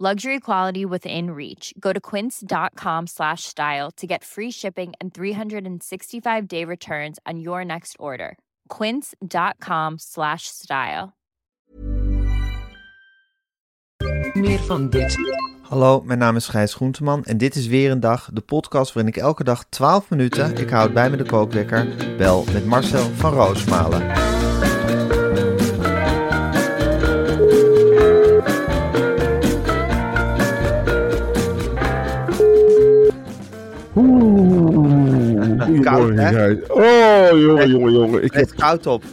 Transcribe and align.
Luxury 0.00 0.40
quality 0.40 0.84
within 0.84 1.30
reach. 1.30 1.72
Go 1.78 1.92
to 1.92 2.00
quince.com 2.00 3.06
slash 3.06 3.44
style 3.44 3.92
to 3.92 4.08
get 4.08 4.24
free 4.24 4.50
shipping 4.50 4.92
and 5.00 5.14
365 5.14 6.48
day 6.48 6.64
returns 6.64 7.20
on 7.24 7.38
your 7.38 7.64
next 7.64 7.94
order. 8.00 8.36
Quince.com 8.68 9.98
slash 9.98 10.48
style. 10.48 11.12
Meer 14.32 14.58
van 14.58 14.90
dit. 14.90 15.16
Hallo, 15.62 16.00
mijn 16.00 16.18
naam 16.18 16.36
is 16.36 16.48
Gijs 16.48 16.74
Groenteman 16.74 17.24
en 17.24 17.38
dit 17.38 17.54
is 17.54 17.66
weer 17.66 17.90
een 17.90 18.00
dag, 18.00 18.30
de 18.32 18.40
podcast 18.40 18.92
waarin 18.92 19.12
ik 19.12 19.20
elke 19.20 19.44
dag 19.44 19.64
12 19.68 20.10
minuten, 20.10 20.56
ik 20.56 20.70
houd 20.70 20.92
bij 20.92 21.10
me 21.10 21.16
de 21.16 21.24
kookwekker, 21.24 21.86
bel 22.16 22.44
met 22.52 22.66
Marcel 22.66 23.10
van 23.14 23.32
Roosmalen. 23.32 24.23
Koud, 35.82 36.14
hè? 36.14 36.52
Oh, 36.52 37.40
jongen, 37.40 37.70
jongen, 37.70 37.92
jongen. 37.92 38.24
Ik 38.24 38.32
heb, 38.32 38.50
koud 38.56 38.86
op. 38.86 39.04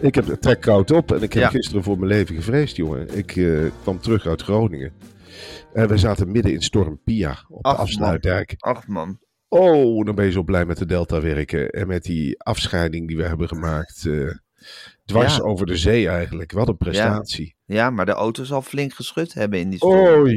ik 0.00 0.14
heb 0.14 0.24
trek 0.24 0.60
koud 0.60 0.90
op 0.90 1.12
en 1.12 1.22
ik 1.22 1.32
heb 1.32 1.42
Ja. 1.42 1.48
gisteren 1.48 1.82
voor 1.82 1.98
mijn 1.98 2.10
leven 2.10 2.34
gevreesd, 2.34 2.76
jongen. 2.76 3.16
Ik 3.18 3.36
eh, 3.36 3.58
kwam 3.82 4.00
terug 4.00 4.26
uit 4.26 4.42
Groningen. 4.42 4.92
En 5.72 5.88
we 5.88 5.96
zaten 5.98 6.30
midden 6.30 6.52
in 6.52 6.62
storm 6.62 7.00
Pia 7.04 7.38
op 7.48 7.64
Ach, 7.64 7.74
de 7.76 7.82
afsluitdijk. 7.82 8.54
Ach 8.58 8.86
man. 8.86 9.18
Oh, 9.48 10.04
dan 10.04 10.14
ben 10.14 10.24
je 10.24 10.30
zo 10.30 10.42
blij 10.42 10.64
met 10.64 10.78
de 10.78 10.86
Delta 10.86 11.20
werken. 11.20 11.70
En 11.70 11.86
met 11.86 12.02
die 12.02 12.42
afscheiding 12.42 13.08
die 13.08 13.16
we 13.16 13.22
hebben 13.24 13.48
gemaakt. 13.48 14.06
eh, 14.06 14.30
dwars 15.04 15.36
Ja. 15.36 15.42
over 15.42 15.66
de 15.66 15.76
zee 15.76 16.08
eigenlijk. 16.08 16.52
Wat 16.52 16.68
een 16.68 16.76
prestatie. 16.76 17.54
Ja, 17.64 17.90
maar 17.90 18.06
de 18.06 18.12
auto 18.12 18.44
zal 18.44 18.62
flink 18.62 18.92
geschud 18.94 19.34
hebben 19.34 19.58
in 19.58 19.68
die 19.70 19.78
storm. 19.78 20.20
Oh, 20.22 20.30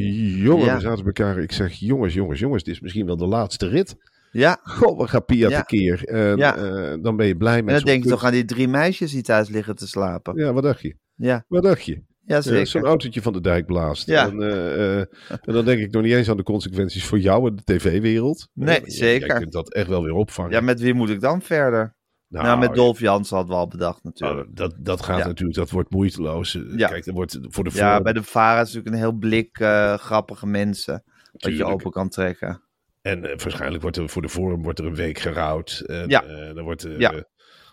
jongen, 0.43 0.65
Ja. 0.65 0.75
we 0.75 0.81
zaten 0.81 1.05
elkaar. 1.05 1.37
Ik 1.39 1.51
zeg, 1.51 1.73
jongens, 1.73 2.13
jongens, 2.13 2.39
jongens, 2.39 2.63
dit 2.63 2.73
is 2.73 2.79
misschien 2.81 3.05
wel 3.05 3.17
de 3.17 3.25
laatste 3.27 3.67
rit. 3.67 3.95
Ja, 4.31 4.59
Goh, 4.63 4.99
we 4.99 5.07
gaan 5.07 5.25
Pia. 5.25 5.65
En 5.65 6.37
Ja. 6.37 6.55
eh, 6.57 6.93
dan 7.01 7.15
ben 7.15 7.27
je 7.27 7.37
blij 7.37 7.61
met 7.61 7.67
en 7.69 7.75
dan 7.75 7.83
denk 7.85 8.03
je 8.03 8.09
punt. 8.09 8.19
toch 8.19 8.23
aan 8.23 8.31
die 8.33 8.45
drie 8.45 8.67
meisjes 8.67 9.11
die 9.11 9.21
thuis 9.23 9.49
liggen 9.49 9.75
te 9.75 9.87
slapen. 9.87 10.37
Ja, 10.37 10.53
wat 10.53 10.63
dacht 10.63 10.81
je? 10.81 10.95
Ja, 11.15 11.43
Wat 11.47 11.63
dacht 11.63 11.85
je? 11.85 11.93
ja 11.93 12.35
Ja, 12.35 12.41
zeker. 12.41 12.67
Zo'n 12.67 12.85
autootje 12.85 13.21
van 13.21 13.33
de 13.33 13.41
dijk 13.41 13.65
blaast. 13.65 14.07
Ja. 14.07 14.27
En, 14.27 14.41
eh, 14.41 14.99
eh, 14.99 15.05
en 15.29 15.53
dan 15.53 15.65
denk 15.65 15.79
ik 15.81 15.91
nog 15.91 16.03
niet 16.03 16.13
eens 16.13 16.29
aan 16.29 16.37
de 16.37 16.43
consequenties 16.43 17.05
voor 17.05 17.19
jou 17.19 17.47
en 17.49 17.55
de 17.55 17.63
tv-wereld. 17.63 18.47
Nee, 18.53 18.77
Eh, 18.81 18.83
zeker. 18.85 19.27
Jij 19.27 19.37
kunt 19.39 19.51
dat 19.51 19.73
echt 19.73 19.87
wel 19.87 20.03
weer 20.03 20.13
opvangen. 20.13 20.51
Ja, 20.51 20.61
met 20.61 20.79
wie 20.79 20.93
moet 20.93 21.09
ik 21.09 21.19
dan 21.21 21.41
verder? 21.41 21.97
Nou, 22.27 22.59
met 22.59 22.73
Dolf 22.75 22.99
Jansen 22.99 23.35
hadden 23.35 23.55
we 23.55 23.59
al 23.61 23.67
bedacht 23.67 24.03
natuurlijk. 24.03 24.49
Oh, 24.49 24.55
dat, 24.55 24.75
dat 24.79 25.01
gaat 25.01 25.19
Ja. 25.19 25.25
natuurlijk, 25.27 25.57
dat 25.57 25.69
wordt 25.69 25.89
moeiteloos. 25.91 26.55
Eh, 26.55 26.77
Ja. 26.77 26.87
Kijk, 26.87 27.05
er 27.05 27.13
wordt 27.13 27.37
voor 27.41 27.63
de 27.63 27.69
ja, 27.73 28.01
bij 28.01 28.13
de 28.13 28.23
VARA 28.23 28.61
is 28.61 28.67
natuurlijk 28.73 28.95
een 28.95 29.01
heel 29.01 29.11
blik 29.17 29.59
eh, 29.59 29.93
grappige 29.97 30.47
mensen. 30.47 30.93
Wat 31.31 31.41
je 31.41 31.49
Tuurlijk. 31.49 31.69
open 31.69 31.91
kan 31.91 32.09
trekken. 32.09 32.61
En 33.01 33.25
eh, 33.25 33.37
waarschijnlijk 33.37 33.81
wordt 33.81 33.97
er 33.97 34.09
voor 34.09 34.21
de 34.21 34.29
vorm 34.29 34.61
wordt 34.63 34.79
er 34.79 34.85
een 34.85 34.95
week 34.95 35.19
gerouwd. 35.19 35.83
En, 35.85 36.09
Ja. 36.09 36.23
eh, 36.23 36.55
dan 36.55 36.63
wordt, 36.63 36.83
eh, 36.83 36.97
Ja. 36.99 37.11
eh, 37.13 37.21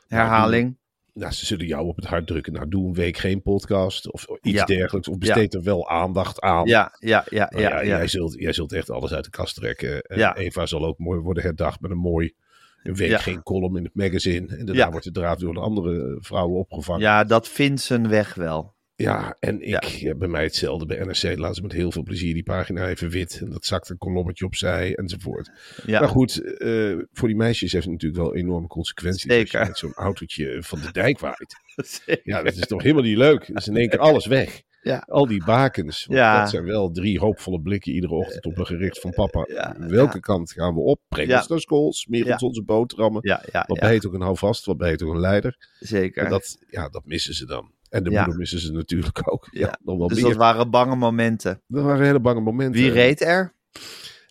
Herhaling. 0.06 0.78
nou, 1.12 1.32
ze 1.32 1.47
zullen 1.47 1.66
jou 1.66 1.87
op 1.87 1.97
het 1.97 2.04
hart 2.04 2.26
drukken. 2.26 2.53
Nou, 2.53 2.69
doe 2.69 2.87
een 2.87 2.94
week 2.94 3.16
geen 3.16 3.42
podcast 3.42 4.12
of 4.12 4.26
iets 4.42 4.59
Ja. 4.59 4.65
dergelijks. 4.65 5.09
Of 5.09 5.19
besteed 5.19 5.54
er 5.54 5.62
wel 5.62 5.88
aandacht 5.88 6.41
aan. 6.41 6.66
Ja, 6.66 6.97
ja, 6.98 7.25
ja, 7.31 7.47
Nou 7.50 7.62
ja. 7.62 7.69
ja, 7.70 7.81
ja, 7.81 7.97
Jij, 7.97 8.06
zult, 8.06 8.34
jij 8.41 8.53
zult 8.53 8.72
echt 8.72 8.91
alles 8.91 9.12
uit 9.12 9.25
de 9.25 9.31
kast 9.31 9.54
trekken. 9.54 10.03
En 10.03 10.19
Ja. 10.19 10.36
Eva 10.36 10.66
zal 10.66 10.84
ook 10.84 10.98
mooi 10.98 11.20
worden 11.20 11.42
herdacht 11.42 11.81
met 11.81 11.91
een 11.91 11.97
mooi... 11.98 12.34
Een 12.82 12.94
week 12.94 13.20
geen 13.20 13.42
column 13.42 13.76
in 13.76 13.84
het 13.84 13.94
magazine. 13.94 14.56
En 14.56 14.66
daarna 14.66 14.91
wordt 14.91 15.04
de 15.04 15.10
draad 15.12 15.41
door 15.41 15.54
de 15.54 15.60
andere 15.60 16.16
vrouwen 16.20 16.59
opgevangen. 16.59 17.00
Ja, 17.03 17.25
dat 17.25 17.48
vindt 17.48 17.81
zijn 17.81 18.09
weg 18.09 18.34
wel. 18.34 18.75
Ja, 18.96 19.36
en 19.40 19.60
ik, 19.60 19.84
ja. 19.84 20.14
bij 20.14 20.28
mij 20.28 20.42
hetzelfde. 20.42 20.86
Bij 20.86 20.98
NRC 20.98 21.38
laten 21.38 21.54
ze 21.54 21.62
met 21.62 21.72
heel 21.72 21.92
veel 21.92 22.02
plezier 22.02 22.34
die 22.34 22.42
pagina 22.42 22.88
even 22.88 23.08
wit. 23.10 23.38
En 23.42 23.50
dat 23.50 23.64
zakt 23.64 23.88
een 23.88 23.98
kolommetje 23.98 24.44
opzij 24.44 24.94
enzovoort. 24.94 25.50
Ja. 25.86 26.00
Maar 26.00 26.08
goed, 26.08 26.56
eh, 26.56 26.96
voor 27.12 27.28
die 27.28 27.36
meisjes 27.36 27.72
heeft 27.72 27.84
het 27.84 27.92
natuurlijk 27.92 28.22
wel 28.22 28.34
enorme 28.34 28.66
consequenties. 28.66 29.22
Zeker. 29.22 29.58
Als 29.58 29.66
je 29.66 29.68
met 29.68 29.78
zo'n 29.78 30.04
autootje 30.04 30.62
van 30.62 30.80
de 30.80 30.92
dijk 30.92 31.18
waait. 31.18 31.54
Ja, 32.22 32.42
dat 32.42 32.56
is 32.56 32.66
toch 32.66 32.82
helemaal 32.82 33.02
niet 33.02 33.16
leuk. 33.16 33.46
Dat 33.46 33.56
is 33.56 33.68
in 33.68 33.76
één 33.76 33.88
keer 33.88 33.98
alles 33.98 34.26
weg. 34.26 34.62
Ja. 34.82 35.04
Al 35.06 35.26
die 35.26 35.44
bakens. 35.44 36.06
Want 36.06 36.18
Ja. 36.18 36.40
Dat 36.40 36.50
zijn 36.50 36.64
wel 36.64 36.90
drie 36.90 37.18
hoopvolle 37.18 37.60
blikken 37.60 37.92
iedere 37.92 38.14
ochtend 38.14 38.46
op 38.46 38.58
een 38.58 38.66
gericht 38.66 39.00
van 39.00 39.10
papa. 39.10 39.44
Ja, 39.48 39.76
Welke 39.78 40.20
kant 40.20 40.52
gaan 40.52 40.74
we 40.74 40.80
op? 40.80 41.00
Breng 41.08 41.34
ons 41.34 41.48
naar 41.48 41.60
school, 41.60 41.92
smeer 41.92 42.32
ons 42.32 42.42
onze 42.42 42.62
boterhammen. 42.62 43.20
Wat 43.66 43.78
ben 43.78 43.92
je 43.92 44.00
toch 44.00 44.12
een 44.12 44.20
houvast, 44.20 44.64
wat 44.64 44.76
ben 44.76 44.90
je 44.90 44.96
toch 44.96 45.10
een 45.10 45.20
leider? 45.20 45.56
Zeker. 45.80 46.24
En 46.24 46.30
dat, 46.30 46.58
ja, 46.70 46.88
dat 46.88 47.04
missen 47.04 47.34
ze 47.34 47.46
dan. 47.46 47.74
En 47.96 48.04
de 48.04 48.10
Ja. 48.10 48.20
moeder 48.20 48.38
missen 48.38 48.58
ze 48.58 48.72
natuurlijk 48.72 49.32
ook. 49.32 49.48
Ja, 49.50 49.60
Ja. 49.60 49.78
nog 49.84 49.98
wel 49.98 50.08
dus 50.08 50.16
meer. 50.20 50.28
dat 50.28 50.36
waren 50.38 50.70
bange 50.70 50.96
momenten. 50.96 51.62
Dat 51.66 51.84
waren 51.84 52.04
hele 52.06 52.20
bange 52.20 52.40
momenten. 52.40 52.80
Wie 52.82 52.90
reed 52.90 53.20
er? 53.20 53.54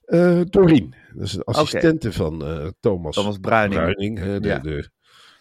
Eh 0.05 0.41
Doreen. 0.49 0.95
Dat 1.13 1.23
is 1.25 1.33
een 1.33 1.43
assistente 1.43 2.11
van 2.13 2.45
eh, 2.45 2.67
Thomas, 2.79 3.15
Thomas 3.15 3.37
Bruining. 3.37 4.17
hè, 4.17 4.39
de, 4.39 4.47
Ja. 4.47 4.59
de 4.59 4.89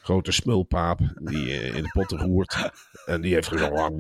grote 0.05 0.33
smulpaap 0.33 0.99
die 1.21 1.51
eh, 1.51 1.77
in 1.77 1.83
de 1.83 1.89
potten 1.93 2.19
roert. 2.19 2.71
En 3.07 3.21
die 3.21 3.35
heeft 3.35 3.49
gezegd, 3.49 3.71
"Ah, 3.73 3.99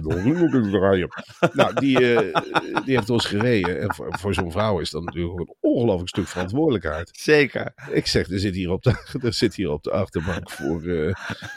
Doreen 0.00 0.36
moet 0.36 0.54
ik 0.54 0.70
draaien. 0.70 1.08
Nou, 1.52 1.74
die, 1.74 2.14
eh, 2.14 2.42
die 2.84 2.94
heeft 2.96 3.10
ons 3.10 3.24
gereden. 3.26 3.80
En 3.80 3.94
voor, 3.94 4.16
voor 4.18 4.34
zo'n 4.34 4.50
vrouw 4.52 4.78
is 4.80 4.90
dat 4.90 5.04
natuurlijk 5.04 5.38
een 5.40 5.54
ongelooflijk 5.60 6.08
stuk 6.08 6.26
verantwoordelijkheid. 6.26 7.10
Zeker. 7.12 7.72
Ik 7.90 8.06
zeg, 8.06 8.30
er 8.30 8.38
zit 8.38 8.54
hier 8.54 8.70
op 8.70 8.82
de, 8.82 8.90
er 9.22 9.32
zit 9.32 9.54
hier 9.54 9.70
op 9.70 9.82
de 9.82 9.90
achterbank 9.90 10.50
voor 10.50 10.82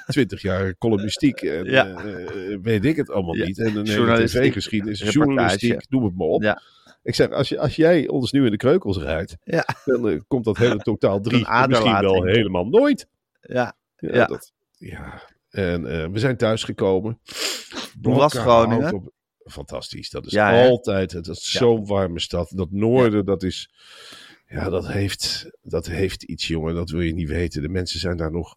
twintig 0.07 0.41
jaar 0.41 0.77
columnistiek. 0.77 1.41
En 1.41 1.65
Ja. 1.65 1.87
eh, 1.87 2.57
weet 2.61 2.85
ik 2.85 2.95
het 2.95 3.09
allemaal 3.11 3.35
Ja. 3.35 3.45
niet. 3.45 3.59
En 3.59 3.75
een 3.75 3.87
hele 3.87 4.23
tv-geschiedenis, 4.23 4.99
journalistiek, 4.99 5.89
noem 5.89 6.03
het 6.03 6.17
maar 6.17 6.27
op. 6.27 6.41
Ja. 6.43 6.61
Ik 7.03 7.15
zeg, 7.15 7.29
als, 7.29 7.49
je, 7.49 7.59
als 7.59 7.75
jij 7.75 8.07
ons 8.07 8.31
nu 8.31 8.45
in 8.45 8.51
de 8.51 8.57
kreukels 8.57 8.97
rijdt, 8.97 9.37
Ja. 9.43 9.65
dan 9.85 10.09
eh, 10.09 10.19
komt 10.27 10.45
dat 10.45 10.57
hele 10.57 10.77
totaal 10.77 11.19
drie, 11.21 11.47
misschien 11.67 11.99
wel 12.01 12.23
helemaal 12.23 12.65
nooit. 12.65 13.07
Ja. 13.41 13.75
Ja. 14.11 14.15
Ja. 14.15 14.25
Dat, 14.25 14.51
ja. 14.77 15.21
En 15.49 15.85
eh, 16.01 16.07
we 16.09 16.19
zijn 16.19 16.37
thuisgekomen. 16.37 17.19
Hoe 18.01 18.15
was 18.15 18.33
Groningen? 18.33 18.93
op- 18.93 19.11
Fantastisch. 19.45 20.09
Dat 20.09 20.25
is 20.25 20.31
Ja, 20.31 20.67
altijd, 20.67 21.11
het 21.11 21.27
is 21.27 21.51
zo'n 21.51 21.85
warme 21.85 22.19
stad. 22.19 22.51
Dat 22.55 22.71
noorden, 22.71 23.25
dat 23.25 23.43
is, 23.43 23.73
ja, 24.47 24.69
dat 24.69 24.87
heeft, 24.87 25.49
dat 25.61 25.85
heeft 25.87 26.23
iets, 26.23 26.47
jongen. 26.47 26.75
Dat 26.75 26.89
wil 26.89 27.01
je 27.01 27.13
niet 27.13 27.27
weten. 27.29 27.61
De 27.61 27.69
mensen 27.69 27.99
zijn 27.99 28.17
daar 28.17 28.31
nog 28.31 28.55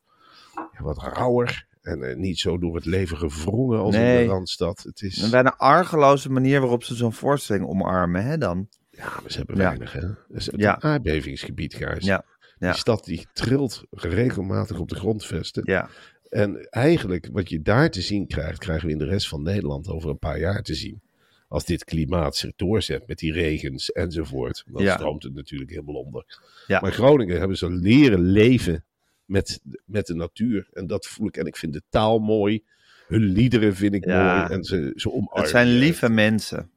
wat 0.79 0.99
rauwer. 1.03 1.67
En 1.83 2.03
eh, 2.03 2.17
niet 2.17 2.39
zo 2.39 2.59
door 2.59 2.75
het 2.75 2.85
leven 2.85 3.17
gewrongen 3.17 3.79
als 3.79 3.95
in 3.95 4.01
de 4.01 4.25
Randstad. 4.25 4.83
Het 4.83 5.03
is, 5.03 5.23
Een 5.23 5.31
bijna 5.31 5.55
argeloze 5.57 6.31
manier 6.31 6.61
waarop 6.61 6.85
ze 6.85 6.95
zo'n 6.95 7.13
voorstelling 7.13 7.67
omarmen, 7.67 8.25
hè 8.25 8.39
dan? 8.39 8.69
ja, 8.91 9.05
maar 9.05 9.31
ze 9.31 9.37
hebben 9.39 9.57
Ja. 9.57 9.63
weinig, 9.63 9.93
hè. 9.93 10.01
Het 10.01 10.17
is 10.29 10.49
Ja. 10.57 10.81
aardbevingsgebied, 10.81 11.75
Gijs. 11.75 12.05
Ja. 12.05 12.25
Ja. 12.59 12.71
Die 12.71 12.79
stad 12.81 13.05
die 13.05 13.27
trilt 13.33 13.85
regelmatig 13.91 14.79
op 14.79 14.89
de 14.89 14.95
grondvesten. 14.95 15.63
Ja. 15.67 15.89
En 16.29 16.67
eigenlijk 16.71 17.29
wat 17.33 17.49
je 17.49 17.63
daar 17.63 17.91
te 17.91 18.01
zien 18.01 18.27
krijgt, 18.27 18.59
krijgen 18.59 18.87
we 18.87 18.93
in 18.93 18.99
de 18.99 19.05
rest 19.05 19.29
van 19.29 19.43
Nederland 19.43 19.89
over 19.89 20.11
een 20.11 20.19
paar 20.19 20.39
jaar 20.39 20.63
te 20.63 20.75
zien. 20.75 21.01
Als 21.49 21.65
dit 21.65 21.85
klimaat 21.85 22.37
zich 22.37 22.53
doorzet 22.57 23.07
met 23.07 23.19
die 23.19 23.33
regens 23.33 23.93
enzovoort. 23.93 24.65
Dan 24.67 24.83
Ja. 24.83 24.95
stroomt 24.95 25.23
het 25.23 25.35
natuurlijk 25.35 25.71
helemaal 25.71 25.95
onder. 25.95 26.39
Ja. 26.67 26.81
Maar 26.81 26.93
Groningen 26.93 27.39
hebben 27.39 27.57
ze 27.57 27.71
leren 27.71 28.21
leven 28.21 28.85
met, 29.25 29.61
met 29.85 30.07
de 30.07 30.15
natuur. 30.15 30.69
En 30.73 30.87
dat 30.87 31.07
voel 31.07 31.27
ik. 31.27 31.37
En 31.37 31.47
ik 31.47 31.57
vind 31.57 31.73
de 31.73 31.83
taal 31.89 32.19
mooi. 32.19 32.65
Hun 33.07 33.23
liederen 33.23 33.75
vind 33.77 33.95
ik 33.95 34.05
Ja. 34.05 34.39
mooi. 34.39 34.53
En 34.53 34.65
ze, 34.65 34.93
ze 34.95 35.11
omarmen. 35.11 35.41
Het 35.41 35.49
zijn 35.49 35.69
lieve 35.69 36.09
mensen. 36.09 36.71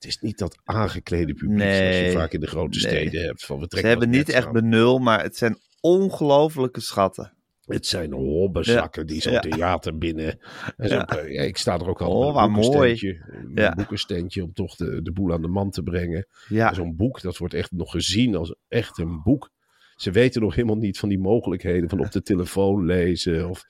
Het 0.00 0.08
is 0.08 0.18
niet 0.20 0.38
dat 0.38 0.58
aangeklede 0.64 1.34
publiek 1.34 1.58
zoals 1.60 1.78
Nee. 1.78 2.04
je 2.04 2.12
vaak 2.12 2.32
in 2.32 2.40
de 2.40 2.46
grote 2.46 2.78
Nee. 2.78 2.90
steden 2.96 3.24
hebt. 3.24 3.44
Van, 3.44 3.58
we 3.60 3.66
Ze 3.68 3.86
hebben 3.86 4.10
niet 4.10 4.28
echt 4.28 4.46
aan. 4.46 4.52
benul, 4.52 4.98
maar 4.98 5.22
het 5.22 5.36
zijn 5.36 5.58
ongelofelijke 5.80 6.80
schatten. 6.80 7.32
Het 7.64 7.86
zijn 7.86 8.12
hobbezakken 8.12 9.06
die 9.06 9.20
zo'n 9.20 9.32
Ja. 9.32 9.40
theater 9.40 9.98
binnen. 9.98 10.38
En 10.76 10.88
zo, 10.88 10.94
Ja. 10.94 11.06
eh, 11.06 11.46
ik 11.46 11.56
sta 11.56 11.74
er 11.74 11.88
ook 11.88 12.00
al 12.00 12.10
Oh, 12.10 12.18
met 12.46 12.66
een 12.74 13.52
Ja. 13.54 13.68
een 13.70 13.74
boekenstandje 13.76 14.42
om 14.42 14.52
toch 14.52 14.74
de, 14.76 15.02
de 15.02 15.12
boel 15.12 15.32
aan 15.32 15.42
de 15.42 15.48
man 15.48 15.70
te 15.70 15.82
brengen. 15.82 16.26
Zo'n 16.72 16.96
boek, 16.96 17.20
dat 17.20 17.36
wordt 17.36 17.54
echt 17.54 17.70
nog 17.72 17.90
gezien 17.90 18.34
als 18.36 18.54
echt 18.68 18.98
een 18.98 19.20
boek. 19.22 19.50
Ze 19.94 20.10
weten 20.10 20.40
nog 20.42 20.54
helemaal 20.54 20.76
niet 20.76 20.98
van 20.98 21.08
die 21.08 21.18
mogelijkheden 21.18 21.88
van 21.88 22.00
op 22.00 22.10
de 22.10 22.22
telefoon 22.22 22.84
lezen. 22.84 23.48
Of, 23.48 23.62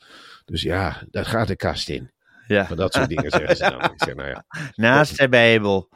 dus 0.45 0.63
ja, 0.63 1.03
daar 1.11 1.25
gaat 1.25 1.49
de 1.49 1.57
kast 1.57 1.89
in. 1.89 2.11
Ja. 2.51 2.67
Maar 2.69 2.77
dat 2.77 2.93
soort 2.95 3.09
dingen 3.09 3.31
zeggen 3.31 3.57
ze 3.57 3.63
dan. 3.71 3.83
Ik 3.83 4.03
zeg, 4.03 4.15
nou 4.15 4.29
ja, 4.29 4.45
naast 4.75 5.19
de 5.19 5.29
Bijbel. 5.29 5.89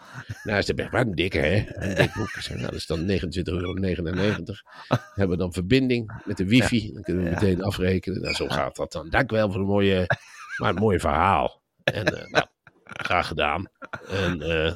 is 0.45 0.67
de 0.67 0.75
wel 0.91 1.01
een 1.01 1.15
dikke, 1.15 1.39
hè? 1.39 1.65
Een 1.75 1.95
dik 2.03 2.13
boek. 2.15 2.29
Zeg, 2.31 2.57
nou, 2.57 2.67
dat 2.67 2.75
is 2.75 2.87
dan 2.87 3.01
29,99 3.11 3.43
euro. 3.45 3.75
Hebben 5.15 5.29
we 5.29 5.37
dan 5.37 5.53
verbinding 5.53 6.23
met 6.25 6.37
de 6.37 6.47
wifi. 6.47 6.93
Dan 6.93 7.03
kunnen 7.03 7.23
we 7.25 7.29
Ja. 7.31 7.35
meteen 7.35 7.63
afrekenen. 7.63 8.21
Nou, 8.21 8.35
zo 8.35 8.49
gaat 8.49 8.77
dat 8.77 8.93
dan. 8.93 9.09
Dank 9.11 9.31
wel 9.31 9.51
voor 9.51 9.61
een 9.61 9.67
mooie, 9.67 10.07
maar 10.61 10.71
een 10.71 10.81
mooi 10.81 10.99
verhaal. 10.99 11.63
En 11.85 12.05
eh, 12.05 12.31
nou, 12.31 12.47
graag 12.85 13.27
gedaan. 13.27 13.67
En 14.09 14.43
eh, 14.43 14.73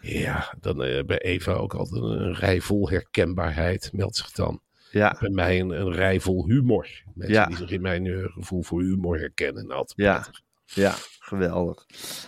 ja, 0.00 0.54
dan 0.60 0.82
eh, 0.82 1.04
bij 1.04 1.18
Eva 1.18 1.52
ook 1.52 1.74
altijd 1.74 2.02
een 2.02 2.34
rij 2.34 2.60
vol 2.60 2.88
herkenbaarheid 2.88 3.90
meldt 3.92 4.16
zich 4.16 4.30
dan. 4.30 4.60
Ja, 4.90 5.16
Bij 5.20 5.30
mij 5.30 5.60
een, 5.60 5.70
een 5.70 5.92
rij 5.92 6.20
vol 6.20 6.46
humor. 6.46 6.88
Mensen 7.14 7.34
Ja. 7.36 7.46
die 7.46 7.56
zich 7.56 7.70
in 7.70 7.80
mijn 7.80 8.30
gevoel 8.32 8.62
voor 8.62 8.80
humor 8.82 9.18
herkennen. 9.18 9.70
Altijd 9.70 9.98
Ja. 9.98 10.12
prettig. 10.14 10.40
Ja, 10.74 10.94
geweldig. 11.18 11.86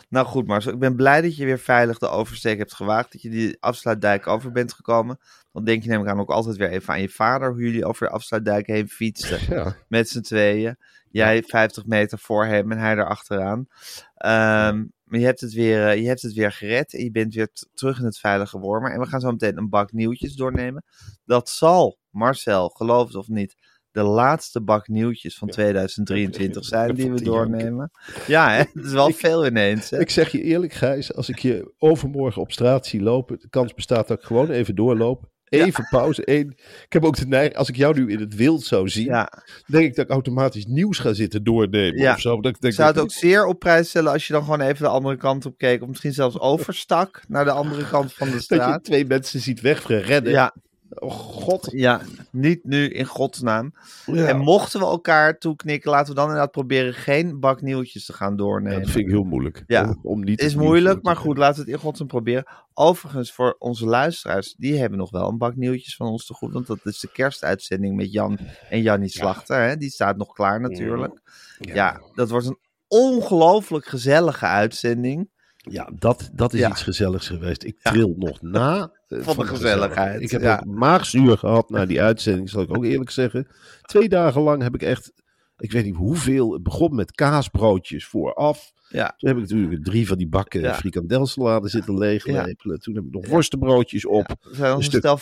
Nou 0.09 0.27
goed, 0.27 0.47
Marcel, 0.47 0.73
ik 0.73 0.79
ben 0.79 0.97
blij 0.97 1.21
dat 1.21 1.37
je 1.37 1.45
weer 1.45 1.59
veilig 1.59 1.99
de 1.99 2.09
oversteek 2.09 2.59
hebt 2.59 2.75
gewaagd. 2.75 3.13
Dat 3.13 3.23
je 3.23 3.31
die 3.31 3.57
afsluitdijk 3.61 4.27
over 4.27 4.53
bent 4.53 4.73
gekomen. 4.73 5.19
Dan 5.53 5.65
denk 5.65 5.83
je 5.83 5.89
neem 5.89 6.01
ik 6.01 6.09
aan 6.09 6.21
ook 6.21 6.31
altijd 6.31 6.57
weer 6.57 6.71
even 6.71 6.93
aan 6.93 7.01
je 7.01 7.09
vader. 7.09 7.51
Hoe 7.51 7.63
jullie 7.63 7.85
over 7.85 8.07
de 8.07 8.13
afsluitdijk 8.13 8.67
heen 8.67 8.89
fietsten. 8.89 9.39
Ja, 9.55 9.77
met 9.89 10.09
z'n 10.09 10.21
tweeën. 10.21 10.77
Jij 11.11 11.43
50 11.43 11.87
meter 11.87 12.19
voor 12.19 12.47
hem 12.47 12.73
en 12.73 12.79
hij 12.79 12.93
erachteraan. 12.93 13.67
Ehm 14.15 14.83
maar 15.05 15.23
je 15.23 15.29
hebt, 15.29 15.41
het 15.41 15.53
weer, 15.53 15.89
eh, 15.89 16.01
je 16.01 16.07
hebt 16.07 16.23
het 16.23 16.33
weer 16.33 16.53
gered 16.53 16.95
en 16.95 17.05
je 17.05 17.11
bent 17.11 17.35
weer 17.35 17.49
terug 17.75 17.99
in 17.99 18.05
het 18.05 18.19
veilige 18.19 18.59
wormer. 18.59 18.93
En 18.93 19.01
we 19.01 19.07
gaan 19.07 19.21
zo 19.21 19.31
meteen 19.31 19.59
een 19.59 19.69
bak 19.69 19.93
nieuwtjes 19.93 20.35
doornemen. 20.35 20.85
Dat 21.25 21.49
zal, 21.49 21.99
Marcel, 22.11 22.69
geloof 22.69 23.07
het 23.07 23.17
of 23.17 23.29
niet, 23.29 23.57
de 23.95 24.03
laatste 24.03 24.61
bak 24.63 24.89
nieuwtjes 24.89 25.39
van 25.39 25.49
2023 25.49 26.65
zijn 26.65 26.95
die 26.95 27.11
we 27.13 27.23
doornemen. 27.23 27.91
Ja, 28.27 28.51
hè? 28.51 28.57
het 28.59 28.85
is 28.85 28.93
wel 28.93 29.11
veel 29.11 29.47
ineens. 29.47 29.91
Hè? 29.91 30.01
Ik 30.01 30.11
zeg 30.11 30.33
je 30.33 30.43
eerlijk, 30.43 30.73
Gijs, 30.73 31.15
als 31.15 31.29
ik 31.29 31.39
je 31.39 31.73
overmorgen 31.79 32.43
op 32.43 32.53
straat 32.53 32.87
zie 32.87 33.03
lopen, 33.03 33.39
de 33.41 33.49
kans 33.49 33.75
bestaat 33.75 34.09
dat 34.09 34.19
ik 34.19 34.25
gewoon 34.25 34.51
even 34.51 34.75
doorloop. 34.75 35.33
Even 35.45 35.87
pauze. 35.91 36.25
Één. 36.25 36.49
Ik 36.85 36.93
heb 36.93 37.05
ook 37.05 37.17
de 37.17 37.27
neiging, 37.27 37.57
als 37.57 37.69
ik 37.69 37.77
jou 37.77 38.01
nu 38.01 38.11
in 38.11 38.21
het 38.21 38.35
wild 38.35 38.63
zou 38.65 38.89
zien, 38.89 39.05
Ja, 39.05 39.33
denk 39.67 39.85
ik 39.85 39.95
dat 39.95 40.05
ik 40.05 40.11
automatisch 40.11 40.67
nieuws 40.67 40.99
ga 40.99 41.13
zitten 41.13 41.45
doornemen 41.45 42.01
Ja. 42.01 42.13
of 42.13 42.21
zo. 42.21 42.41
Dat 42.41 42.55
ik 42.55 42.61
denk, 42.61 42.75
zou 42.75 42.89
het 42.89 42.99
ook 42.99 43.11
zeer 43.13 43.47
op 43.47 43.59
prijs 43.59 43.89
stellen 43.89 44.13
als 44.13 44.27
je 44.27 44.33
dan 44.33 44.43
gewoon 44.43 44.61
even 44.61 44.83
de 44.83 44.89
andere 44.89 45.17
kant 45.17 45.47
op 45.47 45.59
keek. 45.59 45.83
Of 45.83 45.89
misschien 45.89 46.13
zelfs 46.13 46.39
overstak 46.39 47.23
naar 47.29 47.45
de 47.45 47.51
andere 47.51 47.89
kant 47.89 48.13
van 48.13 48.27
de 48.27 48.33
dat 48.33 48.49
je 48.49 48.55
straat. 48.55 48.85
twee 48.85 49.05
mensen 49.07 49.41
ziet 49.41 49.61
wegrennen. 49.61 50.31
Ja, 50.33 50.55
Oh 50.99 51.11
god. 51.13 51.69
Ja, 51.73 52.01
niet 52.31 52.65
nu 52.65 52.89
in 52.89 53.05
godsnaam. 53.05 53.73
Ja. 54.07 54.27
En 54.27 54.39
mochten 54.39 54.81
we 54.81 54.87
elkaar 54.87 55.39
toeknikken, 55.39 55.91
laten 55.91 56.09
we 56.09 56.15
dan 56.15 56.25
inderdaad 56.25 56.51
proberen 56.51 56.95
geen 56.95 57.41
bak 57.41 57.61
nieuwtjes 57.63 58.05
te 58.07 58.13
gaan 58.13 58.31
Ja, 58.31 58.37
doornemen. 58.37 58.81
dat 58.83 58.91
vind 58.91 59.05
ik 59.05 59.11
heel 59.11 59.25
moeilijk. 59.25 59.65
Ja. 59.67 59.83
Om, 59.85 59.99
om 60.03 60.25
niet 60.25 60.41
is 60.41 60.55
moeilijk, 60.55 61.03
maar 61.03 61.17
goed, 61.17 61.39
laten 61.39 61.55
we 61.55 61.61
het 61.71 61.71
in 61.79 61.85
godsnaam 61.85 62.09
proberen. 62.09 62.45
Overigens, 62.75 63.33
voor 63.33 63.57
onze 63.59 63.87
luisteraars, 63.87 64.55
die 64.59 64.79
hebben 64.79 64.99
nog 64.99 65.11
wel 65.11 65.29
een 65.29 65.39
bak 65.39 65.57
nieuwtjes 65.57 65.97
van 65.97 66.07
ons 66.07 66.27
te 66.27 66.35
goed. 66.35 66.53
Want 66.53 66.67
dat 66.67 66.79
is 66.83 67.01
de 67.01 67.13
kerstuitzending 67.13 67.97
met 67.97 68.13
Jan 68.13 68.39
en 68.71 68.83
Jannie 68.83 69.09
Slachter. 69.09 69.63
Hè? 69.69 69.77
Die 69.77 69.91
staat 69.91 70.17
nog 70.17 70.33
klaar 70.33 70.61
natuurlijk. 70.61 71.21
Ja, 71.59 72.01
dat 72.15 72.31
wordt 72.31 72.47
een 72.47 72.59
ongelooflijk 72.89 73.87
gezellige 73.87 74.47
uitzending. 74.47 75.31
Ja, 75.57 75.91
dat, 75.99 76.31
dat 76.33 76.53
is 76.53 76.61
Ja. 76.61 76.71
iets 76.71 76.83
gezelligs 76.83 77.27
geweest. 77.27 77.65
Ik 77.65 77.77
Ja. 77.83 77.91
tril 77.91 78.15
nog 78.19 78.43
na 78.43 78.93
Van 79.23 79.37
de 79.37 79.47
gezelligheid, 79.47 80.21
Ik 80.23 80.31
heb 80.31 80.43
ja. 80.43 80.63
een 80.63 80.75
maagzuur 80.75 81.39
gehad 81.39 81.71
na 81.71 81.87
die 81.87 82.03
uitzending, 82.03 82.51
zal 82.51 82.63
ik 82.63 82.77
ook 82.77 82.85
eerlijk 82.85 83.11
zeggen. 83.11 83.49
Twee 83.83 84.09
dagen 84.09 84.41
lang 84.43 84.63
heb 84.63 84.75
ik 84.75 84.83
echt, 84.83 85.13
ik 85.57 85.73
weet 85.73 85.85
niet 85.85 85.97
hoeveel, 85.97 86.53
het 86.53 86.63
begon 86.63 86.95
met 86.95 87.13
kaasbroodjes 87.13 88.07
vooraf. 88.07 88.73
Ja, 88.89 89.15
Toen 89.17 89.29
heb 89.29 89.39
ik 89.39 89.51
natuurlijk 89.51 89.85
drie 89.85 90.07
van 90.07 90.19
die 90.19 90.29
bakken 90.29 90.61
Ja. 90.61 90.75
frikandelsalade 90.75 91.69
zitten 91.69 91.99
leeglepelen. 91.99 92.79
Toen 92.81 92.95
heb 92.95 93.05
ik 93.05 93.11
nog 93.11 93.29
worstenbroodjes 93.29 94.07
op. 94.07 94.29
er 94.29 94.37
zijn 94.53 94.77
een 94.77 94.83
stel 94.83 95.19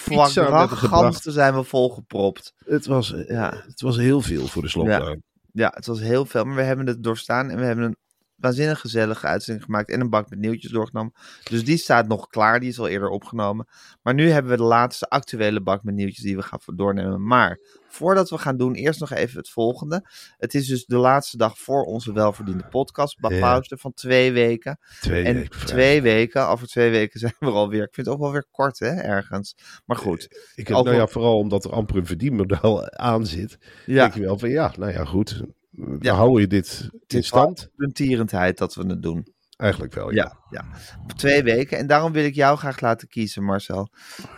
zijn 1.33 1.55
we 1.55 1.63
volgepropt. 1.63 2.55
Het, 2.65 2.87
was, 2.87 3.13
eh, 3.13 3.29
Ja. 3.29 3.63
het 3.67 3.81
was 3.81 3.97
heel 3.97 4.21
veel 4.21 4.47
voor 4.47 4.63
de 4.63 4.69
slokduin. 4.69 5.23
Ja, 5.53 5.73
het 5.75 5.87
was 5.87 6.01
heel 6.01 6.25
veel, 6.25 6.45
maar 6.45 6.57
we 6.57 6.63
hebben 6.63 6.87
het 6.87 7.03
doorstaan 7.03 7.51
en 7.51 7.57
we 7.57 7.65
hebben 7.65 7.85
een 7.85 7.97
waanzinnig 8.43 8.81
gezellige 8.81 9.27
uitzending 9.27 9.65
gemaakt 9.65 9.91
en 9.91 10.01
een 10.01 10.11
bak 10.11 10.31
met 10.31 10.39
nieuwtjes 10.39 10.71
doorgenomen. 10.71 11.13
Dus 11.51 11.65
die 11.65 11.77
staat 11.77 12.09
nog 12.09 12.27
klaar, 12.27 12.61
die 12.61 12.69
is 12.69 12.79
al 12.79 12.89
eerder 12.89 13.09
opgenomen. 13.09 13.67
Maar 14.03 14.15
nu 14.15 14.31
hebben 14.31 14.51
we 14.51 14.57
de 14.57 14.63
laatste 14.63 15.09
actuele 15.09 15.61
bak 15.63 15.83
met 15.83 15.95
nieuwtjes 15.95 16.25
die 16.25 16.37
we 16.37 16.43
gaan 16.43 16.59
doornemen. 16.75 17.27
Maar 17.27 17.59
voordat 17.89 18.31
we 18.31 18.39
gaan 18.39 18.57
doen, 18.57 18.75
eerst 18.75 19.01
nog 19.01 19.11
even 19.13 19.39
het 19.39 19.49
volgende. 19.51 20.09
Het 20.37 20.55
is 20.55 20.67
dus 20.67 20.85
de 20.85 20.97
laatste 20.97 21.37
dag 21.37 21.59
voor 21.59 21.85
onze 21.85 22.13
welverdiende 22.13 22.65
podcast, 22.71 23.17
Ja. 23.21 23.39
pauze 23.39 23.77
van 23.79 23.93
twee 23.93 24.33
weken. 24.33 24.79
Twee 25.01 25.25
En 25.25 25.35
weken 25.35 25.67
twee 25.67 26.03
weken, 26.03 26.49
over 26.49 26.67
twee 26.67 26.91
weken 26.91 27.21
zijn 27.21 27.35
we 27.39 27.47
er 27.47 27.53
alweer. 27.53 27.83
Ik 27.83 27.95
vind 27.95 28.07
het 28.07 28.15
ook 28.17 28.23
wel 28.23 28.33
weer 28.33 28.47
kort, 28.51 28.79
hè, 28.79 28.87
ergens. 28.95 29.55
Maar 29.87 29.97
goed, 29.97 30.23
Ik 30.55 30.69
heb, 30.69 30.77
nou 30.77 30.97
ja, 30.97 31.07
vooral 31.07 31.39
omdat 31.39 31.65
er 31.65 31.71
amper 31.73 31.97
een 31.97 32.07
verdienmodel 32.07 32.91
aan 33.11 33.27
zit. 33.27 33.59
ja, 33.87 34.01
Denk 34.03 34.15
je 34.15 34.21
wel 34.21 34.39
van 34.39 34.51
ja, 34.51 34.73
nou 34.79 34.93
ja, 34.93 35.05
goed. 35.05 35.43
We 35.73 35.97
Ja. 36.01 36.15
houden 36.15 36.41
je 36.41 36.47
dit 36.47 36.89
het 37.01 37.13
in 37.15 37.25
stand. 37.25 37.71
puntierendheid 37.77 38.59
dat 38.59 38.75
we 38.75 38.87
het 38.87 39.03
doen. 39.03 39.27
Eigenlijk 39.57 39.95
wel, 39.95 40.11
ja. 40.13 40.39
Ja, 40.51 40.65
ja. 41.07 41.15
Twee 41.17 41.43
weken. 41.43 41.79
En 41.79 41.87
daarom 41.87 42.13
wil 42.13 42.25
ik 42.25 42.35
jou 42.35 42.59
graag 42.59 42.81
laten 42.81 43.09
kiezen, 43.09 43.45
Marcel. 43.45 43.89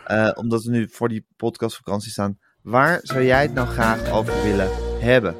Eh, 0.05 0.31
omdat 0.35 0.65
we 0.65 0.71
nu 0.71 0.89
voor 0.91 1.09
die 1.09 1.27
podcastvakantie 1.37 2.11
staan. 2.11 2.39
Waar 2.63 2.99
zou 3.03 3.23
jij 3.25 3.43
het 3.43 3.55
nou 3.55 3.69
graag 3.69 4.11
over 4.11 4.43
willen 4.43 4.69
hebben? 5.03 5.37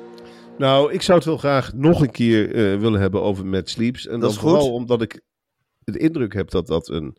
Nou, 0.59 0.93
ik 0.93 1.03
zou 1.03 1.19
het 1.19 1.27
wel 1.27 1.37
graag 1.39 1.73
nog 1.73 2.01
een 2.01 2.11
keer 2.11 2.49
eh, 2.55 2.81
willen 2.81 3.01
hebben 3.01 3.23
over 3.23 3.47
Mad 3.47 3.69
Sleeps. 3.69 4.07
En 4.07 4.21
Dat 4.21 4.31
dan 4.31 4.41
vooral 4.41 4.73
omdat 4.73 5.03
ik 5.03 5.21
de 5.79 5.99
indruk 5.99 6.33
heb 6.33 6.51
dat 6.51 6.67
dat 6.67 6.89
een 6.89 7.17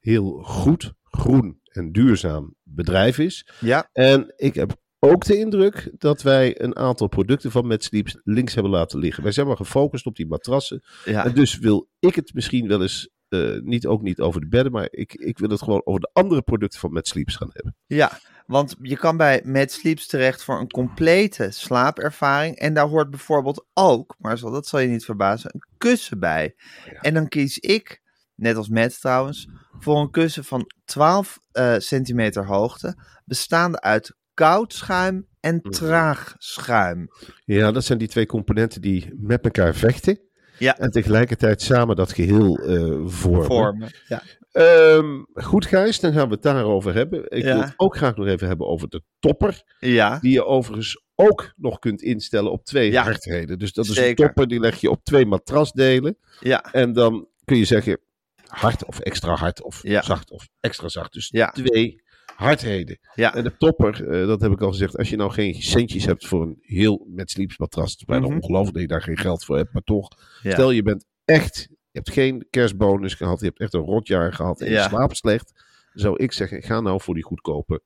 heel 0.00 0.30
goed, 0.42 0.92
groen 1.04 1.60
en 1.64 1.92
duurzaam 1.92 2.54
bedrijf 2.62 3.18
is. 3.18 3.48
Ja, 3.60 3.88
En 3.92 4.32
ik 4.36 4.54
heb 4.54 4.76
ook 5.04 5.24
de 5.24 5.38
indruk 5.38 5.90
dat 5.98 6.22
wij 6.22 6.60
een 6.60 6.76
aantal 6.76 7.08
producten 7.08 7.50
van 7.50 7.66
Mad 7.66 7.82
Sleeps 7.82 8.20
links 8.24 8.54
hebben 8.54 8.72
laten 8.72 8.98
liggen. 8.98 9.22
Wij 9.22 9.32
zijn 9.32 9.46
maar 9.46 9.56
gefocust 9.56 10.06
op 10.06 10.16
die 10.16 10.26
matrassen. 10.26 10.82
ja. 11.04 11.24
En 11.24 11.34
dus 11.34 11.58
wil 11.58 11.88
ik 11.98 12.14
het 12.14 12.34
misschien 12.34 12.68
wel 12.68 12.82
eens, 12.82 13.10
eh, 13.28 13.58
niet, 13.60 13.86
ook 13.86 14.02
niet 14.02 14.20
over 14.20 14.40
de 14.40 14.48
bedden, 14.48 14.72
maar 14.72 14.88
ik, 14.90 15.14
ik 15.14 15.38
wil 15.38 15.48
het 15.48 15.62
gewoon 15.62 15.82
over 15.84 16.00
de 16.00 16.10
andere 16.12 16.42
producten 16.42 16.80
van 16.80 16.92
Mad 16.92 17.08
Sleeps 17.08 17.36
gaan 17.36 17.50
hebben. 17.52 17.76
ja. 17.86 18.18
Want 18.46 18.76
je 18.80 18.96
kan 18.96 19.16
bij 19.16 19.40
Mad 19.44 19.70
Sleeps 19.70 20.06
terecht 20.06 20.44
voor 20.44 20.60
een 20.60 20.70
complete 20.70 21.50
slaapervaring. 21.50 22.56
En 22.56 22.74
daar 22.74 22.88
hoort 22.88 23.10
bijvoorbeeld 23.10 23.66
ook, 23.72 24.14
Marcel, 24.18 24.50
dat 24.50 24.66
zal 24.66 24.80
je 24.80 24.88
niet 24.88 25.04
verbazen, 25.04 25.50
een 25.54 25.64
kussen 25.78 26.18
bij. 26.18 26.54
En 27.00 27.14
dan 27.14 27.28
kies 27.28 27.58
ik, 27.58 28.02
net 28.34 28.56
als 28.56 28.68
Matt 28.68 29.00
trouwens, 29.00 29.48
voor 29.78 30.00
een 30.00 30.10
kussen 30.10 30.44
van 30.44 30.70
12 30.84 31.38
eh, 31.52 31.74
centimeter 31.78 32.46
hoogte. 32.46 32.96
Bestaande 33.24 33.80
uit 33.80 34.16
koud 34.42 34.72
schuim 34.72 35.26
en 35.40 35.58
Mhm. 35.62 35.70
traag 35.70 36.34
schuim. 36.38 37.08
Ja, 37.44 37.72
dat 37.72 37.84
zijn 37.84 37.98
die 37.98 38.08
twee 38.08 38.26
componenten 38.26 38.80
die 38.80 39.10
met 39.16 39.44
elkaar 39.44 39.74
vechten. 39.74 40.20
Ja. 40.58 40.78
En 40.78 40.90
tegelijkertijd 40.90 41.62
samen 41.62 41.96
dat 41.96 42.12
geheel 42.12 42.58
eh, 42.58 43.00
vormen. 43.04 43.44
vormen. 43.46 43.90
Ja. 44.08 44.22
Ehm, 44.52 45.22
goed, 45.34 45.66
Gijs, 45.66 46.00
dan 46.00 46.12
gaan 46.12 46.28
we 46.28 46.34
het 46.34 46.42
daarover 46.42 46.94
hebben. 46.94 47.24
Ik 47.30 47.42
Ja. 47.42 47.54
wil 47.54 47.62
het 47.62 47.74
ook 47.76 47.96
graag 47.96 48.16
nog 48.16 48.26
even 48.26 48.46
hebben 48.48 48.66
over 48.66 48.88
de 48.88 49.02
topper. 49.18 49.62
ja, 49.78 50.18
Die 50.18 50.32
je 50.32 50.44
overigens 50.44 51.02
ook 51.14 51.52
nog 51.56 51.78
kunt 51.78 52.02
instellen 52.02 52.52
op 52.52 52.64
twee 52.64 52.90
Ja. 52.90 53.02
hardheden. 53.02 53.58
Dus 53.58 53.72
dat 53.72 53.84
is 53.84 53.92
Zeker. 53.94 54.08
een 54.10 54.14
topper, 54.26 54.48
die 54.48 54.60
leg 54.60 54.80
je 54.80 54.90
op 54.90 55.04
twee 55.04 55.26
matrasdelen. 55.26 56.16
ja, 56.40 56.72
En 56.72 56.92
dan 56.92 57.28
kun 57.44 57.56
je 57.56 57.64
zeggen 57.64 57.98
hard 58.46 58.84
of 58.84 58.98
extra 59.00 59.34
hard 59.34 59.62
of 59.62 59.80
Ja. 59.82 60.02
zacht 60.02 60.30
of 60.30 60.48
extra 60.60 60.88
zacht. 60.88 61.12
Dus 61.12 61.28
Ja. 61.28 61.50
twee 61.50 62.01
hardheden. 62.42 62.98
ja. 63.14 63.34
En 63.34 63.44
de 63.44 63.56
topper, 63.56 64.08
eh, 64.08 64.26
dat 64.26 64.40
heb 64.40 64.52
ik 64.52 64.60
al 64.60 64.70
gezegd, 64.70 64.96
als 64.98 65.10
je 65.10 65.16
nou 65.16 65.30
geen 65.30 65.54
centjes 65.54 66.04
hebt 66.04 66.26
voor 66.26 66.42
een 66.42 66.56
heel 66.60 67.06
met 67.08 67.30
sleeps 67.30 67.58
matras, 67.58 67.90
het 67.90 67.98
is 68.00 68.04
bijna 68.06 68.26
Mhm. 68.26 68.34
ongelooflijk 68.36 68.72
dat 68.72 68.82
je 68.82 68.88
daar 68.88 69.02
geen 69.02 69.18
geld 69.18 69.44
voor 69.44 69.56
hebt, 69.56 69.72
maar 69.72 69.82
toch, 69.82 70.08
ja. 70.42 70.50
stel 70.52 70.70
je 70.70 70.82
bent 70.82 71.04
echt, 71.24 71.66
je 71.70 71.76
hebt 71.98 72.10
geen 72.12 72.46
kerstbonus 72.50 73.14
gehad, 73.14 73.40
je 73.40 73.46
hebt 73.46 73.60
echt 73.60 73.74
een 73.74 73.80
rotjaar 73.80 74.32
gehad 74.32 74.60
en 74.60 74.70
Ja. 74.70 74.82
je 74.82 74.88
slaapt 74.88 75.16
slecht, 75.16 75.64
zou 75.92 76.16
ik 76.16 76.32
zeggen, 76.32 76.62
ga 76.62 76.80
nou 76.80 77.00
voor 77.00 77.14
die 77.14 77.22
goedkope 77.24 77.82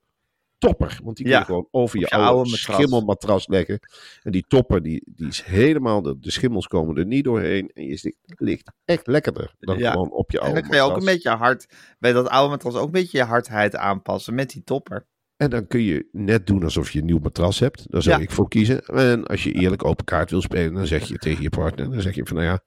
topper. 0.59 0.99
Want 1.05 1.17
die 1.17 1.25
kun 1.25 1.35
Ja, 1.35 1.39
je 1.41 1.45
gewoon 1.47 1.69
over 1.71 1.99
je, 1.99 2.09
oude, 2.09 2.27
oude 2.29 2.51
matras. 2.51 2.77
schimmelmatras 2.77 3.47
leggen. 3.49 3.79
En 4.23 4.33
die 4.33 4.45
topper, 4.49 4.83
die, 4.83 5.03
die 5.15 5.29
is 5.29 5.43
helemaal, 5.43 6.03
de, 6.03 6.19
de 6.19 6.31
schimmels 6.31 6.67
komen 6.67 6.97
er 6.97 7.07
niet 7.07 7.25
doorheen. 7.25 7.71
En 7.75 7.83
je 7.87 7.89
ligt, 8.03 8.17
ligt 8.27 8.73
echt 8.85 9.07
lekkerder 9.07 9.55
dan 9.59 9.79
Ja. 9.79 9.91
gewoon 9.91 10.11
op 10.13 10.31
je 10.31 10.39
En 10.39 10.45
oude 10.45 10.61
dan 10.61 10.69
kan 10.71 10.79
je 10.79 10.85
ook 10.85 10.91
matras. 10.91 11.09
een 11.09 11.15
beetje 11.15 11.31
hard, 11.31 11.67
bij 11.99 12.13
dat 12.13 12.29
oude 12.29 12.51
matras 12.51 12.75
ook 12.75 12.87
een 12.87 12.91
beetje 12.93 13.19
je 13.19 13.25
hardheid 13.25 13.77
aanpassen 13.77 14.35
met 14.35 14.51
die 14.51 14.65
topper. 14.65 15.07
En 15.37 15.51
dan 15.51 15.67
kun 15.67 15.83
je 15.83 16.09
net 16.13 16.47
doen 16.47 16.65
alsof 16.65 16.91
je 16.91 16.99
een 16.99 17.05
nieuw 17.05 17.19
matras 17.19 17.59
hebt. 17.59 17.91
Daar 17.93 18.03
zou 18.03 18.17
Ja. 18.17 18.23
ik 18.23 18.31
voor 18.31 18.49
kiezen. 18.49 18.85
En 18.87 19.25
als 19.27 19.43
je 19.45 19.53
eerlijk 19.53 19.85
open 19.85 20.05
kaart 20.05 20.31
wil 20.31 20.41
spelen, 20.41 20.75
dan 20.75 20.87
zeg 20.87 21.09
je 21.09 21.19
tegen 21.19 21.43
je 21.43 21.51
partner, 21.51 21.91
dan 21.91 22.01
zeg 22.01 22.15
je 22.15 22.27
van 22.27 22.37
nou 22.37 22.49
ja, 22.49 22.61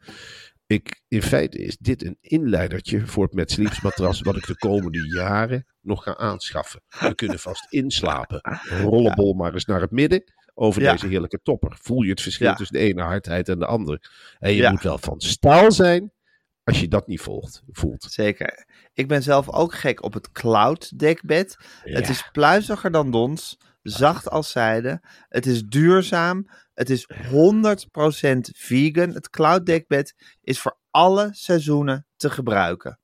ik, 0.70 1.02
in 1.08 1.22
feite 1.22 1.58
is 1.58 1.78
dit 1.78 2.06
een 2.06 2.18
inleidertje 2.22 3.08
voor 3.08 3.24
het 3.24 3.34
met 3.34 3.52
Sleeps 3.52 3.82
matras 3.82 4.22
wat 4.22 4.36
ik 4.36 4.48
de 4.48 4.58
komende 4.58 5.08
jaren 5.16 5.66
nog 5.82 6.04
ga 6.04 6.18
aanschaffen. 6.18 6.82
We 7.00 7.16
kunnen 7.16 7.40
vast 7.40 7.66
inslapen. 7.74 8.42
Rollenbol 8.82 9.34
maar 9.34 9.54
eens 9.54 9.66
naar 9.66 9.82
het 9.82 9.92
midden 9.92 10.24
over 10.54 10.82
Ja. 10.82 10.92
deze 10.92 11.08
heerlijke 11.08 11.40
topper. 11.44 11.78
Voel 11.82 12.02
je 12.02 12.10
het 12.10 12.22
verschil 12.22 12.48
Ja. 12.48 12.56
tussen 12.56 12.78
de 12.78 12.84
ene 12.84 13.02
hardheid 13.02 13.50
en 13.50 13.60
de 13.60 13.66
andere. 13.66 14.02
En 14.40 14.54
je 14.54 14.70
moet 14.70 14.84
wel 14.84 14.98
van 14.98 15.20
staal 15.22 15.72
zijn 15.72 16.12
als 16.64 16.80
je 16.80 16.88
dat 16.88 17.08
niet 17.08 17.22
volgt, 17.22 17.64
voelt. 17.72 18.04
Zeker. 18.04 18.66
Ik 18.94 19.08
ben 19.08 19.24
zelf 19.24 19.50
ook 19.50 19.74
gek 19.74 20.04
op 20.04 20.14
het 20.14 20.32
cloud 20.32 21.00
dekbed. 21.00 21.58
Het 21.84 22.10
is 22.10 22.30
pluiziger 22.32 22.92
dan 22.92 23.12
dons, 23.12 23.58
zacht 23.82 24.30
als 24.30 24.52
zijde. 24.52 25.02
Het 25.30 25.46
is 25.46 25.64
duurzaam. 25.64 26.50
Het 26.80 26.90
is 26.90 27.08
100% 27.14 27.16
vegan. 28.56 29.14
Het 29.14 29.30
cloud 29.30 29.66
dekbed 29.66 30.14
is 30.42 30.60
voor 30.60 30.78
alle 30.92 31.30
seizoenen 31.32 32.06
te 32.16 32.30
gebruiken. 32.30 33.00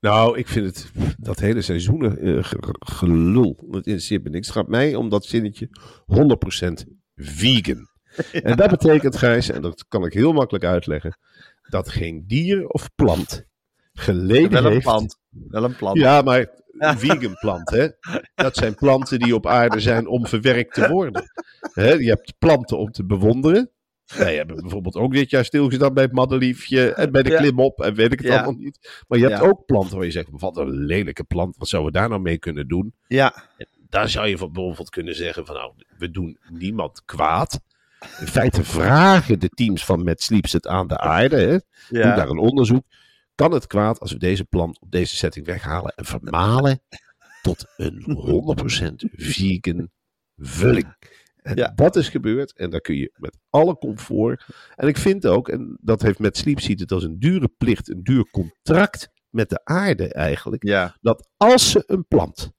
Nou, 0.00 0.38
ik 0.38 0.48
vind 0.48 0.66
het 0.66 0.90
dat 1.18 1.40
hele 1.40 1.62
seizoenen 1.62 2.18
eh, 2.18 2.44
ge- 2.44 2.56
ge- 2.60 2.76
gelul. 2.78 3.54
Dat 3.70 3.86
interesseert 3.86 4.22
me 4.24 4.30
niks. 4.30 4.46
Het 4.46 4.56
gaat 4.56 4.68
mij 4.68 4.94
om 4.94 5.08
dat 5.08 5.24
zinnetje 5.24 5.68
100% 6.06 6.84
vegan. 7.14 7.88
En 8.32 8.56
dat 8.56 8.70
betekent, 8.70 9.16
Gijs, 9.16 9.50
en 9.50 9.62
dat 9.62 9.84
kan 9.88 10.04
ik 10.04 10.12
heel 10.12 10.32
makkelijk 10.32 10.64
uitleggen, 10.64 11.18
dat 11.62 11.88
geen 11.88 12.24
dier 12.26 12.66
of 12.66 12.88
plant 12.94 13.46
geleden 13.92 14.50
Wel 14.50 14.64
een 14.64 14.72
heeft. 14.72 14.84
plant. 14.84 15.18
Wel 15.28 15.64
een 15.64 15.76
plant. 15.76 15.98
Ja, 15.98 16.22
maar 16.22 16.48
vegan 16.98 17.34
plant, 17.40 17.70
hè? 17.70 17.88
Dat 18.34 18.56
zijn 18.56 18.74
planten 18.74 19.18
die 19.18 19.34
op 19.34 19.46
aarde 19.46 19.80
zijn 19.80 20.06
om 20.06 20.26
verwerkt 20.26 20.74
te 20.74 20.88
worden. 20.88 21.30
Hè, 21.72 21.92
je 21.92 22.08
hebt 22.08 22.34
planten 22.38 22.78
om 22.78 22.90
te 22.90 23.04
bewonderen. 23.04 23.70
Wij 24.16 24.36
hebben 24.36 24.56
bijvoorbeeld 24.60 24.96
ook 24.96 25.12
dit 25.12 25.30
jaar 25.30 25.44
stilgestaan 25.44 25.94
bij 25.94 26.02
het 26.02 26.12
madeliefje 26.12 26.92
en 26.92 27.12
bij 27.12 27.22
de 27.22 27.30
Ja. 27.30 27.38
klimop 27.38 27.80
en 27.80 27.94
weet 27.94 28.12
ik 28.12 28.18
het 28.18 28.28
Ja. 28.28 28.34
allemaal 28.34 28.60
niet. 28.60 29.04
Maar 29.08 29.18
je 29.18 29.28
hebt 29.28 29.40
ook 29.40 29.64
planten 29.64 29.96
waar 29.96 30.04
je 30.04 30.10
zegt, 30.10 30.28
wat 30.30 30.56
een 30.56 30.70
lelijke 30.70 31.24
plant, 31.24 31.56
wat 31.56 31.68
zouden 31.68 31.92
we 31.92 31.98
daar 31.98 32.08
nou 32.08 32.20
mee 32.20 32.38
kunnen 32.38 32.68
doen? 32.68 32.94
Ja, 33.06 33.34
Daar 33.88 34.08
zou 34.08 34.26
je 34.28 34.36
bijvoorbeeld 34.36 34.90
kunnen 34.90 35.14
zeggen 35.14 35.46
van 35.46 35.54
nou, 35.54 35.72
we 35.98 36.10
doen 36.10 36.38
niemand 36.48 37.02
kwaad. 37.04 37.60
In 38.20 38.26
feite 38.26 38.64
vragen 38.64 39.38
de 39.38 39.48
teams 39.48 39.84
van 39.84 40.04
Met 40.04 40.22
Sleeps 40.22 40.52
het 40.52 40.66
aan 40.66 40.86
de 40.86 40.98
aarde. 40.98 41.36
Hè? 41.36 41.58
Doe 41.88 42.14
daar 42.14 42.28
een 42.28 42.38
onderzoek. 42.38 42.84
Kan 43.36 43.52
het 43.52 43.66
kwaad 43.66 44.00
als 44.00 44.12
we 44.12 44.18
deze 44.18 44.44
plant 44.44 44.80
op 44.80 44.90
deze 44.90 45.16
setting 45.16 45.46
weghalen 45.46 45.92
en 45.96 46.04
vermalen 46.04 46.80
tot 47.42 47.64
een 47.76 48.02
100% 48.04 49.10
vegan 49.12 49.90
vulling? 50.36 50.96
En 51.42 51.56
Ja. 51.56 51.72
dat 51.74 51.96
is 51.96 52.08
gebeurd 52.08 52.56
en 52.56 52.70
daar 52.70 52.80
kun 52.80 52.96
je 52.96 53.10
met 53.14 53.38
alle 53.50 53.78
comfort. 53.78 54.46
En 54.76 54.88
ik 54.88 54.96
vind 54.96 55.26
ook, 55.26 55.48
en 55.48 55.78
dat 55.80 56.02
heeft 56.02 56.18
met 56.18 56.36
Sleep 56.36 56.60
ziet 56.60 56.80
het 56.80 56.92
als 56.92 57.04
een 57.04 57.18
dure 57.18 57.48
plicht, 57.58 57.88
een 57.90 58.02
duur 58.02 58.30
contract 58.30 59.08
met 59.30 59.48
de 59.50 59.60
aarde 59.64 60.12
eigenlijk 60.12 60.64
ja. 60.64 60.96
dat 61.00 61.28
als 61.36 61.70
ze 61.70 61.82
een 61.86 62.06
plant 62.08 62.50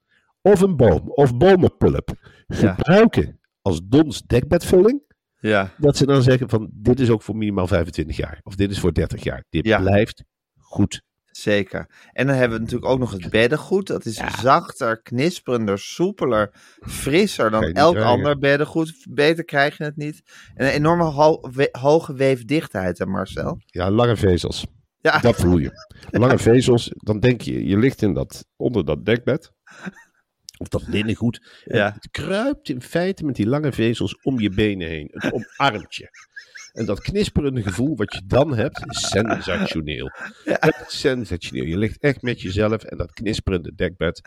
of 0.42 0.62
een 0.62 0.76
boom 0.76 1.10
of 1.10 1.38
bomenpulp 1.38 2.10
gebruiken 2.48 3.40
als 3.62 3.80
dons 3.84 4.22
dekbedvulling, 4.22 5.02
ja. 5.40 5.74
dat 5.78 5.98
ze 5.98 6.06
dan 6.06 6.22
zeggen 6.22 6.50
van 6.50 6.70
dit 6.74 7.00
is 7.00 7.10
ook 7.10 7.22
voor 7.22 7.36
minimaal 7.38 7.68
25 7.68 8.18
jaar 8.18 8.40
of 8.44 8.56
dit 8.56 8.72
is 8.72 8.80
voor 8.80 8.94
30 8.94 9.24
jaar. 9.24 9.44
Dit 9.50 9.66
Ja. 9.66 9.80
blijft 9.80 10.24
goed. 10.68 11.06
Zeker. 11.32 11.88
En 12.14 12.28
dan 12.28 12.36
hebben 12.36 12.58
we 12.58 12.64
natuurlijk 12.64 12.92
ook 12.92 13.00
nog 13.00 13.12
het 13.12 13.30
beddengoed. 13.30 13.88
Dat 13.88 14.06
is 14.06 14.16
zachter, 14.42 15.02
knisperender, 15.02 15.80
soepeler, 15.80 16.50
frisser 16.80 17.50
dan 17.52 17.64
elk 17.64 17.94
krijgen. 17.94 18.14
ander 18.14 18.38
beddengoed. 18.38 19.06
Beter 19.10 19.44
krijg 19.44 19.78
je 19.78 19.84
het 19.84 19.96
niet. 19.96 20.22
En 20.56 20.66
een 20.66 20.72
enorme 20.72 21.04
ho- 21.04 21.40
we- 21.52 21.70
hoge 21.72 22.14
weefdichtheid, 22.14 22.98
hè 22.98 23.06
Marcel? 23.06 23.62
Ja, 23.66 23.92
lange 23.92 24.16
vezels. 24.16 24.66
Ja, 25.00 25.20
Dat 25.20 25.36
voel 25.36 25.58
je. 25.58 25.72
Lange 26.12 26.38
vezels, 26.38 26.92
dan 26.96 27.20
denk 27.20 27.42
je, 27.42 27.66
je 27.66 27.78
ligt 27.78 28.02
in 28.02 28.14
dat, 28.14 28.46
onder 28.56 28.86
dat 28.86 29.06
dekbed. 29.06 29.52
Of 30.58 30.68
dat 30.68 30.88
linnengoed. 30.88 31.62
En 31.66 31.78
Ja. 31.78 31.92
Het 31.94 32.08
kruipt 32.12 32.70
in 32.70 32.82
feite 32.82 33.26
met 33.26 33.36
die 33.36 33.48
lange 33.48 33.72
vezels 33.72 34.22
om 34.22 34.40
je 34.40 34.50
benen 34.50 34.88
heen. 34.88 35.08
Het 35.12 35.34
omarmt 35.34 35.96
je. 35.96 36.10
En 36.78 36.86
dat 36.86 37.02
knisperende 37.02 37.62
gevoel 37.62 37.96
wat 37.96 38.14
je 38.14 38.22
dan 38.26 38.56
hebt, 38.56 38.86
is 38.86 39.10
sensationeel. 39.10 40.12
Is 40.44 41.00
sensationeel. 41.00 41.66
Je 41.66 41.78
ligt 41.78 42.00
echt 42.00 42.22
met 42.22 42.42
jezelf 42.42 42.84
en 42.84 42.98
dat 42.98 43.14
knisperende 43.14 43.76
dekbed. 43.76 44.22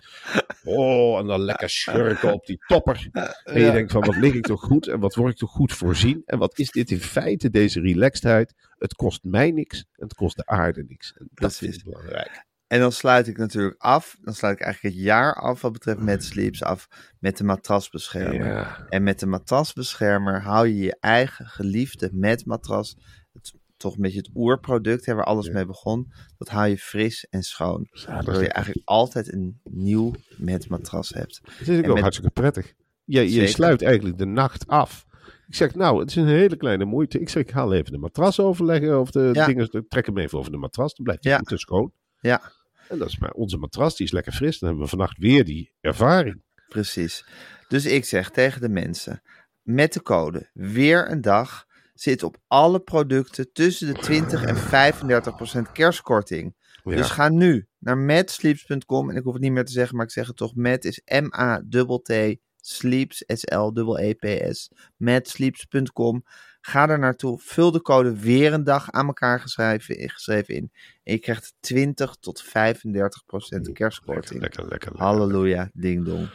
Oh, 0.64 1.18
en 1.18 1.26
dan 1.26 1.40
lekker 1.40 1.70
schurken 1.70 2.32
op 2.32 2.46
die 2.46 2.64
topper. 2.66 3.08
En 3.44 3.60
je 3.60 3.72
denkt 3.72 3.92
van, 3.92 4.04
wat 4.04 4.16
lig 4.16 4.34
ik 4.34 4.46
toch 4.46 4.60
goed 4.60 4.86
en 4.86 5.00
wat 5.00 5.14
word 5.14 5.32
ik 5.32 5.38
toch 5.38 5.50
goed 5.50 5.72
voorzien. 5.72 6.22
En 6.26 6.38
wat 6.38 6.58
is 6.58 6.70
dit 6.70 6.90
in 6.90 7.00
feite, 7.00 7.50
deze 7.50 7.80
relaxedheid. 7.80 8.54
Het 8.78 8.94
kost 8.94 9.24
mij 9.24 9.50
niks 9.50 9.78
en 9.78 10.04
het 10.04 10.14
kost 10.14 10.36
de 10.36 10.46
aarde 10.46 10.84
niks. 10.88 11.14
En 11.18 11.28
dat 11.34 11.56
vind 11.56 11.74
ik 11.74 11.84
belangrijk. 11.84 12.48
En 12.70 12.80
dan 12.80 12.92
sluit 12.92 13.26
ik 13.26 13.36
natuurlijk 13.36 13.74
af. 13.82 14.16
Dan 14.22 14.34
sluit 14.34 14.58
ik 14.58 14.64
eigenlijk 14.64 14.94
het 14.94 15.04
jaar 15.04 15.34
af 15.34 15.60
wat 15.60 15.72
betreft 15.72 15.98
Mad 15.98 16.22
Sleeps 16.22 16.62
af 16.62 16.88
met 17.18 17.36
de 17.36 17.44
matrasbeschermer. 17.44 18.46
Ja. 18.46 18.86
En 18.88 19.02
met 19.02 19.20
de 19.20 19.26
matrasbeschermer 19.26 20.42
hou 20.42 20.66
je 20.68 20.76
je 20.76 20.96
eigen 21.00 21.46
geliefde 21.46 22.10
Mad 22.12 22.44
matras. 22.44 22.96
Het, 23.32 23.54
toch 23.76 23.94
een 23.94 24.02
beetje 24.02 24.18
het 24.18 24.30
oerproduct 24.34 25.06
hè, 25.06 25.14
waar 25.14 25.24
alles 25.24 25.48
mee 25.48 25.66
begon. 25.66 26.12
Dat 26.38 26.48
hou 26.48 26.68
je 26.68 26.78
fris 26.78 27.26
en 27.30 27.42
schoon. 27.42 27.88
Waardoor 28.06 28.42
je 28.42 28.48
eigenlijk 28.52 28.88
altijd 28.88 29.32
een 29.32 29.60
nieuw 29.64 30.12
Mad 30.36 30.68
matras 30.68 31.08
hebt. 31.08 31.40
Het 31.52 31.68
is 31.68 31.76
ook 31.78 31.84
wel 31.84 31.92
met- 31.94 32.02
hartstikke 32.02 32.32
prettig. 32.32 32.72
Je, 33.04 33.20
je 33.22 33.28
Zeker. 33.28 33.48
sluit 33.48 33.82
eigenlijk 33.82 34.18
de 34.18 34.26
nacht 34.26 34.66
af. 34.66 35.06
Ik 35.46 35.54
zeg, 35.54 35.74
nou, 35.74 36.00
het 36.00 36.08
is 36.10 36.16
een 36.16 36.26
hele 36.26 36.56
kleine 36.56 36.84
moeite. 36.84 37.20
Ik 37.20 37.28
zeg, 37.28 37.42
ik 37.42 37.50
haal 37.50 37.72
even 37.72 37.92
de 37.92 37.98
matras 37.98 38.40
overleggen. 38.40 39.00
Of 39.00 39.10
de 39.10 39.30
dingen, 39.46 39.86
trek 39.88 40.06
hem 40.06 40.18
even 40.18 40.38
over 40.38 40.50
de 40.50 40.56
matras. 40.58 40.94
Dan 40.94 41.04
blijft 41.04 41.24
hij 41.24 41.32
Ja. 41.32 41.38
goed 41.38 41.50
en 41.50 41.58
schoon. 41.58 41.92
Ja, 42.20 42.52
En 42.90 42.98
dat 42.98 43.08
is 43.08 43.18
maar 43.18 43.30
onze 43.30 43.56
matras, 43.56 43.96
die 43.96 44.06
is 44.06 44.12
lekker 44.12 44.32
fris. 44.32 44.58
Dan 44.58 44.68
hebben 44.68 44.86
we 44.86 44.90
vannacht 44.90 45.18
weer 45.18 45.44
die 45.44 45.72
ervaring. 45.80 46.42
precies. 46.68 47.24
Dus 47.68 47.84
ik 47.86 48.04
zeg 48.04 48.30
tegen 48.30 48.60
de 48.60 48.68
mensen, 48.68 49.22
met 49.62 49.92
de 49.92 50.02
code 50.02 50.50
weer 50.52 51.10
een 51.10 51.20
dag 51.20 51.66
zit 51.94 52.22
op 52.22 52.36
alle 52.46 52.80
producten 52.80 53.52
tussen 53.52 53.86
de 53.86 54.00
20 54.00 54.44
en 54.44 54.56
35 54.56 55.36
procent 55.36 55.72
kerstkorting. 55.72 56.54
Ja. 56.84 56.96
Dus 56.96 57.10
ga 57.10 57.28
nu 57.28 57.68
naar 57.78 57.98
matsleeps.com 57.98 59.10
en 59.10 59.16
ik 59.16 59.22
hoef 59.22 59.32
het 59.32 59.42
niet 59.42 59.52
meer 59.52 59.64
te 59.64 59.72
zeggen, 59.72 59.96
maar 59.96 60.04
ik 60.04 60.12
zeg 60.12 60.26
het 60.26 60.36
toch, 60.36 60.54
Met 60.54 60.84
is 60.84 61.02
M-A-T-T 61.04 62.38
Sleeps, 62.60 63.24
S-L-E-E-P-S, 63.26 64.70
matsleeps.com. 64.96 66.24
Ga 66.60 66.88
er 66.88 66.98
naartoe, 66.98 67.40
vul 67.42 67.70
de 67.70 67.82
code 67.82 68.16
weer 68.20 68.52
een 68.52 68.64
dag 68.64 68.90
aan 68.90 69.06
elkaar 69.06 69.40
geschreven, 69.40 70.10
geschreven 70.10 70.54
in. 70.54 70.70
En 71.02 71.12
je 71.12 71.18
krijgt 71.18 71.52
20 71.60 72.16
tot 72.20 72.42
35 72.42 73.24
procent 73.24 73.72
kerstkorting. 73.72 74.40
Lekker, 74.40 74.60
lekker, 74.68 74.88
lekker. 74.88 75.06
Halleluja, 75.06 75.70
ding 75.72 76.04
dong. 76.04 76.28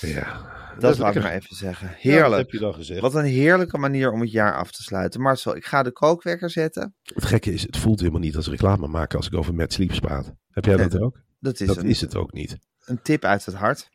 Ja. 0.00 0.56
Dat, 0.78 0.96
wou 0.96 1.16
ik 1.16 1.22
maar 1.22 1.32
even 1.32 1.56
zeggen. 1.56 1.86
Ja, 1.86 1.92
dat 1.92 2.02
Heerlijk. 2.02 2.36
heb 2.36 2.50
je 2.50 2.58
dan 2.58 2.74
gezegd. 2.74 3.00
Wat 3.00 3.14
een 3.14 3.24
heerlijke 3.24 3.78
manier 3.78 4.10
om 4.12 4.20
het 4.20 4.30
jaar 4.30 4.54
af 4.54 4.70
te 4.70 4.82
sluiten. 4.82 5.20
Marcel, 5.20 5.56
ik 5.56 5.64
ga 5.64 5.82
de 5.82 5.92
kookwekker 5.92 6.50
zetten. 6.50 6.94
Het 7.02 7.24
gekke 7.24 7.52
is, 7.52 7.62
het 7.62 7.76
voelt 7.76 7.98
helemaal 8.00 8.20
niet 8.20 8.36
als 8.36 8.48
reclame 8.48 8.86
maken 8.86 9.16
als 9.16 9.26
ik 9.26 9.34
over 9.34 9.54
Mad 9.54 9.72
Sleeps 9.72 9.98
praat. 9.98 10.32
Heb 10.50 10.64
jij 10.64 10.76
dat 10.76 10.98
ook? 11.00 11.20
Dat 11.40 11.60
is, 11.60 11.66
dat 11.66 11.76
een, 11.76 11.86
is 11.86 12.00
het 12.00 12.16
ook 12.16 12.32
niet. 12.32 12.56
een 12.84 13.02
tip 13.02 13.24
uit 13.24 13.44
het 13.44 13.54
hart. 13.54 13.88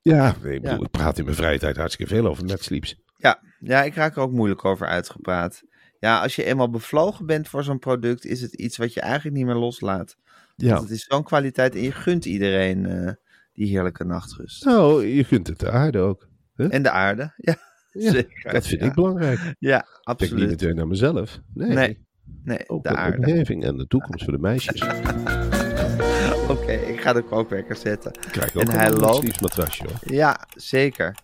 Ja, 0.00 0.28
ik, 0.28 0.40
bedoel, 0.40 0.70
Ja. 0.70 0.80
ik 0.80 0.90
praat 0.90 1.18
in 1.18 1.24
mijn 1.24 1.36
vrije 1.36 1.58
tijd 1.58 1.76
hartstikke 1.76 2.14
veel 2.14 2.26
over 2.26 2.44
Mad 2.44 2.62
Sleeps. 2.62 2.96
Ja, 3.20 3.40
ja, 3.58 3.82
ik 3.82 3.94
raak 3.94 4.16
er 4.16 4.22
ook 4.22 4.32
moeilijk 4.32 4.64
over 4.64 4.86
uitgepraat. 4.86 5.62
Ja, 5.98 6.20
als 6.20 6.36
je 6.36 6.44
eenmaal 6.44 6.70
bevlogen 6.70 7.26
bent 7.26 7.48
voor 7.48 7.62
zo'n 7.64 7.78
product, 7.78 8.24
is 8.24 8.40
het 8.40 8.54
iets 8.54 8.76
wat 8.76 8.94
je 8.94 9.00
eigenlijk 9.00 9.36
niet 9.36 9.46
meer 9.46 9.54
loslaat. 9.54 10.16
Ja. 10.56 10.68
Want 10.68 10.80
het 10.82 10.90
is 10.90 11.04
zo'n 11.08 11.22
kwaliteit 11.24 11.74
en 11.74 11.82
je 11.82 11.92
gunt 11.92 12.24
iedereen 12.24 12.86
eh, 12.86 13.12
die 13.52 13.66
heerlijke 13.68 14.04
nachtrust. 14.04 14.64
Nou, 14.64 15.06
je 15.06 15.24
kunt 15.24 15.46
het 15.46 15.58
de 15.58 15.70
aarde 15.70 15.98
ook. 15.98 16.28
En 16.56 16.82
de 16.82 16.90
aarde, 16.90 17.22
ja. 17.36 17.56
Ja, 17.92 18.10
zeker. 18.10 18.52
dat 18.52 18.66
vind 18.66 18.80
ja. 18.80 18.86
ik 18.86 18.94
belangrijk. 18.94 19.38
Ja, 19.58 19.78
Ik 19.78 19.84
denk 19.84 19.86
niet 19.96 20.00
absoluut. 20.02 20.48
meteen 20.48 20.74
naar 20.74 20.86
mezelf. 20.86 21.38
Nee, 21.54 21.68
Nee, 21.70 22.06
nee 22.44 22.68
ook 22.68 22.82
de 22.82 22.88
de 22.88 22.94
aarde. 22.96 23.16
omgeving 23.16 23.64
en 23.64 23.76
de 23.76 23.86
toekomst 23.86 24.24
voor 24.24 24.32
de 24.32 24.38
meisjes. 24.38 24.82
Oké, 26.48 26.72
ik 26.72 27.00
ga 27.00 27.12
de 27.12 27.22
kookwekker 27.22 27.76
zetten. 27.76 28.12
Krijg 28.12 28.54
ook 28.56 28.62
En 28.62 28.70
hij 28.70 28.86
een 28.86 28.98
loopt. 28.98 29.40
Matrasje 29.40 29.84
hoor. 29.84 30.14
Ja, 30.14 30.46
zeker. 30.56 31.14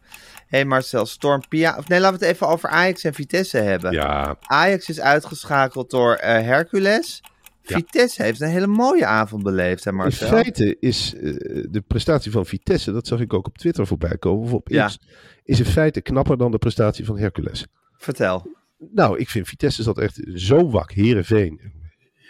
Hé 0.46 0.56
hey 0.56 0.64
Marcel, 0.66 1.06
Storm 1.06 1.42
Pia. 1.48 1.76
Of 1.78 1.88
nee, 1.88 2.00
laten 2.00 2.18
we 2.18 2.24
het 2.24 2.34
even 2.34 2.48
over 2.48 2.68
Ajax 2.68 3.04
en 3.04 3.14
Vitesse 3.14 3.58
hebben. 3.58 3.92
Ja, 3.92 4.36
Ajax 4.40 4.88
is 4.88 5.00
uitgeschakeld 5.00 5.90
door 5.90 6.14
eh, 6.14 6.42
Hercules. 6.42 7.22
Vitesse 7.62 8.22
heeft 8.22 8.40
een 8.40 8.48
hele 8.48 8.66
mooie 8.66 9.06
avond 9.06 9.42
beleefd, 9.42 9.84
hè 9.84 9.90
In 9.90 9.96
Marcel? 9.96 10.28
feite 10.28 10.76
is 10.80 11.14
eh, 11.14 11.22
de 11.70 11.82
prestatie 11.86 12.30
van 12.30 12.46
Vitesse, 12.46 12.92
dat 12.92 13.06
zag 13.06 13.20
ik 13.20 13.32
ook 13.32 13.46
op 13.46 13.58
Twitter 13.58 13.86
voorbij 13.86 14.18
komen, 14.18 14.44
of 14.44 14.52
op 14.52 14.68
Ja. 14.68 14.86
X, 14.86 14.98
is 15.44 15.58
in 15.58 15.64
feite 15.64 16.00
knapper 16.00 16.36
dan 16.36 16.50
de 16.50 16.58
prestatie 16.58 17.04
van 17.04 17.18
Hercules. 17.18 17.66
Vertel. 17.96 18.54
Nou, 18.78 19.18
ik 19.18 19.28
vind 19.30 19.48
Vitesse 19.48 19.82
zat 19.82 19.98
echt 19.98 20.20
zo 20.34 20.70
wak. 20.70 20.92
Herenveen, 20.92 21.60
een 21.62 21.85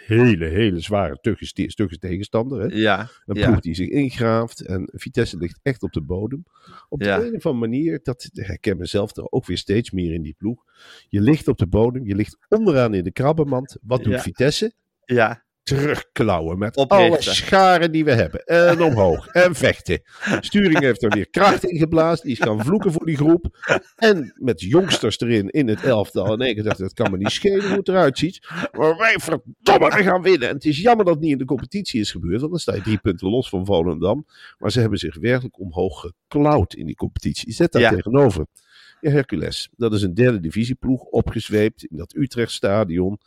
hele, 0.07 0.45
hele 0.45 0.79
zware 0.79 1.17
Turkse 1.21 1.97
tegenstander. 1.99 2.59
Hè? 2.61 2.75
Ja, 2.75 3.09
Een 3.25 3.35
ja. 3.35 3.47
ploeg 3.47 3.59
die 3.59 3.75
zich 3.75 3.89
ingraaft. 3.89 4.61
En 4.65 4.89
Vitesse 4.93 5.37
ligt 5.37 5.59
echt 5.63 5.83
op 5.83 5.91
de 5.91 6.01
bodem. 6.01 6.43
Op 6.89 7.01
Ja. 7.01 7.19
de 7.19 7.27
een 7.27 7.35
of 7.35 7.45
andere 7.45 7.67
manier, 7.69 7.99
dat 8.03 8.29
herken 8.33 8.71
ik 8.71 8.77
mezelf 8.79 9.15
er 9.15 9.31
ook 9.31 9.45
weer 9.45 9.57
steeds 9.57 9.91
meer 9.91 10.13
in 10.13 10.21
die 10.21 10.35
ploeg. 10.37 10.63
Je 11.07 11.21
ligt 11.21 11.47
op 11.47 11.57
de 11.57 11.67
bodem, 11.67 12.05
je 12.07 12.15
ligt 12.15 12.37
onderaan 12.49 12.93
in 12.93 13.03
de 13.03 13.11
krabbenmand. 13.11 13.77
Wat 13.81 14.03
doet. 14.03 14.21
Vitesse? 14.21 14.73
ja. 15.05 15.45
Terugklauwen 15.67 16.57
met 16.57 16.75
Oprichten. 16.77 17.07
alle 17.09 17.21
scharen 17.21 17.91
die 17.91 18.05
we 18.05 18.11
hebben. 18.11 18.45
En 18.45 18.81
omhoog. 18.81 19.27
En 19.27 19.55
vechten. 19.55 20.01
Sturing 20.39 20.79
heeft 20.79 21.03
er 21.03 21.09
weer 21.09 21.29
kracht 21.29 21.63
in 21.65 21.77
geblazen. 21.77 22.25
Die 22.25 22.35
is 22.37 22.43
gaan 22.43 22.63
vloeken 22.65 22.91
voor 22.91 23.05
die 23.05 23.15
groep. 23.15 23.45
En 23.95 24.33
met 24.35 24.61
jongsters 24.61 25.19
erin 25.19 25.49
in 25.49 25.67
het 25.67 25.83
elftal. 25.83 26.33
En 26.33 26.39
ik 26.47 26.63
dacht, 26.63 26.77
dat 26.77 26.93
kan 26.93 27.11
me 27.11 27.17
niet 27.17 27.31
schelen 27.31 27.67
hoe 27.67 27.77
het 27.77 27.87
eruit 27.87 28.17
ziet. 28.17 28.47
Maar 28.71 28.97
wij 28.97 29.15
verdomme 29.19 29.95
we 29.97 30.03
gaan 30.03 30.21
winnen. 30.21 30.47
En 30.49 30.55
het 30.55 30.65
is 30.65 30.81
jammer 30.81 31.05
dat 31.05 31.13
het 31.13 31.23
niet 31.23 31.31
in 31.31 31.37
de 31.37 31.45
competitie 31.45 31.99
is 31.99 32.11
gebeurd. 32.11 32.39
Want 32.39 32.51
dan 32.51 32.59
sta 32.59 32.75
je 32.75 32.81
drie 32.81 32.97
punten 32.97 33.29
los 33.29 33.49
van 33.49 33.65
Volendam. 33.65 34.25
Maar 34.57 34.71
ze 34.71 34.79
hebben 34.79 34.99
zich 34.99 35.17
werkelijk 35.19 35.59
omhoog 35.59 35.99
geklauwd 36.01 36.73
in 36.73 36.85
die 36.85 36.95
competitie. 36.95 37.51
Zet 37.53 37.71
daar 37.71 37.81
Ja. 37.81 37.89
tegenover. 37.89 38.45
Ja, 39.01 39.11
Hercules. 39.11 39.69
Dat 39.75 39.93
is 39.93 40.01
een 40.01 40.13
derde 40.13 40.39
divisieploeg. 40.39 41.01
Opgezweept 41.01 41.83
in 41.83 41.97
dat 41.97 42.15
Utrecht 42.15 42.51
stadion. 42.51 43.19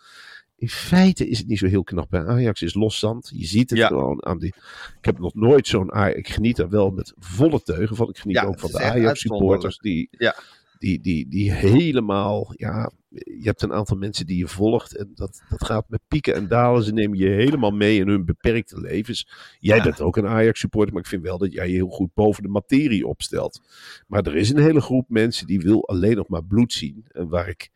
In 0.60 0.68
feite 0.68 1.28
is 1.28 1.38
het 1.38 1.46
niet 1.46 1.58
zo 1.58 1.66
heel 1.66 1.84
knap. 1.84 2.10
Hè? 2.10 2.26
Ajax 2.26 2.62
is 2.62 2.74
loszand. 2.74 3.30
Je 3.34 3.46
ziet 3.46 3.70
het 3.70 3.78
Ja. 3.78 3.86
gewoon 3.86 4.24
aan 4.26 4.38
die. 4.38 4.54
Ik 4.98 5.04
heb 5.04 5.18
nog 5.18 5.34
nooit 5.34 5.66
zo'n 5.66 5.92
Ajax. 5.92 6.18
Ik 6.18 6.28
geniet 6.28 6.58
er 6.58 6.68
wel 6.68 6.90
met 6.90 7.12
volle 7.18 7.62
teugen 7.62 7.96
van. 7.96 8.08
Ik 8.08 8.18
geniet 8.18 8.36
Ja, 8.36 8.44
ook 8.44 8.58
van 8.60 8.70
de 8.70 8.80
Ajax-supporters. 8.82 9.78
Die, 9.78 10.08
Ja. 10.10 10.34
die, 10.78 11.00
die, 11.00 11.28
die 11.28 11.52
helemaal. 11.52 12.52
Ja, 12.56 12.90
je 13.08 13.40
hebt 13.42 13.62
een 13.62 13.72
aantal 13.72 13.96
mensen 13.96 14.26
die 14.26 14.38
je 14.38 14.48
volgt. 14.48 14.96
En 14.96 15.10
dat, 15.14 15.42
dat 15.48 15.64
gaat 15.64 15.88
met 15.88 16.00
pieken 16.08 16.34
en 16.34 16.48
dalen. 16.48 16.82
Ze 16.82 16.92
nemen 16.92 17.18
je 17.18 17.28
helemaal 17.28 17.70
mee 17.70 17.98
in 17.98 18.08
hun 18.08 18.24
beperkte 18.24 18.80
levens. 18.80 19.28
Jij 19.58 19.76
Ja. 19.76 19.82
bent 19.82 20.00
ook 20.00 20.16
een 20.16 20.26
Ajax-supporter. 20.26 20.92
Maar 20.92 21.02
ik 21.02 21.08
vind 21.08 21.22
wel 21.22 21.38
dat 21.38 21.52
jij 21.52 21.68
je 21.68 21.74
heel 21.74 21.88
goed 21.88 22.14
boven 22.14 22.42
de 22.42 22.48
materie 22.48 23.06
opstelt. 23.06 23.60
Maar 24.06 24.26
er 24.26 24.36
is 24.36 24.50
een 24.50 24.62
hele 24.62 24.80
groep 24.80 25.08
mensen 25.08 25.46
die 25.46 25.60
wil 25.60 25.88
alleen 25.88 26.16
nog 26.16 26.28
maar 26.28 26.44
bloed 26.44 26.72
zien. 26.72 27.04
En 27.08 27.28
waar 27.28 27.48
ik. 27.48 27.70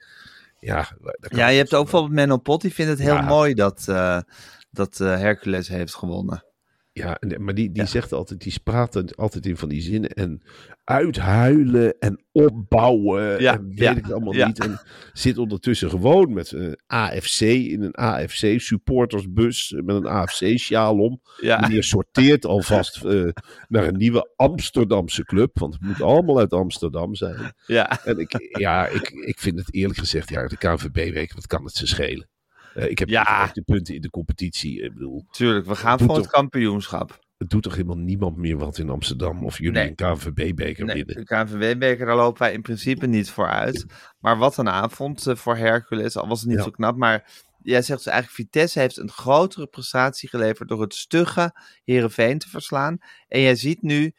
Ja, 0.65 0.89
ja, 1.31 1.47
je 1.49 1.57
hebt 1.57 1.75
ook 1.75 1.83
bijvoorbeeld 1.83 2.13
Menno 2.15 2.37
Pot, 2.37 2.61
die 2.61 2.75
vindt 2.75 2.91
het 2.91 3.01
heel 3.01 3.15
Ja. 3.15 3.21
mooi 3.23 3.55
dat, 3.55 3.85
eh, 3.89 4.21
dat 4.71 5.01
eh, 5.01 5.07
Hercules 5.19 5.69
heeft 5.69 5.95
gewonnen. 5.95 6.45
Ja, 6.97 7.19
maar 7.39 7.55
die, 7.55 7.73
die 7.73 7.83
Ja. 7.83 7.89
zegt 7.89 8.13
altijd, 8.13 8.41
die 8.43 8.55
praat 8.65 9.17
altijd 9.17 9.47
in 9.47 9.57
van 9.57 9.69
die 9.69 9.81
zinnen. 9.81 10.11
En 10.11 10.43
uithuilen 10.85 11.99
en 11.99 12.25
opbouwen. 12.33 13.41
Ja, 13.41 13.55
en 13.55 13.69
weet 13.69 13.79
ja, 13.79 13.91
ik 13.91 13.97
het 14.05 14.13
allemaal 14.13 14.47
niet. 14.47 14.61
En 14.61 14.81
zit 15.13 15.39
ondertussen 15.39 15.91
gewoon 15.91 16.33
met 16.33 16.53
een 16.53 16.79
AFC 16.87 17.41
in 17.41 17.83
een 17.83 17.95
AFC 17.95 18.61
supportersbus. 18.61 19.71
Met 19.85 19.97
een 19.97 20.07
AFC 20.07 20.59
sjaal 20.59 20.99
om. 20.99 21.21
Ja, 21.41 21.61
Meneer 21.61 21.85
sorteert 21.85 22.47
alvast 22.47 23.05
eh, 23.05 23.29
naar 23.69 23.87
een 23.87 23.97
nieuwe 23.97 24.33
Amsterdamse 24.37 25.25
club. 25.25 25.59
Want 25.59 25.75
het 25.75 25.83
moet 25.83 26.03
allemaal 26.03 26.39
uit 26.39 26.53
Amsterdam 26.53 27.15
zijn. 27.15 27.55
ja. 27.67 28.05
En 28.05 28.19
ik, 28.19 28.57
ja, 28.59 28.87
ik, 28.87 29.09
ik 29.11 29.41
vind 29.41 29.59
het 29.59 29.75
eerlijk 29.75 29.99
gezegd, 29.99 30.29
ja, 30.29 30.47
de 30.47 30.57
KNVB-week, 30.57 31.35
wat 31.35 31.47
kan 31.47 31.65
het 31.65 31.75
ze 31.75 31.87
schelen? 31.87 32.29
Eh, 32.75 32.91
ik 32.91 32.99
heb 32.99 33.09
Ja. 33.09 33.51
de 33.53 33.63
punten 33.63 33.95
in 33.95 34.01
de 34.01 34.11
competitie. 34.11 34.83
Ik 34.83 34.93
bedoel, 34.93 35.25
tuurlijk. 35.31 35.67
We 35.67 35.75
gaan 35.77 35.99
voor 35.99 36.17
het 36.17 36.27
kampioenschap. 36.27 37.23
het 37.39 37.51
doet 37.51 37.63
toch 37.63 37.75
helemaal 37.75 37.97
niemand 37.97 38.37
meer 38.37 38.57
wat 38.57 38.79
in 38.79 38.91
Amsterdam 38.91 39.45
of 39.45 39.59
jullie 39.59 39.73
Nee. 39.73 39.89
een 39.89 39.95
KNVB-beker 39.95 40.85
Nee, 40.85 41.05
winnen. 41.05 41.15
de 41.15 41.25
KNVB-beker, 41.25 42.07
daar 42.07 42.17
lopen 42.17 42.43
wij 42.43 42.53
in 42.53 42.63
principe 42.63 43.07
niet 43.07 43.31
voor 43.31 43.49
uit. 43.49 43.87
Maar 44.19 44.37
wat 44.39 44.57
een 44.57 44.69
avond 44.69 45.27
eh, 45.27 45.37
voor 45.37 45.57
Hercules, 45.57 46.17
al 46.17 46.29
was 46.29 46.41
het 46.41 46.49
niet 46.49 46.59
Ja. 46.59 46.65
zo 46.65 46.71
knap. 46.71 46.97
Maar 46.97 47.31
jij 47.63 47.83
zegt 47.83 47.99
dus 47.99 48.13
eigenlijk, 48.13 48.37
Vitesse 48.41 48.79
heeft 48.79 48.97
een 48.97 49.11
grotere 49.11 49.67
prestatie 49.67 50.29
geleverd 50.29 50.69
door 50.69 50.81
het 50.81 50.95
stugge 50.95 51.53
Heerenveen 51.85 52.39
te 52.39 52.49
verslaan. 52.49 52.99
En 53.29 53.41
jij 53.41 53.55
ziet 53.57 53.83
nu 53.83 54.13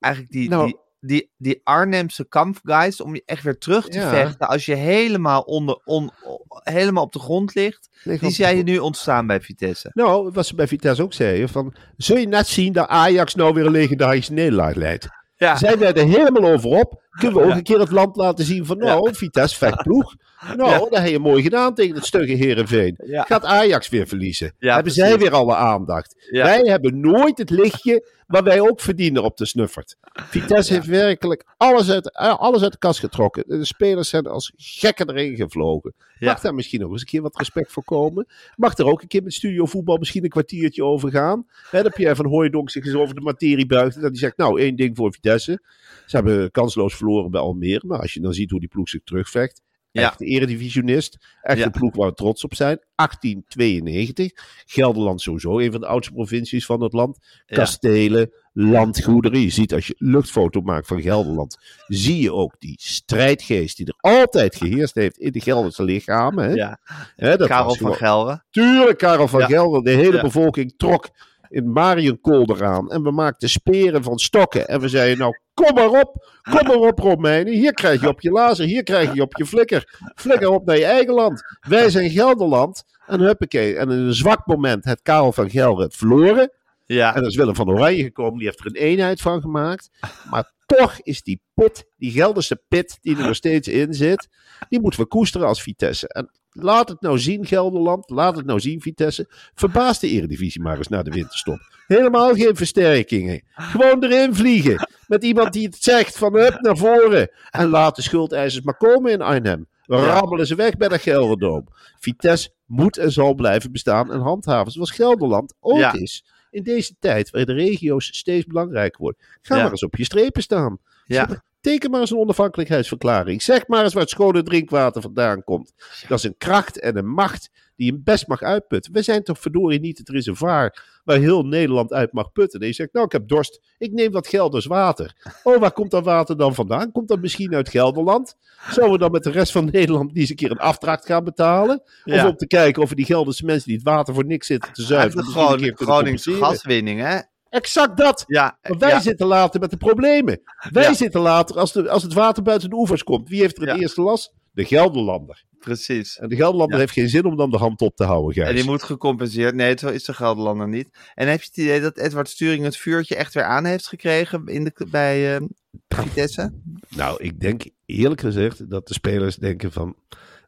eigenlijk 0.00 0.32
die, 0.32 0.48
Nou- 0.48 0.66
die, 0.66 0.76
die, 1.06 1.30
die 1.36 1.60
Arnhemse 1.64 2.28
kampgeist 2.28 3.00
om 3.00 3.14
je 3.14 3.22
echt 3.26 3.42
weer 3.42 3.58
terug 3.58 3.88
te 3.88 3.98
Ja. 3.98 4.08
vechten. 4.08 4.48
Als 4.48 4.66
je 4.66 4.74
helemaal, 4.74 5.40
onder, 5.40 5.80
on, 5.84 6.10
helemaal 6.50 7.04
op 7.04 7.12
de 7.12 7.18
grond 7.18 7.54
ligt. 7.54 7.88
Die 8.20 8.30
zie 8.30 8.56
je 8.56 8.62
nu 8.62 8.78
ontstaan 8.78 9.26
bij 9.26 9.40
Vitesse. 9.40 9.90
Nou, 9.94 10.30
wat 10.32 10.46
ze 10.46 10.54
bij 10.54 10.66
Vitesse 10.68 11.02
ook 11.02 11.12
zeiden, 11.12 11.48
van, 11.48 11.74
zul 11.96 12.16
je 12.16 12.28
net 12.28 12.46
zien 12.46 12.72
dat 12.72 12.88
Ajax 12.88 13.34
nou 13.34 13.54
weer 13.54 13.66
een 13.66 13.72
legendarische 13.72 14.32
nederlaag 14.32 14.74
leidt? 14.74 15.08
Ja, 15.36 15.58
wij 15.78 15.92
er 15.94 16.06
helemaal 16.06 16.52
over 16.52 16.70
op? 16.70 17.02
Kunnen 17.18 17.40
we 17.40 17.44
ook 17.46 17.54
een 17.54 17.62
keer 17.62 17.78
het 17.78 17.90
land 17.90 18.16
laten 18.16 18.44
zien 18.44 18.66
van, 18.66 18.78
nou, 18.78 19.14
Vitesse 19.14 19.56
vechtploeg. 19.56 20.14
Nou, 20.56 20.70
Ja. 20.70 20.78
dat 20.78 20.98
heb 20.98 21.06
je 21.08 21.18
mooi 21.18 21.42
gedaan 21.42 21.74
tegen 21.74 21.94
het 21.94 22.04
stugge 22.06 22.32
Heerenveen. 22.32 22.98
Ja. 23.04 23.22
Gaat 23.22 23.44
Ajax 23.44 23.88
weer 23.88 24.06
verliezen? 24.06 24.52
Ja, 24.58 24.74
hebben 24.74 24.92
zij 24.92 25.18
weer 25.18 25.32
alle 25.32 25.54
aandacht? 25.54 26.28
Wij 26.30 26.60
hebben 26.60 27.00
nooit 27.00 27.38
het 27.38 27.50
lichtje 27.50 28.08
waar 28.26 28.42
wij 28.42 28.60
ook 28.60 28.80
verdienen 28.80 29.22
op 29.22 29.36
de 29.36 29.46
snuffert. 29.46 29.96
Vitesse 30.12 30.72
heeft 30.72 30.86
werkelijk 30.86 31.44
alles 31.56 31.90
uit, 31.90 32.12
eh, 32.12 32.38
alles 32.38 32.62
uit 32.62 32.72
de 32.72 32.78
kast 32.78 33.00
getrokken. 33.00 33.44
De 33.46 33.64
spelers 33.64 34.08
zijn 34.08 34.26
als 34.26 34.52
gekken 34.56 35.10
erin 35.10 35.36
gevlogen. 35.36 35.94
Mag 36.18 36.40
daar 36.40 36.54
misschien 36.54 36.80
nog 36.80 36.90
eens 36.90 37.00
een 37.00 37.06
keer 37.06 37.22
wat 37.22 37.36
respect 37.36 37.72
voor 37.72 37.84
komen? 37.84 38.26
Mag 38.56 38.78
er 38.78 38.86
ook 38.86 39.02
een 39.02 39.08
keer 39.08 39.22
met 39.22 39.32
studio 39.34 39.66
voetbal 39.66 39.96
misschien 39.96 40.24
een 40.24 40.30
kwartiertje 40.30 40.84
over 40.84 41.10
gaan? 41.10 41.46
Hè, 41.70 41.82
dat 41.82 41.94
Pierre 41.94 42.16
van 42.16 42.26
Hooijdonk 42.26 42.70
zich 42.70 42.84
eens 42.86 42.94
over 42.94 43.14
de 43.14 43.20
materie 43.20 43.66
buigt. 43.66 43.94
En 43.96 44.00
dat 44.00 44.10
hij 44.10 44.18
zegt, 44.20 44.36
nou, 44.36 44.60
één 44.60 44.76
ding 44.76 44.96
voor 44.96 45.12
Vitesse. 45.12 45.60
Ze 46.06 46.16
hebben 46.16 46.50
kansloos 46.50 46.94
verloren 46.94 47.03
bij 47.30 47.40
Almere. 47.40 47.82
Maar 47.86 48.00
als 48.00 48.14
je 48.14 48.20
dan 48.20 48.32
ziet 48.32 48.50
hoe 48.50 48.60
die 48.60 48.68
ploeg 48.68 48.88
zich 48.88 49.02
terugvecht. 49.04 49.62
Echt 49.92 50.20
eredivisionist. 50.20 51.18
Echt 51.42 51.58
Ja. 51.58 51.64
een 51.64 51.70
ploeg 51.70 51.96
waar 51.96 52.08
we 52.08 52.14
trots 52.14 52.44
op 52.44 52.54
zijn. 52.54 52.78
1892. 52.94 54.32
Gelderland 54.66 55.20
sowieso, 55.20 55.58
een 55.58 55.70
van 55.72 55.80
de 55.80 55.86
oudste 55.86 56.12
provincies 56.12 56.66
van 56.66 56.80
het 56.82 56.92
land. 56.92 57.18
Ja. 57.46 57.56
Kastelen, 57.56 58.30
landgoederen. 58.52 59.40
Je 59.40 59.50
ziet 59.50 59.74
als 59.74 59.86
je 59.86 59.94
een 59.98 60.10
luchtfoto 60.10 60.60
maakt 60.60 60.86
van 60.86 61.00
Gelderland. 61.02 61.58
Zie 61.86 62.20
je 62.20 62.32
ook 62.32 62.54
die 62.58 62.74
strijdgeest 62.82 63.76
die 63.76 63.86
er 63.86 64.10
altijd 64.12 64.56
geheerst 64.56 64.94
heeft 64.94 65.18
in 65.18 65.32
de 65.32 65.40
Gelderse 65.40 65.84
lichamen. 65.84 66.44
Hè? 66.44 66.52
ja. 66.54 66.80
Hè, 67.16 67.36
dat 67.36 67.48
Karel 67.48 67.68
van 67.68 67.76
gewoon- 67.76 67.94
Gelre. 67.96 68.42
Tuurlijk, 68.50 68.98
Karel 68.98 69.28
van. 69.28 69.42
Gelder. 69.42 69.82
De 69.82 69.90
hele 69.90 70.20
bevolking 70.20 70.74
trok 70.76 71.08
in 71.54 71.72
Marienkool 71.72 72.50
eraan. 72.50 72.90
En 72.90 73.02
we 73.02 73.10
maakten 73.10 73.48
speren 73.48 74.02
van 74.02 74.18
stokken. 74.18 74.68
En 74.68 74.80
we 74.80 74.88
zeiden, 74.88 75.18
nou, 75.18 75.38
kom 75.54 75.74
maar 75.74 76.00
op. 76.00 76.28
Kom 76.42 76.66
maar 76.66 76.88
op, 76.88 76.98
Romeinen. 76.98 77.52
Hier 77.52 77.72
krijg 77.72 78.00
je 78.00 78.08
op 78.08 78.20
je 78.20 78.30
lazer. 78.30 78.66
Hier 78.66 78.82
krijg 78.82 79.14
je 79.14 79.22
op 79.22 79.36
je 79.36 79.46
flikker. 79.46 79.98
Flikker 80.14 80.48
op 80.48 80.66
naar 80.66 80.78
je 80.78 80.84
eigen 80.84 81.14
land. 81.14 81.42
Wij 81.68 81.90
zijn 81.90 82.10
Gelderland. 82.10 82.84
En 83.06 83.20
huppakee. 83.20 83.76
En 83.76 83.90
in 83.90 83.98
een 83.98 84.14
zwak 84.14 84.46
moment 84.46 84.84
heeft 84.84 85.02
Karel 85.02 85.32
van 85.32 85.50
Gelder 85.50 85.84
het 85.84 85.96
verloren. 85.96 86.52
Ja, 86.86 87.14
En 87.14 87.20
dan 87.20 87.30
is 87.30 87.36
Willem 87.36 87.54
van 87.54 87.70
Oranje 87.70 88.02
gekomen. 88.02 88.38
Die 88.38 88.46
heeft 88.46 88.60
er 88.60 88.66
een 88.66 88.74
eenheid 88.74 89.20
van 89.20 89.40
gemaakt. 89.40 89.90
Maar 90.30 90.52
toch 90.66 91.00
is 91.02 91.22
die 91.22 91.40
pit, 91.54 91.84
die 91.96 92.10
Gelderse 92.10 92.62
pit 92.68 92.98
die 93.00 93.16
er 93.16 93.26
nog 93.26 93.36
steeds 93.36 93.68
in 93.68 93.94
zit. 93.94 94.28
Die 94.68 94.80
moeten 94.80 95.00
we 95.00 95.06
koesteren 95.06 95.46
als 95.46 95.62
Vitesse. 95.62 96.08
En 96.08 96.30
laat 96.60 96.88
het 96.88 97.00
nou 97.00 97.18
zien 97.18 97.46
Gelderland. 97.46 98.10
Laat 98.10 98.36
het 98.36 98.46
nou 98.46 98.60
zien 98.60 98.80
Vitesse. 98.80 99.26
Verbaas 99.54 100.00
de 100.00 100.08
eredivisie 100.08 100.60
maar 100.62 100.76
eens 100.76 100.88
naar 100.88 101.04
de 101.04 101.10
winterstop. 101.10 101.58
Helemaal 101.86 102.34
geen 102.34 102.56
versterkingen. 102.56 103.42
Gewoon 103.54 104.04
erin 104.04 104.34
vliegen. 104.34 104.88
Met 105.06 105.24
iemand 105.24 105.52
die 105.52 105.66
het 105.66 105.76
zegt 105.82 106.18
van 106.18 106.34
hup 106.36 106.60
naar 106.60 106.76
voren. 106.76 107.30
En 107.50 107.68
laat 107.68 107.96
de 107.96 108.02
schuldeisers 108.02 108.64
maar 108.64 108.76
komen 108.76 109.12
in 109.12 109.20
Arnhem. 109.22 109.66
We 109.84 109.96
rammelen 109.96 110.46
ze 110.46 110.54
weg 110.54 110.76
bij 110.76 110.88
de 110.88 110.98
Gelderdoom. 110.98 111.66
Vitesse 111.98 112.50
moet 112.66 112.96
en 112.98 113.12
zal 113.12 113.34
blijven 113.34 113.72
bestaan 113.72 114.12
en 114.12 114.20
handhaven. 114.20 114.72
Zoals 114.72 114.90
Gelderland 114.90 115.54
ook 115.60 115.78
Ja. 115.78 115.92
is. 115.92 116.24
In 116.50 116.62
deze 116.62 116.94
tijd 116.98 117.30
waar 117.30 117.44
de 117.44 117.52
regio's 117.52 118.08
steeds 118.16 118.44
belangrijker 118.46 119.00
worden. 119.00 119.20
Ga 119.42 119.56
Ja. 119.56 119.62
maar 119.62 119.70
eens 119.70 119.84
op 119.84 119.96
je 119.96 120.04
strepen 120.04 120.42
staan. 120.42 120.78
ja. 121.04 121.42
Teken 121.64 121.90
maar 121.90 122.00
eens 122.00 122.10
een 122.10 122.18
onafhankelijkheidsverklaring. 122.18 123.42
Zeg 123.42 123.66
maar 123.66 123.84
eens 123.84 123.92
waar 123.92 124.02
het 124.02 124.10
schone 124.10 124.42
drinkwater 124.42 125.02
vandaan 125.02 125.44
komt. 125.44 125.74
Dat 126.08 126.18
is 126.18 126.24
een 126.24 126.36
kracht 126.38 126.80
en 126.80 126.96
een 126.96 127.08
macht 127.08 127.50
die 127.76 127.92
je 127.92 127.98
best 127.98 128.26
mag 128.26 128.42
uitputten. 128.42 128.92
We 128.92 129.02
zijn 129.02 129.22
toch 129.22 129.38
verdorie 129.38 129.80
niet 129.80 129.98
het 129.98 130.08
reservoir 130.08 130.84
waar 131.04 131.18
heel 131.18 131.42
Nederland 131.42 131.92
uit 131.92 132.12
mag 132.12 132.32
putten. 132.32 132.60
En 132.60 132.66
je 132.66 132.72
zegt, 132.72 132.92
nou 132.92 133.06
ik 133.06 133.12
heb 133.12 133.28
dorst, 133.28 133.60
ik 133.78 133.92
neem 133.92 134.12
wat 134.12 134.28
Gelders 134.28 134.66
water. 134.66 135.14
Oh, 135.42 135.60
waar 135.60 135.72
komt 135.72 135.90
dat 135.90 136.04
water 136.04 136.36
dan 136.36 136.54
vandaan? 136.54 136.92
Komt 136.92 137.08
dat 137.08 137.20
misschien 137.20 137.54
uit 137.54 137.68
Gelderland? 137.68 138.36
Zouden 138.70 138.92
we 138.92 138.98
dan 138.98 139.10
met 139.10 139.22
de 139.22 139.30
rest 139.30 139.52
van 139.52 139.68
Nederland 139.72 140.06
niet 140.06 140.16
eens 140.16 140.30
een 140.30 140.36
keer 140.36 140.50
een 140.50 140.58
afdracht 140.58 141.06
gaan 141.06 141.24
betalen? 141.24 141.82
Ja. 142.04 142.24
Of 142.24 142.30
om 142.30 142.36
te 142.36 142.46
kijken 142.46 142.82
of 142.82 142.88
we 142.88 142.94
die 142.94 143.04
Gelderse 143.04 143.44
mensen 143.44 143.66
die 143.68 143.76
het 143.76 143.86
water 143.86 144.14
voor 144.14 144.24
niks 144.24 144.46
zitten 144.46 144.72
te 144.72 144.82
zuiveren... 144.82 145.24
Groningse 145.24 145.74
compenseren? 145.74 146.38
gaswinning, 146.38 147.00
hè? 147.00 147.18
Exact 147.54 147.96
dat! 147.96 148.24
Ja, 148.26 148.58
wij 148.62 148.88
ja. 148.88 149.00
zitten 149.00 149.26
later 149.26 149.60
met 149.60 149.70
de 149.70 149.76
problemen. 149.76 150.40
Wij 150.70 150.82
Ja. 150.82 150.94
zitten 150.94 151.20
later 151.20 151.58
als, 151.58 151.72
de, 151.72 151.88
als 151.90 152.02
het 152.02 152.12
water 152.12 152.42
buiten 152.42 152.70
de 152.70 152.76
oevers 152.76 153.02
komt. 153.02 153.28
Wie 153.28 153.40
heeft 153.40 153.58
er 153.62 153.68
het 153.68 153.80
eerste 153.80 154.00
last? 154.02 154.32
De 154.52 154.64
Gelderlander. 154.64 155.44
precies. 155.58 156.18
En 156.18 156.28
de 156.28 156.36
Gelderlander 156.36 156.78
heeft 156.78 156.92
geen 156.92 157.08
zin 157.08 157.24
om 157.24 157.36
dan 157.36 157.50
de 157.50 157.56
hand 157.56 157.80
op 157.80 157.96
te 157.96 158.04
houden, 158.04 158.32
Gijs. 158.34 158.48
En 158.48 158.54
die 158.54 158.64
moet 158.64 158.82
gecompenseerd. 158.82 159.54
Nee, 159.54 159.74
zo 159.78 159.88
is 159.88 160.04
de 160.04 160.14
Gelderlander 160.14 160.68
niet. 160.68 160.88
En 161.14 161.28
heb 161.28 161.40
je 161.40 161.46
het 161.46 161.56
idee 161.56 161.80
dat 161.80 161.98
Edward 161.98 162.28
Sturing 162.28 162.64
het 162.64 162.76
vuurtje 162.76 163.16
echt 163.16 163.34
weer 163.34 163.44
aan 163.44 163.64
heeft 163.64 163.86
gekregen 163.86 164.46
in 164.46 164.64
de, 164.64 164.86
bij 164.90 165.36
eh 165.36 165.42
Vitesse? 165.88 166.52
Nou, 166.88 167.22
ik 167.22 167.40
denk 167.40 167.62
eerlijk 167.86 168.20
gezegd 168.20 168.70
dat 168.70 168.88
de 168.88 168.94
spelers 168.94 169.36
denken 169.36 169.72
van, 169.72 169.96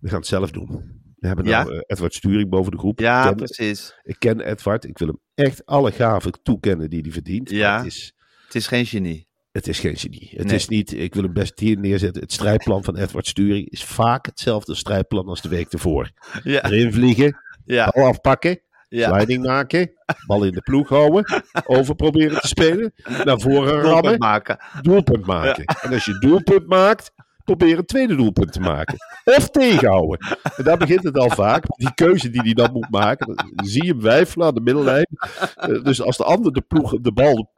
we 0.00 0.08
gaan 0.08 0.18
het 0.18 0.26
zelf 0.26 0.50
doen. 0.50 0.95
We 1.16 1.26
hebben 1.26 1.44
Ja? 1.44 1.62
nou 1.62 1.74
eh, 1.74 1.80
Edward 1.86 2.14
Sturing 2.14 2.48
boven 2.50 2.72
de 2.72 2.78
groep. 2.78 3.00
Ja, 3.00 3.30
ik, 3.30 3.36
precies. 3.36 3.94
ik 4.02 4.16
ken 4.18 4.40
Edward. 4.40 4.84
Ik 4.84 4.98
wil 4.98 5.06
hem 5.08 5.20
echt 5.34 5.66
alle 5.66 5.92
gaven 5.92 6.32
toekennen 6.42 6.90
die 6.90 7.00
hij 7.00 7.10
verdient. 7.10 7.50
Ja. 7.50 7.76
Het 7.76 7.86
is, 7.86 8.12
Het 8.44 8.54
is 8.54 8.66
geen 8.66 8.86
genie. 8.86 9.28
het 9.52 9.68
is 9.68 9.78
geen 9.78 9.96
genie. 9.96 10.30
Het 10.36 10.46
Nee. 10.46 10.54
is 10.56 10.68
niet, 10.68 10.92
ik 10.92 11.14
wil 11.14 11.22
hem 11.22 11.32
best 11.32 11.58
hier 11.60 11.78
neerzetten. 11.78 12.22
Het 12.22 12.32
strijdplan 12.32 12.84
van 12.84 12.96
Edward 12.96 13.26
Sturing 13.26 13.70
is 13.70 13.84
vaak 13.84 14.26
hetzelfde 14.26 14.74
strijdplan 14.74 15.26
als 15.26 15.40
de 15.42 15.48
week 15.48 15.72
ervoor. 15.72 16.10
Ja, 16.42 16.64
Erin 16.64 16.92
vliegen, 16.92 17.36
ja, 17.64 17.90
bal 17.94 18.06
afpakken, 18.06 18.60
ja. 18.88 19.08
sliding 19.16 19.44
maken, 19.44 19.92
bal 20.26 20.44
in 20.44 20.52
de 20.52 20.60
ploeg 20.62 20.88
houden, 20.88 21.42
over 21.76 21.94
proberen 21.94 22.40
te 22.40 22.46
spelen, 22.46 22.92
naar 23.24 23.40
voren 23.40 23.72
Doelpunt 23.72 23.86
rammen, 23.86 24.18
maken. 24.18 24.58
doelpunt 24.82 25.26
maken. 25.26 25.64
En 25.64 25.92
als 25.92 26.04
je 26.04 26.18
doelpunt 26.18 26.66
maakt, 26.66 27.12
probeer 27.46 27.78
een 27.78 27.84
tweede 27.86 28.16
doelpunt 28.16 28.52
te 28.52 28.60
maken. 28.60 28.96
Of 29.24 29.48
tegenhouden. 29.50 30.18
En 30.56 30.64
daar 30.64 30.76
begint 30.76 31.02
het 31.02 31.18
al 31.18 31.30
vaak. 31.30 31.64
Die 31.76 31.94
keuze 31.94 32.30
die 32.30 32.40
hij 32.40 32.52
dan 32.52 32.72
moet 32.72 32.90
maken. 32.90 33.36
Dan 33.54 33.66
zie 33.66 33.84
je 33.84 33.90
hem 33.90 34.00
wijfelen 34.00 34.46
aan 34.46 34.54
de 34.54 34.60
middellijn. 34.60 35.06
Eh, 35.54 35.82
Dus 35.82 36.02
als 36.02 36.16
de 36.16 36.24
andere 36.24 36.50
de 36.52 36.60
ploeg 36.60 37.00
de 37.00 37.12
bal. 37.12 37.50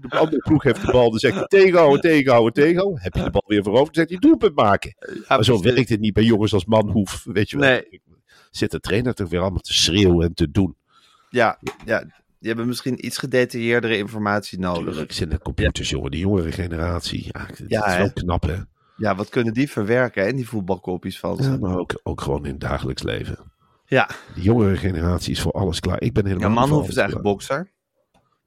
De 0.00 0.16
andere 0.18 0.42
ploeg 0.42 0.62
heeft 0.62 0.86
de 0.86 0.92
bal, 0.92 1.10
dan 1.10 1.18
zegt 1.18 1.34
hij 1.34 1.46
tegenhouden, 1.46 2.00
tegenhouden, 2.00 2.52
tegenhouden. 2.52 3.02
Heb 3.02 3.14
je 3.14 3.22
de 3.22 3.30
bal 3.30 3.44
weer 3.46 3.62
voorover, 3.62 3.84
dan 3.92 3.94
zegt 3.94 4.08
hij 4.08 4.18
doelpunt 4.18 4.54
maken. 4.56 4.94
Ja, 4.98 5.22
maar 5.36 5.44
zo 5.44 5.60
werkt 5.62 5.88
het 5.88 6.00
niet 6.00 6.12
bij 6.12 6.22
jongens 6.24 6.52
als 6.54 6.64
Manhoef. 6.64 7.24
Weet 7.24 7.50
je 7.50 7.58
wel. 7.58 7.68
Nee. 7.68 8.00
Zit 8.50 8.70
de 8.70 8.80
trainer 8.80 9.14
toch 9.14 9.28
weer 9.28 9.40
allemaal 9.40 9.60
te 9.60 9.74
schreeuwen 9.74 10.26
en 10.26 10.34
te 10.34 10.50
doen. 10.50 10.76
Ja, 11.30 11.58
ja, 11.84 11.98
die 12.38 12.48
hebben 12.48 12.66
misschien 12.66 13.06
iets 13.06 13.18
gedetailleerder 13.18 13.90
informatie 13.90 14.58
nodig. 14.58 14.88
Tuurlijk 14.88 15.12
zijn 15.12 15.28
de 15.28 15.38
computers, 15.38 15.90
jongen. 15.90 16.10
Die 16.10 16.20
jongere 16.20 16.52
generatie. 16.52 17.24
Ja, 17.32 17.46
dat 17.46 17.58
Ja, 17.68 17.86
is 17.86 17.92
hè. 17.92 17.98
wel 17.98 18.12
knap, 18.12 18.42
hè. 18.42 18.56
Ja, 19.02 19.14
wat 19.14 19.28
kunnen 19.28 19.52
die 19.54 19.70
verwerken, 19.70 20.24
hè, 20.24 20.32
die 20.32 20.48
voetbalkopjes 20.48 21.18
van 21.18 21.36
ze. 21.36 21.50
Ja, 21.50 21.56
maar 21.56 21.78
ook, 21.78 22.00
ook 22.02 22.20
gewoon 22.20 22.44
in 22.44 22.50
het 22.50 22.60
dagelijks 22.60 23.02
leven. 23.02 23.52
Ja, 23.84 24.06
De 24.34 24.40
jongere 24.40 24.76
generatie 24.76 25.32
is 25.32 25.40
voor 25.40 25.52
alles 25.52 25.80
klaar. 25.80 26.02
Ik 26.02 26.12
ben 26.12 26.26
helemaal 26.26 26.48
ja 26.48 26.54
Manhoef 26.54 26.88
is 26.88 26.96
eigenlijk 26.96 27.26
bokser. 27.28 27.72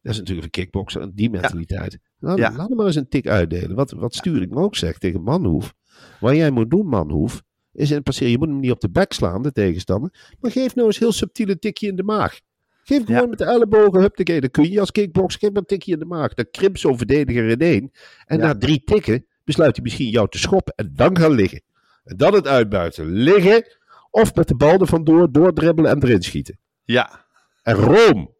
Dat 0.01 0.13
is 0.13 0.17
natuurlijk 0.17 0.45
een 0.45 0.51
kickbokser. 0.51 1.01
en 1.01 1.11
Die 1.15 1.29
mentaliteit. 1.29 1.97
Laat, 2.19 2.37
Ja. 2.37 2.53
laat 2.55 2.67
hem 2.67 2.77
maar 2.77 2.85
eens 2.85 2.95
een 2.95 3.09
tik 3.09 3.27
uitdelen. 3.27 3.75
Wat, 3.75 3.91
wat 3.91 4.15
stuur 4.15 4.41
ik 4.41 4.49
me 4.49 4.59
ook 4.61 4.75
zeg 4.75 4.97
tegen 4.97 5.21
Manhoef. 5.23 5.73
Wat 6.19 6.35
jij 6.35 6.51
moet 6.51 6.69
doen, 6.69 6.87
Manhoef. 6.87 7.41
Is 7.71 7.91
in 7.91 8.03
passeer. 8.03 8.27
Je 8.27 8.37
moet 8.37 8.47
hem 8.47 8.59
niet 8.59 8.71
op 8.71 8.79
de 8.79 8.89
bek 8.89 9.13
slaan, 9.13 9.41
de 9.41 9.51
tegenstander. 9.51 10.35
Maar 10.39 10.51
geef 10.51 10.75
nou 10.75 10.87
eens 10.87 10.99
heel 10.99 11.11
subtiel 11.11 11.49
een 11.49 11.59
tikje 11.59 11.87
in 11.87 11.95
de 11.95 12.03
maag. 12.03 12.39
Geef 12.83 13.05
gewoon 13.05 13.21
Ja. 13.21 13.27
met 13.27 13.37
de 13.37 13.45
ellebogen. 13.45 13.99
Huppakee. 14.01 14.41
Dan 14.41 14.49
kun 14.51 14.71
je 14.71 14.79
als 14.79 14.91
kickboxer. 14.91 15.39
Geef 15.39 15.49
maar 15.49 15.59
een 15.61 15.67
tikje 15.67 15.91
in 15.93 15.99
de 15.99 16.05
maag. 16.05 16.33
Dan 16.33 16.45
krimpt 16.51 16.79
zo'n 16.79 16.97
verdediger 16.97 17.47
in 17.49 17.59
één. 17.59 17.91
En 18.25 18.37
Ja. 18.37 18.43
na 18.45 18.57
drie 18.57 18.83
tikken 18.83 19.25
besluit 19.45 19.75
hij 19.75 19.83
misschien 19.83 20.09
jou 20.09 20.29
te 20.29 20.37
schoppen. 20.37 20.73
En 20.75 20.91
dan 20.93 21.17
gaan 21.17 21.31
liggen. 21.31 21.61
En 22.03 22.17
dan 22.17 22.33
het 22.33 22.47
uitbuiten. 22.47 23.05
Liggen. 23.11 23.63
Of 24.11 24.35
met 24.35 24.47
de 24.47 24.55
bal 24.55 24.79
er 24.79 24.87
vandoor. 24.87 25.31
Doordribbelen 25.31 25.91
en 25.91 26.03
erin 26.03 26.21
schieten. 26.21 26.59
Ja, 26.83 27.25
En 27.63 27.75
Rome. 27.75 28.33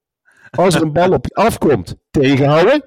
Als 0.52 0.76
er 0.76 0.82
een 0.82 0.94
bal 0.94 1.12
op 1.12 1.26
je 1.26 1.34
afkomt, 1.34 1.96
tegenhouden. 2.12 2.84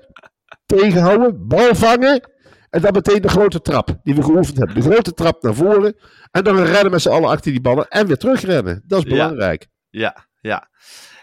Tegenhouden, 0.67 1.47
bal 1.47 1.75
vangen. 1.75 2.31
En 2.71 2.81
dan 2.81 2.93
meteen 2.93 3.23
de 3.23 3.29
grote 3.29 3.61
trap 3.61 3.99
die 4.03 4.15
we 4.15 4.23
geoefend 4.23 4.57
hebben. 4.59 4.75
De 4.75 4.83
grote 4.83 5.13
trap 5.13 5.43
naar 5.43 5.55
voren. 5.55 5.97
En 6.31 6.45
dan 6.45 6.63
rennen 6.63 6.91
met 6.91 7.03
z'n 7.03 7.09
allen 7.09 7.29
achter 7.29 7.51
die 7.51 7.61
ballen. 7.61 7.89
En 7.89 8.07
weer 8.07 8.17
terugrennen. 8.17 8.83
Dat 8.87 8.99
is 8.99 9.05
Ja. 9.05 9.11
belangrijk. 9.11 9.67
ja, 9.91 10.27
ja. 10.41 10.69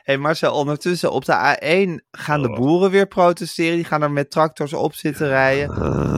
Hey 0.06 0.18
Marcel, 0.18 0.54
ondertussen 0.54 1.12
op 1.12 1.26
de 1.26 1.32
A1 1.34 2.06
gaan 2.12 2.44
Oh. 2.46 2.52
de 2.52 2.60
boeren 2.62 2.92
weer 2.92 3.08
protesteren. 3.08 3.76
Die 3.76 3.86
gaan 3.86 4.02
er 4.02 4.12
met 4.12 4.32
tractors 4.32 4.74
op 4.74 4.94
zitten 4.94 5.28
rijden. 5.28 5.70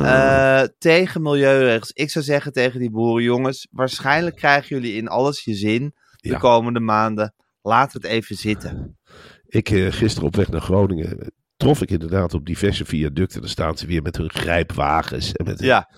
eh, 0.04 0.62
tegen 0.78 1.22
milieuregels. 1.22 1.92
Ik 1.92 2.10
zou 2.10 2.26
zeggen 2.26 2.52
tegen 2.54 2.80
die 2.80 2.92
boeren, 2.92 3.24
jongens, 3.24 3.68
waarschijnlijk 3.72 4.36
krijgen 4.36 4.76
jullie 4.76 4.94
in 4.96 5.08
alles 5.08 5.44
je 5.44 5.54
zin 5.54 5.94
de 6.16 6.30
Ja. 6.30 6.38
komende 6.38 6.80
maanden. 6.80 7.34
Laat 7.62 7.94
het 7.94 8.04
even 8.04 8.36
zitten. 8.36 8.98
Ik 9.46 9.70
eh, 9.70 9.92
gisteren 9.92 10.28
op 10.28 10.36
weg 10.36 10.50
naar 10.50 10.62
Groningen 10.62 11.32
trof 11.58 11.82
ik 11.82 11.92
inderdaad 11.92 12.34
op 12.34 12.46
diverse 12.46 12.86
viaducten. 12.86 13.42
Dan 13.42 13.50
staan 13.50 13.78
ze 13.78 13.88
weer 13.88 14.02
met 14.02 14.18
hun 14.18 14.30
grijpwagens. 14.30 15.32
En 15.32 15.46
met, 15.46 15.60
Ja, 15.60 15.90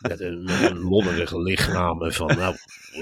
met, 0.00 0.20
een, 0.20 0.42
met 0.42 0.70
een 0.70 0.78
lollerige 0.78 1.42
lichamen 1.42 2.12
van 2.12 2.26
nou... 2.26 2.54
eh, 2.92 3.00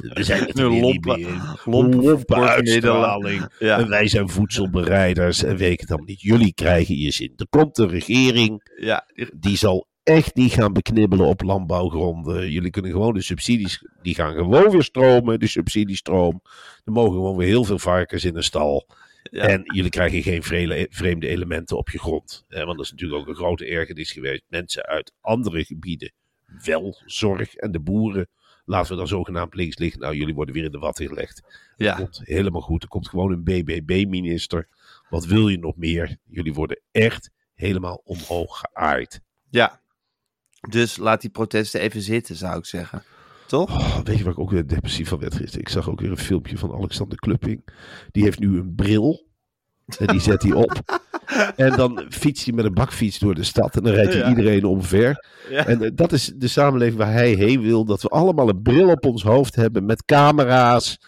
we 0.00 0.22
zijn 0.22 0.40
het 0.40 0.54
niet 0.54 0.80
lompe- 0.80 1.16
meer. 1.16 1.56
lompe 1.64 1.96
Lompe 1.96 2.24
vervoersmiddelen. 2.26 2.48
uitstraling. 2.48 3.52
ja. 3.58 3.78
En 3.78 3.88
wij 3.88 4.08
zijn 4.08 4.28
voedselbereiders 4.28 5.42
en 5.42 5.56
weet 5.56 5.72
ik 5.72 5.80
het 5.80 5.88
dan 5.88 6.02
niet. 6.04 6.20
Jullie 6.20 6.54
krijgen 6.54 6.96
je 6.96 7.10
zin. 7.10 7.32
Er 7.36 7.48
komt 7.48 7.78
een 7.78 7.88
regering 7.88 8.70
ja. 8.80 9.06
die 9.36 9.56
zal 9.56 9.88
echt 10.02 10.34
niet 10.34 10.52
gaan 10.52 10.72
beknibbelen 10.72 11.26
op 11.26 11.42
landbouwgronden. 11.42 12.50
Jullie 12.50 12.70
kunnen 12.70 12.90
gewoon 12.90 13.14
de 13.14 13.22
subsidies, 13.22 13.84
die 14.02 14.14
gaan 14.14 14.34
gewoon 14.34 14.70
weer 14.70 14.82
stromen, 14.82 15.38
de 15.38 15.46
subsidiestroom. 15.46 16.40
Er 16.84 16.92
mogen 16.92 17.12
gewoon 17.12 17.36
weer 17.36 17.46
heel 17.48 17.64
veel 17.64 17.78
varkens 17.78 18.24
in 18.24 18.36
een 18.36 18.42
stal. 18.44 18.86
Ja. 19.22 19.48
En 19.48 19.62
jullie 19.64 19.90
krijgen 19.90 20.22
geen 20.22 20.42
vreemde 20.90 21.28
elementen 21.28 21.76
op 21.76 21.90
je 21.90 21.98
grond. 21.98 22.44
Eh, 22.48 22.64
want 22.64 22.76
dat 22.76 22.84
is 22.86 22.90
natuurlijk 22.90 23.20
ook 23.20 23.28
een 23.28 23.34
grote 23.34 23.66
ergernis 23.66 24.12
geweest. 24.12 24.42
Mensen 24.48 24.86
uit 24.86 25.12
andere 25.20 25.64
gebieden 25.64 26.12
wel 26.64 27.02
zorg. 27.06 27.54
En 27.54 27.72
de 27.72 27.80
boeren 27.80 28.28
laten 28.64 28.90
we 28.90 28.98
dan 28.98 29.08
zogenaamd 29.08 29.54
links 29.54 29.78
liggen. 29.78 30.00
Nou, 30.00 30.16
jullie 30.16 30.34
worden 30.34 30.54
weer 30.54 30.64
in 30.64 30.70
de 30.70 30.78
watten 30.78 31.08
gelegd. 31.08 31.42
Ja. 31.76 31.86
Dat 31.86 31.96
komt 31.96 32.20
helemaal 32.24 32.60
goed. 32.60 32.82
Er 32.82 32.88
komt 32.88 33.08
gewoon 33.08 33.32
een 33.32 33.44
BBB-minister. 33.44 34.68
Wat 35.08 35.24
wil 35.24 35.48
je 35.48 35.58
nog 35.58 35.76
meer? 35.76 36.16
Jullie 36.24 36.54
worden 36.54 36.80
echt 36.90 37.30
helemaal 37.54 38.00
omhoog 38.04 38.58
geaaid. 38.58 39.20
Ja. 39.50 39.80
Dus 40.68 40.96
laat 40.96 41.20
die 41.20 41.30
protesten 41.30 41.80
even 41.80 42.02
zitten, 42.02 42.36
zou 42.36 42.58
ik 42.58 42.64
zeggen. 42.64 43.02
Toch? 43.50 43.70
Oh, 43.70 44.00
weet 44.04 44.18
je 44.18 44.24
waar 44.24 44.32
ik 44.32 44.38
ook 44.38 44.50
weer 44.50 44.66
depressief 44.66 45.08
van 45.08 45.18
werd 45.18 45.34
gisteren? 45.34 45.60
Ik 45.60 45.68
zag 45.68 45.90
ook 45.90 46.00
weer 46.00 46.10
een 46.10 46.16
filmpje 46.16 46.58
van 46.58 46.72
Alexander 46.72 47.18
Klupping. 47.18 47.68
Die 48.10 48.22
heeft 48.22 48.38
nu 48.38 48.58
een 48.58 48.74
bril. 48.74 49.28
En 49.98 50.06
die 50.06 50.20
zet 50.20 50.42
hij 50.42 50.52
op. 50.52 51.00
En 51.56 51.76
dan 51.76 52.04
fietst 52.08 52.44
hij 52.44 52.54
met 52.54 52.64
een 52.64 52.74
bakfiets 52.74 53.18
door 53.18 53.34
de 53.34 53.42
stad. 53.44 53.76
En 53.76 53.82
dan 53.82 53.92
rijdt 53.92 54.12
hij 54.12 54.22
Ja. 54.22 54.28
iedereen 54.28 54.64
omver. 54.64 55.26
Ja. 55.50 55.66
En 55.66 55.82
eh, 55.82 55.90
dat 55.94 56.12
is 56.12 56.32
de 56.36 56.48
samenleving 56.48 56.98
waar 56.98 57.12
hij 57.12 57.30
heen 57.32 57.60
wil. 57.60 57.84
Dat 57.84 58.02
we 58.02 58.08
allemaal 58.08 58.48
een 58.48 58.62
bril 58.62 58.88
op 58.90 59.06
ons 59.06 59.22
hoofd 59.22 59.54
hebben 59.56 59.84
met 59.84 60.04
camera's. 60.04 60.98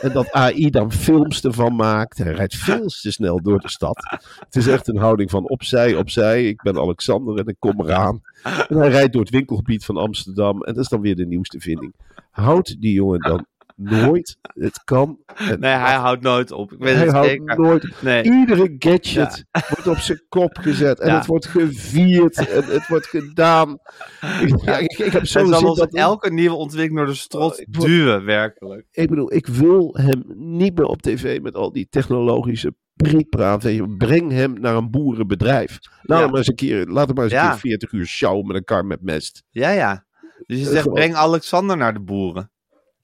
En 0.00 0.12
dat 0.12 0.32
AI 0.32 0.70
dan 0.70 0.92
films 0.92 1.42
ervan 1.44 1.76
maakt. 1.76 2.18
Hij 2.18 2.32
rijdt 2.32 2.56
veel 2.56 2.86
te 2.86 3.10
snel 3.10 3.42
door 3.42 3.58
de 3.60 3.70
stad. 3.70 4.18
Het 4.44 4.56
is 4.56 4.66
echt 4.66 4.88
een 4.88 4.96
houding 4.96 5.30
van 5.30 5.48
opzij, 5.48 5.94
opzij. 5.94 6.46
Ik 6.48 6.62
ben 6.62 6.76
Alexander 6.78 7.38
en 7.38 7.46
ik 7.46 7.56
kom 7.58 7.80
eraan. 7.80 8.20
En 8.68 8.76
hij 8.76 8.88
rijdt 8.88 9.12
door 9.12 9.22
het 9.22 9.30
winkelgebied 9.30 9.84
van 9.84 9.96
Amsterdam. 9.96 10.62
En 10.62 10.74
dat 10.74 10.82
is 10.82 10.88
dan 10.90 11.00
weer 11.00 11.16
de 11.16 11.26
nieuwste 11.26 11.60
vinding. 11.60 11.94
Houdt 12.30 12.80
die 12.80 12.92
jongen 12.92 13.20
dan 13.20 13.46
nooit. 13.82 14.36
Het 14.42 14.84
kan. 14.84 15.18
Het 15.34 15.60
Nee, 15.60 15.72
hij 15.72 15.94
houdt 15.94 16.22
nooit 16.22 16.52
op. 16.52 16.72
Ik 16.72 16.78
weet 16.78 16.94
hij 16.94 17.04
het 17.04 17.12
houdt 17.12 17.28
zeker. 17.28 17.58
nooit. 17.60 18.02
Nee. 18.02 18.22
Iedere 18.22 18.74
gadget 18.78 19.44
wordt 19.68 19.86
op 19.86 19.96
zijn 19.96 20.24
kop 20.28 20.56
gezet. 20.58 21.00
En 21.00 21.08
Ja. 21.08 21.16
het 21.16 21.26
wordt 21.26 21.46
gevierd. 21.46 22.48
En 22.48 22.64
het 22.64 22.88
wordt 22.88 23.06
gedaan. 23.06 23.78
Ik, 24.40 24.60
ja, 24.64 24.78
ik, 24.78 24.98
ik 24.98 25.12
heb 25.12 25.26
zo 25.26 25.44
zin 25.44 25.74
dat... 25.74 25.94
elke 25.94 26.32
nieuwe 26.32 26.54
ontwikkeling 26.56 26.96
door 26.98 27.06
de 27.14 27.14
strot 27.20 27.58
Oh, 27.60 27.82
duwen, 27.84 28.24
werkelijk. 28.24 28.86
Ik 28.90 29.08
bedoel, 29.08 29.32
ik 29.34 29.46
wil 29.46 29.96
hem 30.00 30.22
niet 30.34 30.74
meer 30.76 30.86
op 30.86 31.02
tv 31.02 31.40
met 31.40 31.54
al 31.54 31.72
die 31.72 31.86
technologische 31.90 32.74
prikpraat. 32.94 33.66
Breng 33.98 34.30
hem 34.32 34.60
naar 34.60 34.74
een 34.76 34.90
boerenbedrijf. 34.90 35.78
Laat 36.02 36.20
hem 36.20 36.28
maar 36.28 36.38
eens 36.38 36.48
een 36.48 36.54
keer, 36.54 36.86
laat 36.86 37.06
hem 37.06 37.14
maar 37.16 37.24
eens 37.24 37.32
een 37.34 37.40
keer 37.50 37.58
40 37.58 37.92
uur 37.92 38.06
sjouwen 38.06 38.46
met 38.46 38.56
een 38.56 38.64
kar 38.64 38.84
met 38.86 39.02
mest. 39.02 39.42
Ja, 39.50 39.70
ja. 39.70 40.06
Dus 40.46 40.58
je 40.58 40.64
Eh, 40.66 40.70
zegt, 40.70 40.92
breng 40.92 41.14
Alexander 41.14 41.76
naar 41.76 41.92
de 41.94 42.00
boeren. 42.00 42.50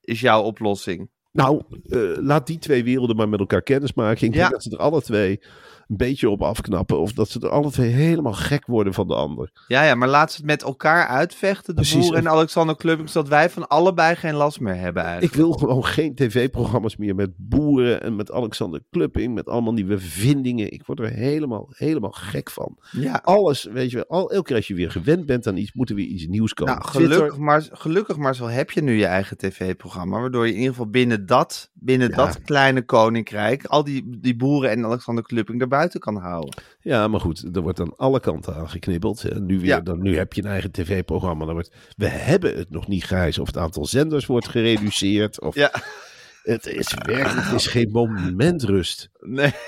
Is 0.06 0.20
jouw 0.20 0.42
oplossing. 0.42 1.10
Nou, 1.32 1.62
eh, 1.88 2.00
laat 2.16 2.46
die 2.46 2.58
twee 2.58 2.84
werelden 2.84 3.16
maar 3.16 3.28
met 3.28 3.40
elkaar 3.40 3.62
kennis 3.62 3.94
maken. 3.94 4.26
Ik 4.26 4.34
Ja. 4.34 4.40
denk 4.40 4.52
dat 4.52 4.62
ze 4.62 4.70
er 4.70 4.78
alle 4.78 5.02
twee 5.02 5.40
een 5.88 5.96
beetje 5.96 6.30
op 6.30 6.42
afknappen. 6.42 6.98
Of 6.98 7.12
dat 7.12 7.28
ze 7.28 7.40
er 7.40 7.48
alle 7.48 7.70
twee 7.70 7.90
helemaal 7.90 8.32
gek 8.32 8.66
worden 8.66 8.94
van 8.94 9.08
de 9.08 9.14
ander. 9.14 9.50
Ja, 9.68 9.82
ja, 9.82 9.94
maar 9.94 10.08
laat 10.08 10.30
ze 10.30 10.36
het 10.36 10.46
met 10.46 10.62
elkaar 10.62 11.06
uitvechten, 11.06 11.74
de 11.74 11.80
Precies. 11.80 12.00
boeren 12.00 12.18
en 12.18 12.28
Alexander 12.28 12.76
Klubbing, 12.76 13.10
zodat 13.10 13.28
wij 13.28 13.50
van 13.50 13.68
allebei 13.68 14.16
geen 14.16 14.34
last 14.34 14.60
meer 14.60 14.74
hebben 14.76 15.02
eigenlijk. 15.02 15.32
Ik 15.32 15.38
wil 15.40 15.52
gewoon 15.52 15.84
geen 15.84 16.14
tv-programma's 16.14 16.96
meer 16.96 17.14
met 17.14 17.30
boeren 17.36 18.02
en 18.02 18.16
met 18.16 18.32
Alexander 18.32 18.82
Klupping. 18.90 19.34
Met 19.34 19.48
allemaal 19.48 19.72
nieuwe 19.72 19.98
vindingen. 19.98 20.72
Ik 20.72 20.86
word 20.86 20.98
er 20.98 21.10
helemaal, 21.10 21.66
helemaal 21.70 22.10
gek 22.10 22.50
van. 22.50 22.78
Ja. 22.90 23.20
Alles, 23.24 23.64
weet 23.64 23.90
je 23.90 23.96
wel. 23.96 24.06
Al, 24.08 24.30
elke 24.30 24.44
keer 24.46 24.56
als 24.56 24.66
je 24.68 24.74
weer 24.74 24.90
gewend 24.90 25.26
bent 25.26 25.46
aan 25.46 25.56
iets, 25.56 25.72
moet 25.72 25.88
er 25.90 25.96
weer 25.96 26.06
iets 26.06 26.26
nieuws 26.26 26.54
komen. 26.54 26.74
Nou, 26.74 26.86
Twitter- 26.90 27.12
gelukkig, 27.16 27.38
maar, 27.38 27.66
gelukkig 27.70 28.16
maar 28.16 28.34
zo 28.34 28.46
heb 28.46 28.70
je 28.70 28.82
nu 28.82 28.98
je 28.98 29.06
eigen 29.06 29.36
tv-programma, 29.36 30.20
waardoor 30.20 30.44
je 30.46 30.52
in 30.52 30.58
ieder 30.58 30.72
geval 30.74 30.90
binnen 30.90 31.26
dat, 31.26 31.70
binnen 31.74 32.08
Ja. 32.08 32.16
dat 32.16 32.42
kleine 32.42 32.82
koninkrijk, 32.82 33.64
al 33.64 33.84
die, 33.84 34.18
die 34.20 34.36
boeren 34.36 34.70
en 34.70 34.84
Alexander 34.84 35.24
Klupping 35.24 35.60
erbij 35.60 35.75
buiten 35.76 36.00
kan 36.00 36.16
houden. 36.16 36.62
Ja, 36.80 37.08
maar 37.08 37.20
goed, 37.20 37.44
er 37.56 37.60
wordt 37.62 37.80
aan 37.80 37.96
alle 37.96 38.20
kanten 38.20 38.54
aangeknibbeld. 38.54 39.24
En 39.24 39.46
nu, 39.46 39.56
weer, 39.58 39.66
Ja. 39.66 39.80
dan, 39.80 40.02
nu 40.02 40.16
heb 40.16 40.32
je 40.32 40.42
een 40.44 40.50
eigen 40.50 40.70
tv-programma. 40.72 41.44
Dan 41.44 41.54
wordt, 41.54 41.70
we 41.96 42.08
hebben 42.08 42.56
het 42.56 42.70
nog 42.70 42.88
niet 42.88 43.04
grijs 43.04 43.38
of 43.38 43.46
het 43.46 43.56
aantal 43.56 43.86
zenders 43.86 44.26
wordt 44.26 44.48
gereduceerd. 44.48 45.40
Of, 45.40 45.54
Ja. 45.54 45.70
Het 46.42 46.66
is 46.66 46.94
werkelijk 47.06 47.46
het 47.46 47.60
is 47.60 47.66
geen 47.66 47.90
moment 47.90 48.62
rust. 48.62 49.10
Nee. 49.20 49.52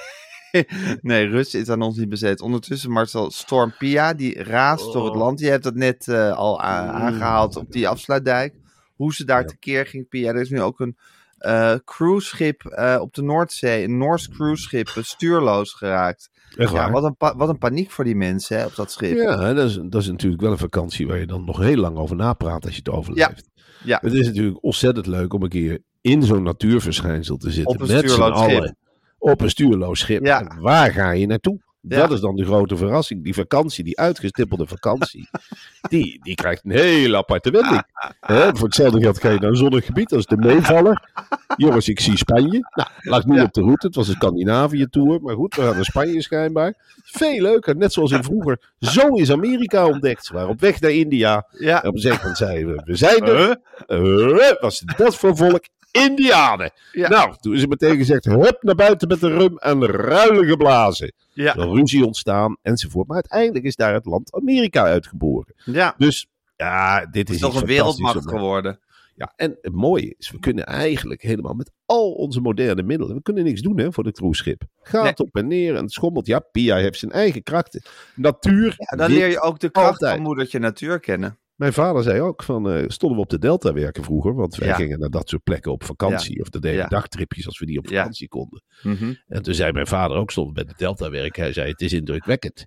Nee, 1.01 1.27
Rus 1.27 1.55
is 1.55 1.69
aan 1.69 1.83
ons 1.83 1.97
niet 1.97 2.09
bezet. 2.09 2.41
Ondertussen 2.41 2.91
Marcel 2.91 3.31
Storm 3.31 3.75
Pia, 3.79 4.15
die 4.15 4.43
raast 4.43 4.93
door 4.93 5.05
het 5.05 5.13
Oh. 5.15 5.19
land. 5.19 5.41
Je 5.41 5.49
hebt 5.49 5.63
dat 5.65 5.75
net 5.75 6.09
eh, 6.09 6.33
al 6.37 6.61
aangehaald 6.61 7.57
op 7.57 7.73
die 7.73 7.89
afsluitdijk. 7.89 8.55
Hoe 8.95 9.15
ze 9.15 9.25
daar 9.25 9.41
Ja. 9.41 9.47
tekeer 9.47 9.87
ging, 9.87 10.09
Pia. 10.09 10.29
Er 10.29 10.41
is 10.41 10.51
nu 10.51 10.61
ook 10.61 10.81
een 10.81 10.97
eh 11.39 11.75
cruiseschip 11.85 12.65
eh, 12.65 12.99
op 13.01 13.15
de 13.15 13.23
Noordzee, 13.23 13.85
een 13.85 13.99
Noors 13.99 14.29
cruiseschip, 14.29 14.89
eh, 14.89 15.03
stuurloos 15.03 15.73
geraakt. 15.73 16.31
Echt 16.57 16.73
Ja, 16.73 16.77
waar? 16.77 16.91
wat 16.91 17.05
een, 17.05 17.15
wat 17.37 17.49
een 17.49 17.59
paniek 17.59 17.91
voor 17.91 18.05
die 18.05 18.17
mensen 18.17 18.59
hè, 18.59 18.65
op 18.65 18.75
dat 18.75 18.91
schip. 18.91 19.17
Ja, 19.17 19.55
dat 19.55 19.69
is, 19.71 19.79
dat 19.83 20.03
is 20.03 20.09
natuurlijk 20.09 20.43
wel 20.43 20.51
een 20.51 20.59
vakantie 20.59 21.07
waar 21.07 21.19
je 21.19 21.27
dan 21.27 21.45
nog 21.45 21.59
heel 21.59 21.77
lang 21.77 21.97
over 21.97 22.17
napraat 22.17 22.65
als 22.65 22.73
je 22.73 22.81
het 22.85 22.95
overleeft. 22.95 23.49
Ja. 23.85 23.99
Het 24.03 24.13
is 24.13 24.27
natuurlijk 24.27 24.65
ontzettend 24.65 25.07
leuk 25.07 25.33
om 25.33 25.43
een 25.43 25.49
keer 25.49 25.79
in 26.01 26.23
zo'n 26.23 26.43
natuurverschijnsel 26.43 27.37
te 27.37 27.51
zitten. 27.51 27.75
Op 27.75 27.81
een 27.81 27.95
met 27.95 28.11
z'n 28.11 28.21
allen. 28.21 28.77
Op 29.19 29.41
een 29.41 29.51
stuurloos 29.51 29.99
schip. 29.99 30.25
Ja. 30.25 30.41
En 30.41 30.61
waar 30.61 30.93
ga 30.93 31.11
je 31.11 31.27
naartoe? 31.27 31.61
Ja. 31.81 31.97
Dat 31.99 32.13
is 32.13 32.21
dan 32.21 32.37
de 32.37 32.45
grote 32.45 32.77
verrassing. 32.77 33.25
Die 33.25 33.35
vakantie, 33.35 33.85
die 33.85 33.99
uitgestippelde 33.99 34.67
vakantie, 34.67 35.29
die, 35.91 36.21
die 36.23 36.35
krijgt 36.35 36.65
een 36.65 36.71
hele 36.71 37.17
aparte 37.17 37.51
wending. 37.51 37.83
Voor 38.59 38.67
hetzelfde 38.67 39.01
geld 39.01 39.21
ga 39.21 39.31
je 39.31 39.39
naar 39.39 39.51
een 39.51 39.57
zonnig 39.57 39.85
gebied, 39.87 40.09
dat 40.09 40.19
is 40.19 40.27
de 40.27 40.37
meevaller. 40.37 41.11
Jongens, 41.57 41.89
ik 41.89 42.01
zie 42.01 42.17
Spanje. 42.17 42.69
Nou, 42.75 42.89
lag 43.01 43.25
niet 43.27 43.37
Ja. 43.37 43.43
op 43.43 43.53
de 43.53 43.61
route, 43.61 43.87
het 43.87 43.97
was 43.97 44.09
een 44.09 44.15
Scandinavië-tour. 44.15 45.21
Maar 45.23 45.35
goed, 45.35 45.55
we 45.55 45.63
gaan 45.63 45.75
naar 45.75 45.85
Spanje 45.85 46.23
schijnbaar. 46.23 46.75
Veel 47.05 47.41
leuker, 47.43 47.77
net 47.77 47.93
zoals 47.93 48.11
in 48.11 48.25
vroeger. 48.25 48.73
Zo 48.79 49.09
is 49.09 49.33
Amerika 49.33 49.87
ontdekt. 49.87 50.29
Waren 50.29 50.49
op 50.49 50.61
weg 50.61 50.81
naar 50.81 50.91
India. 50.91 51.47
Ja. 51.51 51.83
En 51.83 51.89
op 51.89 51.97
een 51.97 52.11
moment 52.17 52.37
zeiden 52.37 52.75
we, 52.75 52.83
we 52.85 52.97
zijn 52.97 53.23
er. 53.23 53.57
Eh, 53.87 54.61
wat 54.61 54.73
is 54.73 54.83
dat 54.97 55.17
voor 55.17 55.37
volk? 55.37 55.65
Indianen. 55.91 56.71
Ja. 56.93 57.09
Nou, 57.09 57.35
toen 57.41 57.55
is 57.55 57.63
er 57.63 57.69
meteen 57.69 57.97
gezegd, 57.97 58.25
hup 58.25 58.59
naar 58.63 58.75
buiten 58.75 59.09
met 59.09 59.21
de 59.21 59.29
rum 59.37 59.57
en 59.57 59.87
ruilen 59.87 60.47
geblazen. 60.47 61.13
Ja. 61.33 61.57
Er 61.57 61.69
ruzie 61.71 62.07
ontstaan 62.07 62.57
enzovoort. 62.63 63.07
Maar 63.07 63.17
uiteindelijk 63.17 63.65
is 63.65 63.77
daar 63.77 63.95
het 63.95 64.05
land 64.07 64.33
Amerika 64.35 64.83
uitgeboren. 64.83 65.55
ja. 65.65 65.95
Dus 65.99 66.27
ja, 66.57 67.01
dit 67.01 67.15
Het 67.15 67.29
is 67.29 67.35
is 67.35 67.41
toch 67.41 67.61
een 67.61 67.67
wereldmacht 67.67 68.17
om- 68.17 68.29
geworden. 68.29 68.79
Ja, 69.15 69.33
en 69.37 69.59
het 69.63 69.73
mooie 69.73 70.15
is, 70.19 70.31
we 70.31 70.39
kunnen 70.39 70.67
eigenlijk 70.67 71.23
helemaal 71.23 71.55
met 71.55 71.71
al 71.87 72.13
onze 72.13 72.41
moderne 72.41 72.83
middelen, 72.83 73.15
we 73.17 73.23
kunnen 73.23 73.45
niks 73.45 73.61
doen 73.61 73.79
hè, 73.79 73.93
voor 73.93 74.05
het 74.05 74.17
cruiseschip. 74.17 74.63
Gaat 74.83 75.03
Nee. 75.03 75.17
op 75.17 75.37
en 75.37 75.47
neer 75.47 75.75
en 75.77 75.83
het 75.83 75.93
schommelt. 75.93 76.27
Ja, 76.27 76.39
Pia 76.39 76.77
heeft 76.77 76.99
zijn 76.99 77.13
eigen 77.13 77.43
krachten. 77.43 77.83
Natuur. 78.15 78.75
Ja, 78.79 78.97
dan 78.97 79.11
leer 79.11 79.29
je 79.29 79.41
ook 79.41 79.59
de 79.61 79.71
kracht 79.71 79.89
altijd. 79.89 80.13
van 80.15 80.23
moedertje 80.23 80.59
natuur 80.59 81.01
kennen. 81.01 81.39
Mijn 81.59 81.73
vader 81.73 82.03
zei 82.03 82.21
ook 82.21 82.43
van, 82.43 82.71
eh, 82.71 82.85
stonden 82.87 83.19
we 83.19 83.25
op 83.25 83.31
de 83.31 83.39
Delta 83.39 83.73
werken 83.73 84.05
vroeger, 84.05 84.35
want 84.35 84.55
wij 84.57 84.69
Ja. 84.69 84.75
gingen 84.75 84.99
naar 84.99 85.11
dat 85.11 85.29
soort 85.29 85.43
plekken 85.43 85.73
op 85.73 85.85
vakantie. 85.85 86.41
Of 86.41 86.49
deden 86.49 86.71
we 86.71 86.77
Ja. 86.77 86.87
dagtripjes 86.89 87.47
als 87.47 87.59
we 87.59 87.67
die 87.67 87.79
op 87.79 87.89
vakantie 87.89 88.29
konden. 88.29 88.63
Mhm. 88.83 89.15
En 89.27 89.43
toen 89.43 89.55
zei 89.55 89.73
mijn 89.73 89.87
vader 89.87 90.17
ook, 90.17 90.31
stond 90.31 90.53
bij 90.53 90.65
de 90.65 90.75
Delta 90.77 91.11
werken, 91.11 91.43
hij 91.43 91.53
zei 91.53 91.71
het 91.71 91.81
is 91.81 91.93
indrukwekkend. 91.93 92.65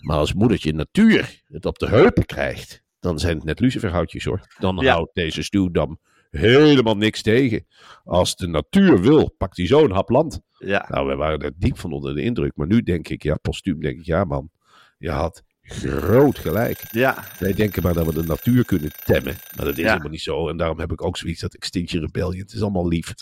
Maar 0.00 0.16
als 0.16 0.34
moedertje 0.34 0.72
natuur 0.72 1.42
het 1.46 1.66
op 1.66 1.78
de 1.78 1.88
heupen 1.88 2.24
krijgt, 2.26 2.82
dan 3.00 3.18
zijn 3.18 3.36
het 3.36 3.44
net 3.44 3.60
luciferhoutjes 3.60 4.24
hoor. 4.24 4.40
Dan 4.58 4.84
houdt 4.86 5.14
deze 5.14 5.42
stuwdam 5.42 6.00
helemaal 6.30 6.96
niks 6.96 7.22
tegen. 7.22 7.66
Als 8.04 8.36
de 8.36 8.46
natuur 8.48 9.00
wil, 9.00 9.34
pakt 9.38 9.56
hij 9.56 9.66
zo'n 9.66 9.90
hap 9.90 10.08
land. 10.10 10.40
Ja. 10.58 10.86
Nou, 10.88 11.06
wij 11.06 11.16
waren 11.16 11.40
er 11.40 11.52
diep 11.56 11.78
van 11.78 11.92
onder 11.92 12.14
de 12.14 12.22
indruk. 12.22 12.52
Maar 12.56 12.66
nu 12.66 12.82
denk 12.82 13.08
ik, 13.08 13.22
ja, 13.22 13.36
postuum 13.36 13.80
denk 13.80 13.98
ik, 13.98 14.04
ja 14.04 14.24
man, 14.24 14.50
je 14.98 15.10
had 15.10 15.42
groot 15.68 16.38
gelijk. 16.38 16.82
Ja. 16.90 17.24
Wij 17.38 17.52
denken 17.52 17.82
maar 17.82 17.94
dat 17.94 18.06
we 18.06 18.14
de 18.14 18.22
natuur 18.26 18.64
kunnen 18.64 18.90
temmen. 19.04 19.36
Maar 19.56 19.64
dat 19.66 19.76
is 19.76 19.82
Ja. 19.82 19.88
helemaal 19.90 20.10
niet 20.10 20.20
zo. 20.20 20.48
En 20.48 20.56
daarom 20.56 20.78
heb 20.80 20.92
ik 20.92 21.02
ook 21.04 21.16
zoiets 21.16 21.40
dat 21.40 21.54
Extinction 21.54 22.00
Rebellion. 22.00 22.40
Het 22.42 22.52
is 22.52 22.62
allemaal 22.62 22.88
lief. 22.88 23.14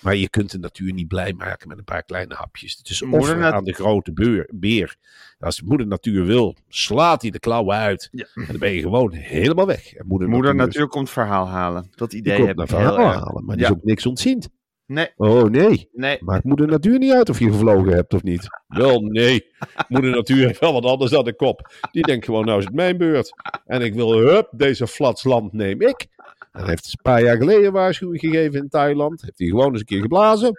Maar 0.00 0.16
je 0.16 0.28
kunt 0.28 0.50
de 0.50 0.58
natuur 0.58 0.92
niet 0.92 1.08
blij 1.08 1.32
maken 1.32 1.68
met 1.68 1.78
een 1.78 1.84
paar 1.84 2.02
kleine 2.02 2.34
hapjes. 2.34 2.76
Het 2.76 2.88
is 2.88 3.02
Moeder 3.02 3.20
offer 3.20 3.36
nat- 3.38 3.52
aan 3.52 3.64
de 3.64 3.72
grote 3.72 4.12
beur, 4.12 4.48
beer. 4.54 4.96
Als 5.38 5.56
de 5.56 5.64
moeder 5.64 5.86
natuur 5.86 6.24
wil, 6.24 6.56
slaat 6.68 7.22
hij 7.22 7.30
de 7.30 7.38
klauwen 7.38 7.76
uit. 7.76 8.08
Ja. 8.12 8.26
En 8.34 8.46
dan 8.46 8.58
ben 8.58 8.72
je 8.72 8.80
gewoon 8.80 9.12
helemaal 9.12 9.66
weg. 9.66 9.94
En 9.94 10.06
moeder, 10.06 10.28
Moeder 10.28 10.54
natuur, 10.54 10.66
natuur 10.66 10.88
komt 10.88 11.10
verhaal 11.10 11.48
halen. 11.48 11.90
Dat 11.94 12.12
idee 12.12 12.34
komt 12.36 12.46
heb 12.48 12.56
naar 12.56 12.64
ik 12.70 12.76
heel 12.76 12.80
verhaal 12.94 13.12
halen. 13.12 13.44
Maar 13.44 13.56
die 13.56 13.64
is 13.64 13.70
ook 13.70 13.84
niks 13.84 14.06
ontziend. 14.06 14.48
Nee, 14.88 15.08
Oh 15.16 15.44
nee. 15.44 15.88
nee. 15.92 16.16
Maakt 16.20 16.44
moeder 16.44 16.66
natuur 16.66 16.98
niet 16.98 17.12
uit 17.12 17.28
of 17.28 17.38
je 17.38 17.50
gevlogen 17.50 17.92
hebt 17.92 18.14
of 18.14 18.22
niet? 18.22 18.46
Wel, 18.66 19.00
nee. 19.00 19.46
Moeder 19.88 20.10
natuur 20.10 20.46
heeft 20.46 20.60
wel 20.66 20.72
wat 20.72 20.84
anders 20.84 21.14
aan 21.14 21.24
de 21.24 21.34
kop. 21.34 21.72
Die 21.90 22.02
denkt 22.02 22.24
gewoon, 22.24 22.44
nou 22.44 22.58
is 22.58 22.64
het 22.64 22.74
mijn 22.74 22.96
beurt. 22.96 23.32
En 23.66 23.80
ik 23.82 23.94
wil, 23.94 24.12
hup, 24.18 24.48
deze 24.50 24.86
flatsland 24.86 25.52
neem 25.52 25.80
ik. 25.80 26.06
En 26.52 26.68
heeft 26.68 26.86
een 26.86 27.02
paar 27.02 27.22
jaar 27.22 27.36
geleden 27.36 27.72
waarschuwing 27.72 28.20
gegeven 28.20 28.58
in 28.60 28.68
Thailand. 28.68 29.22
Heeft 29.22 29.38
hij 29.38 29.48
gewoon 29.48 29.70
eens 29.70 29.80
een 29.80 29.86
keer 29.86 30.00
geblazen. 30.00 30.52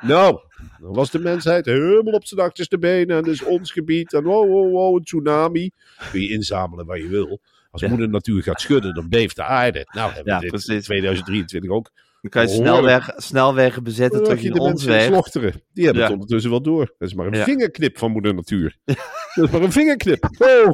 Nou, 0.00 0.38
dan 0.80 0.92
was 0.94 1.10
de 1.10 1.18
mensheid 1.18 1.66
helemaal 1.66 2.12
op 2.14 2.26
zijn 2.26 2.40
achterste 2.40 2.78
benen. 2.78 3.16
En 3.16 3.22
dus 3.22 3.44
ons 3.44 3.72
gebied. 3.72 4.12
En 4.12 4.22
wow, 4.24 4.48
wow, 4.50 4.70
wow, 4.72 4.94
een 4.96 5.02
tsunami. 5.04 5.70
Kun 6.10 6.20
je 6.20 6.28
inzamelen 6.30 6.86
waar 6.86 6.98
je 6.98 7.08
wil. 7.08 7.40
Als 7.70 7.82
Ja. 7.82 7.88
moeder 7.88 8.08
natuur 8.08 8.42
gaat 8.42 8.60
schudden, 8.60 8.94
dan 8.94 9.08
beeft 9.08 9.36
de 9.36 9.44
aarde. 9.44 9.86
Nou, 9.92 10.12
hebben 10.12 10.32
Ja, 10.32 10.38
we 10.38 10.44
dit 10.44 10.52
in 10.52 10.64
precies. 10.66 10.84
2023 10.84 11.70
ook 11.70 11.90
Dan 12.22 12.30
kan 12.30 12.42
je 12.42 12.48
Behoorlijk. 12.48 13.02
snelweg, 13.02 13.12
snelwegen 13.22 13.82
bezetten 13.84 14.24
tot 14.24 14.42
je 14.42 14.50
de 14.50 14.60
mensen 14.60 15.00
slochteren. 15.02 15.62
Die 15.72 15.84
hebben 15.84 16.02
Ja. 16.02 16.08
het 16.08 16.18
ondertussen 16.18 16.50
wel 16.50 16.62
door. 16.62 16.94
Dat 16.98 17.08
is 17.08 17.14
maar 17.14 17.26
een 17.26 17.32
Ja. 17.34 17.44
vingerknip 17.44 17.98
van 17.98 18.10
moeder 18.10 18.34
natuur. 18.34 18.78
Dat 19.34 19.44
is 19.44 19.50
maar 19.50 19.62
een 19.62 19.72
vingerknip. 19.72 20.28
Oh, 20.38 20.72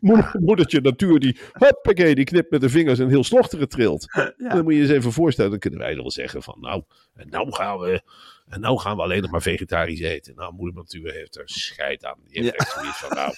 moeder, 0.00 0.36
moedertje 0.40 0.80
natuur 0.80 1.18
die, 1.18 1.38
hoppakee, 1.52 2.14
die 2.14 2.24
knipt 2.24 2.50
met 2.50 2.60
de 2.60 2.68
vingers 2.68 2.98
en 2.98 3.08
heel 3.08 3.24
slochteren 3.24 3.68
trilt. 3.68 4.06
Dan 4.48 4.62
moet 4.62 4.72
je 4.72 4.78
je 4.78 4.84
eens 4.84 4.92
even 4.94 5.12
voorstellen. 5.12 5.50
Dan 5.50 5.60
kunnen 5.60 5.80
wij 5.80 5.94
wel 5.96 6.10
zeggen 6.10 6.42
van, 6.42 6.56
nou, 6.60 6.82
en 7.14 7.28
nou 7.28 7.52
gaan 7.52 7.78
we... 7.78 8.02
En 8.48 8.60
nou 8.60 8.78
gaan 8.78 8.96
we 8.96 9.02
alleen 9.02 9.22
nog 9.22 9.30
maar 9.30 9.42
vegetarisch 9.42 10.00
eten. 10.00 10.34
Nou, 10.34 10.52
moeder 10.54 10.74
natuur 10.76 11.12
heeft 11.12 11.36
er 11.36 11.42
scheid 11.48 12.04
aan. 12.04 12.18
Die 12.26 12.42
heeft 12.42 12.54
echt 12.56 12.70
zoiets 12.72 12.98
van, 12.98 13.16
nou... 13.16 13.32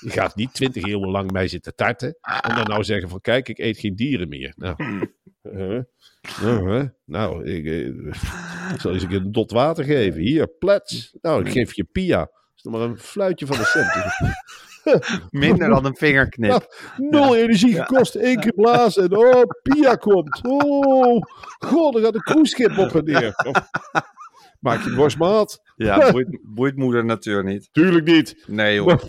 Je 0.00 0.10
gaat 0.10 0.36
niet 0.36 0.54
twintig 0.54 0.84
eeuwen 0.84 1.10
lang 1.10 1.30
mij 1.30 1.48
zitten 1.48 1.74
tarten. 1.74 2.16
En 2.40 2.54
dan 2.54 2.64
nou 2.66 2.84
zeggen 2.84 3.08
van, 3.08 3.20
kijk, 3.20 3.48
ik 3.48 3.58
eet 3.58 3.78
geen 3.78 3.96
dieren 3.96 4.28
meer. 4.28 4.52
Nou, 4.56 4.76
uh, 5.42 5.78
nou, 6.42 6.90
nou 7.04 7.44
ik, 7.44 7.64
eh, 7.64 7.86
ik 8.74 8.80
zal 8.80 8.92
eens 8.92 9.02
een 9.02 9.08
keer 9.08 9.20
een 9.20 9.32
dot 9.32 9.50
water 9.50 9.84
geven. 9.84 10.20
Hier, 10.20 10.48
plets. 10.48 11.16
Nou, 11.20 11.44
ik 11.44 11.52
geef 11.52 11.74
je 11.74 11.84
pia. 11.84 12.18
Dat 12.18 12.30
is 12.54 12.62
nog 12.62 12.72
maar 12.72 12.82
een 12.82 12.98
fluitje 12.98 13.46
van 13.46 13.58
een 13.58 13.64
cent. 13.64 13.90
Minder 15.30 15.68
dan 15.68 15.84
een 15.84 15.96
vingerknip. 15.96 16.74
Nul 16.96 17.36
energie 17.36 17.74
gekost, 17.74 18.14
één 18.14 18.40
keer 18.40 18.52
blazen 18.52 19.02
en 19.02 19.16
oh, 19.16 19.42
Pia 19.62 19.94
komt. 19.94 20.40
Oh, 20.42 21.22
god, 21.58 21.94
er 21.94 22.02
gaat 22.02 22.14
een 22.14 22.22
cruiseschip 22.22 22.78
op 22.78 22.94
en 22.94 23.04
neer. 23.04 23.34
Of, 23.46 23.70
maak 24.60 24.84
je 24.84 24.94
borstmaat? 24.94 25.60
Ja, 25.76 26.10
boeit, 26.12 26.38
boeit 26.42 26.76
moeder 26.76 27.04
natuur 27.04 27.44
niet. 27.44 27.68
Tuurlijk 27.72 28.06
niet. 28.06 28.44
Nee. 28.46 28.82
Maar, 28.82 29.00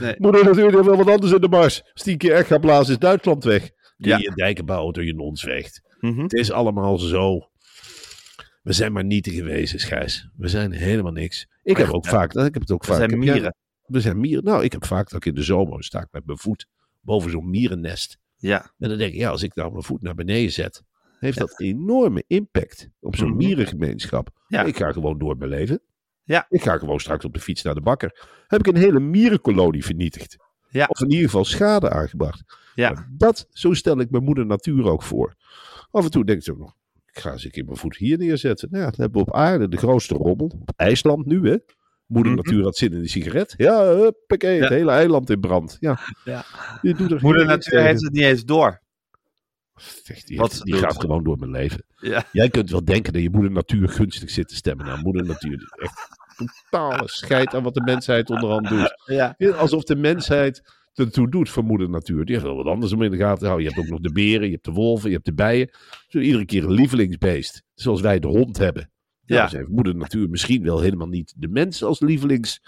Nee. 0.00 0.14
Moeder 0.18 0.44
natuurlijk 0.44 0.74
heeft 0.74 0.86
wel 0.86 0.96
wat 0.96 1.10
anders 1.10 1.32
in 1.32 1.40
de 1.40 1.48
mars. 1.48 1.82
Als 1.92 2.02
die 2.02 2.12
een 2.12 2.18
keer 2.18 2.34
echt 2.34 2.46
gaat 2.46 2.60
blazen, 2.60 2.92
is 2.92 2.98
Duitsland 2.98 3.44
weg. 3.44 3.70
Ja. 4.06 4.18
Je 4.18 4.32
dijken 4.34 4.64
bouwen 4.66 4.92
door 4.94 5.04
je 5.04 5.14
nons 5.14 5.42
veegt. 5.42 5.96
Mhm. 6.00 6.20
Het 6.22 6.32
is 6.32 6.50
allemaal 6.50 6.98
zo. 6.98 7.50
We 8.62 8.72
zijn 8.72 8.92
maar 8.92 9.04
niet 9.04 9.28
geweest, 9.28 9.80
Schijs. 9.80 10.28
We 10.36 10.48
zijn 10.48 10.72
helemaal 10.72 11.12
niks. 11.12 11.46
Ik 11.62 11.76
heb 11.76 11.88
ook 11.88 12.04
Ja. 12.04 12.10
vaak, 12.10 12.32
ik 12.34 12.40
heb 12.54 12.62
het 12.62 12.70
ook 12.70 12.80
We 12.80 12.86
vaak. 12.86 12.96
zijn 12.96 13.10
heb 13.10 13.18
mieren. 13.18 13.54
we 13.86 14.00
zijn 14.00 14.20
mieren. 14.20 14.44
Nou, 14.44 14.64
ik 14.64 14.72
heb 14.72 14.84
vaak 14.84 15.10
dat 15.10 15.18
ik 15.20 15.26
in 15.26 15.34
de 15.34 15.42
zomer 15.42 15.84
sta 15.84 16.00
ik 16.00 16.08
met 16.10 16.26
mijn 16.26 16.38
voet 16.38 16.66
boven 17.00 17.30
zo'n 17.30 17.50
mierennest. 17.50 18.18
Ja. 18.36 18.72
En 18.78 18.88
dan 18.88 18.98
denk 18.98 19.12
ik, 19.12 19.18
ja, 19.18 19.30
als 19.30 19.42
ik 19.42 19.54
nou 19.54 19.70
mijn 19.70 19.82
voet 19.82 20.02
naar 20.02 20.14
beneden 20.14 20.52
zet, 20.52 20.82
heeft 21.18 21.38
dat 21.38 21.60
enorme 21.60 22.24
impact 22.26 22.88
op 23.00 23.16
zo'n 23.16 23.28
Mhm. 23.28 23.36
mierengemeenschap. 23.36 24.28
Ja. 24.48 24.62
Ik 24.64 24.76
ga 24.76 24.92
gewoon 24.92 25.18
door 25.18 25.36
mijn 25.36 25.50
leven. 25.50 25.80
Ja. 26.24 26.46
Ik 26.48 26.62
ga 26.62 26.78
gewoon 26.78 27.00
straks 27.00 27.24
op 27.24 27.34
de 27.34 27.40
fiets 27.40 27.62
naar 27.62 27.74
de 27.74 27.80
bakker. 27.80 28.26
Heb 28.46 28.60
ik 28.60 28.66
een 28.66 28.80
hele 28.80 29.00
mierenkolonie 29.00 29.84
vernietigd. 29.84 30.36
Ja. 30.70 30.86
Of 30.88 31.00
in 31.00 31.10
ieder 31.10 31.24
geval 31.24 31.44
schade 31.44 31.90
aangebracht. 31.90 32.42
Ja. 32.74 32.90
Maar 32.92 33.08
Dat, 33.16 33.46
zo 33.50 33.72
stel 33.72 34.00
ik 34.00 34.10
mijn 34.10 34.24
moeder 34.24 34.46
natuur 34.46 34.84
ook 34.84 35.02
voor. 35.02 35.34
Af 35.90 36.04
en 36.04 36.10
toe 36.10 36.24
denk 36.24 36.42
ik 36.42 36.50
ook 36.52 36.58
nog, 36.58 36.74
ik 37.12 37.18
ga 37.18 37.32
eens 37.32 37.44
een 37.44 37.50
keer 37.50 37.64
mijn 37.64 37.76
voet 37.76 37.96
hier 37.96 38.18
neerzetten. 38.18 38.68
Nou 38.70 38.82
ja, 38.84 38.90
dan 38.90 39.00
hebben 39.00 39.22
we 39.22 39.28
op 39.28 39.34
aarde 39.34 39.68
de 39.68 39.76
grootste 39.76 40.14
rommel. 40.14 40.46
Op 40.60 40.72
IJsland 40.76 41.26
nu, 41.26 41.48
hè. 41.50 41.56
Moeder 42.06 42.32
Mhm. 42.32 42.40
natuur 42.42 42.62
had 42.64 42.76
zin 42.76 42.92
in 42.92 42.98
een 42.98 43.08
sigaret. 43.08 43.54
Ja, 43.56 43.84
huppakee, 43.94 44.60
het 44.60 44.68
hele 44.68 44.90
eiland 44.90 45.30
in 45.30 45.40
brand. 45.40 45.76
Ja. 45.80 45.98
Ja. 46.24 46.44
Je 46.82 46.94
doet 46.94 47.10
er 47.10 47.18
Moeder 47.20 47.46
natuur 47.46 47.80
heeft 47.82 48.02
het 48.02 48.12
niet 48.12 48.22
eens 48.22 48.44
door. 48.44 48.80
Zeg, 50.02 50.22
die, 50.24 50.40
heeft- 50.40 50.52
ze 50.52 50.64
die 50.64 50.74
gaat 50.74 51.00
gewoon 51.00 51.22
door 51.24 51.38
mijn 51.38 51.50
leven. 51.50 51.84
Ja. 51.96 52.24
Jij 52.32 52.48
kunt 52.48 52.70
wel 52.70 52.84
denken 52.84 53.12
dat 53.12 53.22
je 53.22 53.30
moeder 53.30 53.50
natuur 53.50 53.88
gunstig 53.88 54.30
zit 54.30 54.48
te 54.48 54.54
stemmen. 54.54 54.86
Nou, 54.86 55.00
moeder 55.02 55.24
natuur 55.24 55.72
echt 55.76 56.08
totale 56.36 57.08
scheid 57.08 57.54
aan 57.54 57.62
wat 57.62 57.74
de 57.74 57.80
mensheid 57.80 58.30
onderhand 58.30 58.68
doet. 58.68 59.02
Ja. 59.04 59.36
Alsof 59.56 59.82
de 59.82 59.96
mensheid 59.96 60.62
ertoe 60.94 61.30
doet 61.30 61.48
voor 61.48 61.64
moeder 61.64 61.90
natuur. 61.90 62.24
Die 62.24 62.34
heeft 62.34 62.46
wel 62.46 62.56
wat 62.56 62.66
anders 62.66 62.92
om 62.92 63.02
in 63.02 63.10
de 63.10 63.16
gaten 63.16 63.38
te 63.38 63.46
houden. 63.46 63.66
Je 63.68 63.74
hebt 63.74 63.84
ook 63.86 63.92
nog 63.92 64.00
de 64.02 64.12
beren, 64.12 64.46
je 64.46 64.52
hebt 64.52 64.64
de 64.64 64.72
wolven, 64.72 65.08
je 65.08 65.14
hebt 65.14 65.26
de 65.26 65.34
bijen. 65.34 65.70
Zo 66.08 66.18
iedere 66.18 66.44
keer 66.44 66.64
een 66.64 66.72
lievelingsbeest. 66.72 67.62
Zoals 67.74 68.00
wij 68.00 68.18
de 68.18 68.26
hond 68.28 68.58
hebben. 68.58 68.90
Ja, 69.24 69.42
dus 69.42 69.52
heeft 69.52 69.68
moeder 69.68 69.96
natuur 69.96 70.28
misschien 70.28 70.62
wel 70.62 70.80
helemaal 70.80 71.08
niet 71.08 71.34
de 71.36 71.48
mens 71.48 71.82
als 71.82 72.00
lievelings 72.00 72.60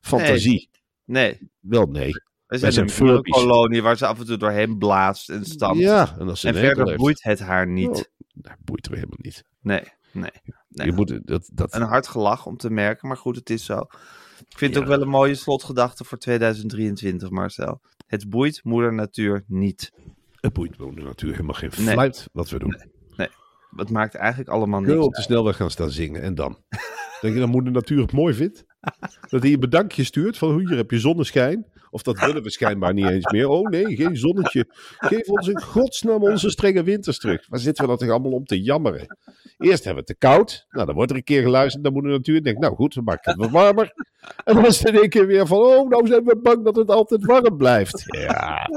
Fantasie. 0.00 0.70
Nee. 1.04 1.38
Wel 1.60 1.86
nee. 1.86 2.12
We 2.46 2.58
zijn, 2.58 2.72
zijn 2.90 3.08
een 3.08 3.22
kolonie 3.22 3.82
waar 3.82 3.96
ze 3.96 4.06
af 4.06 4.18
en 4.18 4.26
toe 4.26 4.36
doorheen 4.36 4.78
blaast 4.78 5.30
en 5.30 5.44
stampt. 5.44 5.78
Ja, 5.78 6.16
en 6.18 6.28
als 6.28 6.40
ze 6.40 6.48
en 6.48 6.54
verder 6.54 6.86
heeft- 6.86 6.98
boeit 6.98 7.22
het 7.22 7.38
haar 7.38 7.66
niet. 7.68 7.88
Oh, 7.88 8.02
nou, 8.34 8.56
boeit 8.64 8.86
er 8.86 8.94
helemaal 8.94 9.18
niet. 9.20 9.44
Nee, 9.60 9.82
nee. 10.12 10.30
Nee. 10.76 10.86
Je 10.86 10.92
moet, 10.92 11.20
dat, 11.26 11.50
dat, 11.52 11.74
Een 11.74 11.82
hard 11.82 12.08
gelach 12.08 12.46
om 12.46 12.56
te 12.56 12.70
merken, 12.70 13.08
maar 13.08 13.16
goed, 13.16 13.36
het 13.36 13.50
is 13.50 13.64
zo. 13.64 13.78
Ik 14.48 14.58
vind 14.58 14.74
het 14.74 14.82
ook 14.82 14.88
wel 14.88 15.02
een 15.02 15.08
mooie 15.08 15.34
slotgedachte 15.34 16.04
voor 16.04 16.18
2023, 16.18 17.30
Marcel. 17.30 17.80
Het 18.06 18.28
boeit 18.28 18.64
moeder 18.64 18.94
natuur 18.94 19.44
niet. 19.46 19.92
het 20.40 20.52
boeit 20.52 20.78
me 20.78 20.86
natuurlijk 20.86 21.20
helemaal 21.20 21.54
geen 21.54 21.84
Nee. 21.84 21.94
fluit 21.94 22.28
wat 22.32 22.50
we 22.50 22.58
doen. 22.58 22.94
Het 23.76 23.90
maakt 23.90 24.14
eigenlijk 24.14 24.48
allemaal 24.48 24.80
Kun 24.80 24.88
je 24.88 24.94
niks 24.94 25.06
op 25.06 25.14
de 25.14 25.22
snelweg 25.22 25.56
gaan 25.56 25.70
staan 25.70 25.90
zingen 25.90 26.22
en 26.22 26.34
dan? 26.34 26.58
Denk 27.20 27.34
je 27.34 27.40
dat 27.40 27.48
moeder 27.48 27.72
natuur 27.72 28.00
het 28.00 28.12
mooi 28.12 28.34
vindt? 28.34 28.64
Dat 29.28 29.42
hij 29.42 29.52
een 29.52 29.60
bedankje 29.60 30.04
stuurt 30.04 30.38
van 30.38 30.58
hier 30.58 30.76
heb 30.76 30.90
je 30.90 30.98
zonneschijn. 30.98 31.66
Of 31.90 32.02
dat 32.02 32.18
willen 32.18 32.42
we 32.42 32.50
schijnbaar 32.50 32.92
niet 32.92 33.08
eens 33.08 33.32
meer. 33.32 33.48
Oh 33.48 33.68
nee, 33.68 33.96
geen 33.96 34.16
zonnetje. 34.16 34.66
Geef 34.96 35.28
ons 35.28 35.48
in 35.48 35.60
godsnaam 35.60 36.22
onze 36.22 36.50
strenge 36.50 36.82
winters 36.82 37.18
terug. 37.18 37.46
Waar 37.48 37.60
zitten 37.60 37.84
we 37.84 37.90
dat 37.90 37.98
toch 37.98 38.10
allemaal 38.10 38.32
om 38.32 38.44
te 38.44 38.62
jammeren? 38.62 39.16
Eerst 39.58 39.84
hebben 39.84 40.04
we 40.04 40.12
het 40.12 40.20
te 40.20 40.26
koud. 40.26 40.66
Nou, 40.70 40.86
dan 40.86 40.94
wordt 40.94 41.10
er 41.10 41.16
een 41.16 41.24
keer 41.24 41.42
geluisterd 41.42 41.82
naar 41.82 41.92
moeder 41.92 42.10
natuur. 42.10 42.36
En 42.36 42.42
denkt, 42.42 42.60
nou 42.60 42.74
goed, 42.74 42.94
we 42.94 43.02
maken 43.02 43.30
het 43.30 43.40
wat 43.40 43.50
warmer. 43.50 43.92
En 44.44 44.54
dan 44.54 44.66
is 44.66 44.82
in 44.82 44.98
één 44.98 45.08
keer 45.08 45.26
weer 45.26 45.46
van, 45.46 45.58
oh, 45.58 45.88
nou 45.88 46.06
zijn 46.06 46.24
we 46.24 46.36
bang 46.36 46.64
dat 46.64 46.76
het 46.76 46.90
altijd 46.90 47.24
warm 47.24 47.56
blijft. 47.56 48.02
Ja, 48.06 48.68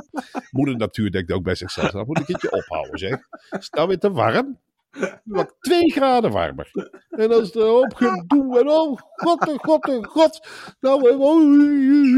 moeder 0.52 0.78
natuur 0.78 1.12
denkt 1.12 1.32
ook 1.32 1.43
bij 1.43 1.56
zichzelf, 1.56 1.93
nou 1.93 2.06
moet 2.06 2.19
ik 2.19 2.28
het 2.28 2.52
ophouden 2.52 3.00
zeg. 3.00 3.13
Is 3.50 3.65
het 3.65 3.74
nou 3.74 3.88
weer 3.88 4.00
te 4.00 4.12
warm? 4.12 4.58
Wat 5.23 5.56
twee 5.60 5.91
graden 5.91 6.32
warmer. 6.32 6.69
En 7.10 7.32
er 7.32 7.56
een 7.56 7.62
hoop 7.62 7.93
gedoe. 7.95 8.60
En 8.60 8.69
oh, 8.69 8.99
god, 9.12 9.47
oh, 9.47 9.58
god, 9.58 9.88
oh, 9.88 10.04
god. 10.04 10.47
Nou, 10.80 11.10
eh, 11.10 11.19
oh, 11.19 11.39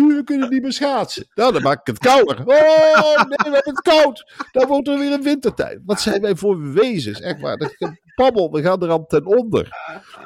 we 0.08 0.22
kunnen 0.26 0.50
niet 0.50 0.62
meer 0.62 0.74
schaatsen. 0.74 1.28
Nou, 1.36 1.54
dan 1.54 1.62
maak 1.62 1.80
ik 1.80 1.88
het 1.88 1.98
kouder. 1.98 2.40
Oh, 2.40 3.16
nee, 3.16 3.38
we 3.38 3.44
hebben 3.44 3.62
het 3.64 3.82
koud. 3.82 4.48
Dan 4.52 4.68
wordt 4.68 4.88
er 4.88 5.00
weer 5.00 5.12
een 5.12 5.24
wintertijd. 5.24 5.80
Wat 5.86 6.02
zijn 6.02 6.22
wij 6.22 6.36
voor 6.36 6.72
wezens? 6.74 7.20
Echt 7.22 7.42
waar. 7.42 7.58
Dat 7.58 7.76
babbel, 8.16 8.52
we 8.52 8.62
gaan 8.62 8.82
er 8.82 8.92
aan 8.92 9.06
ten 9.08 9.26
onder. 9.26 9.70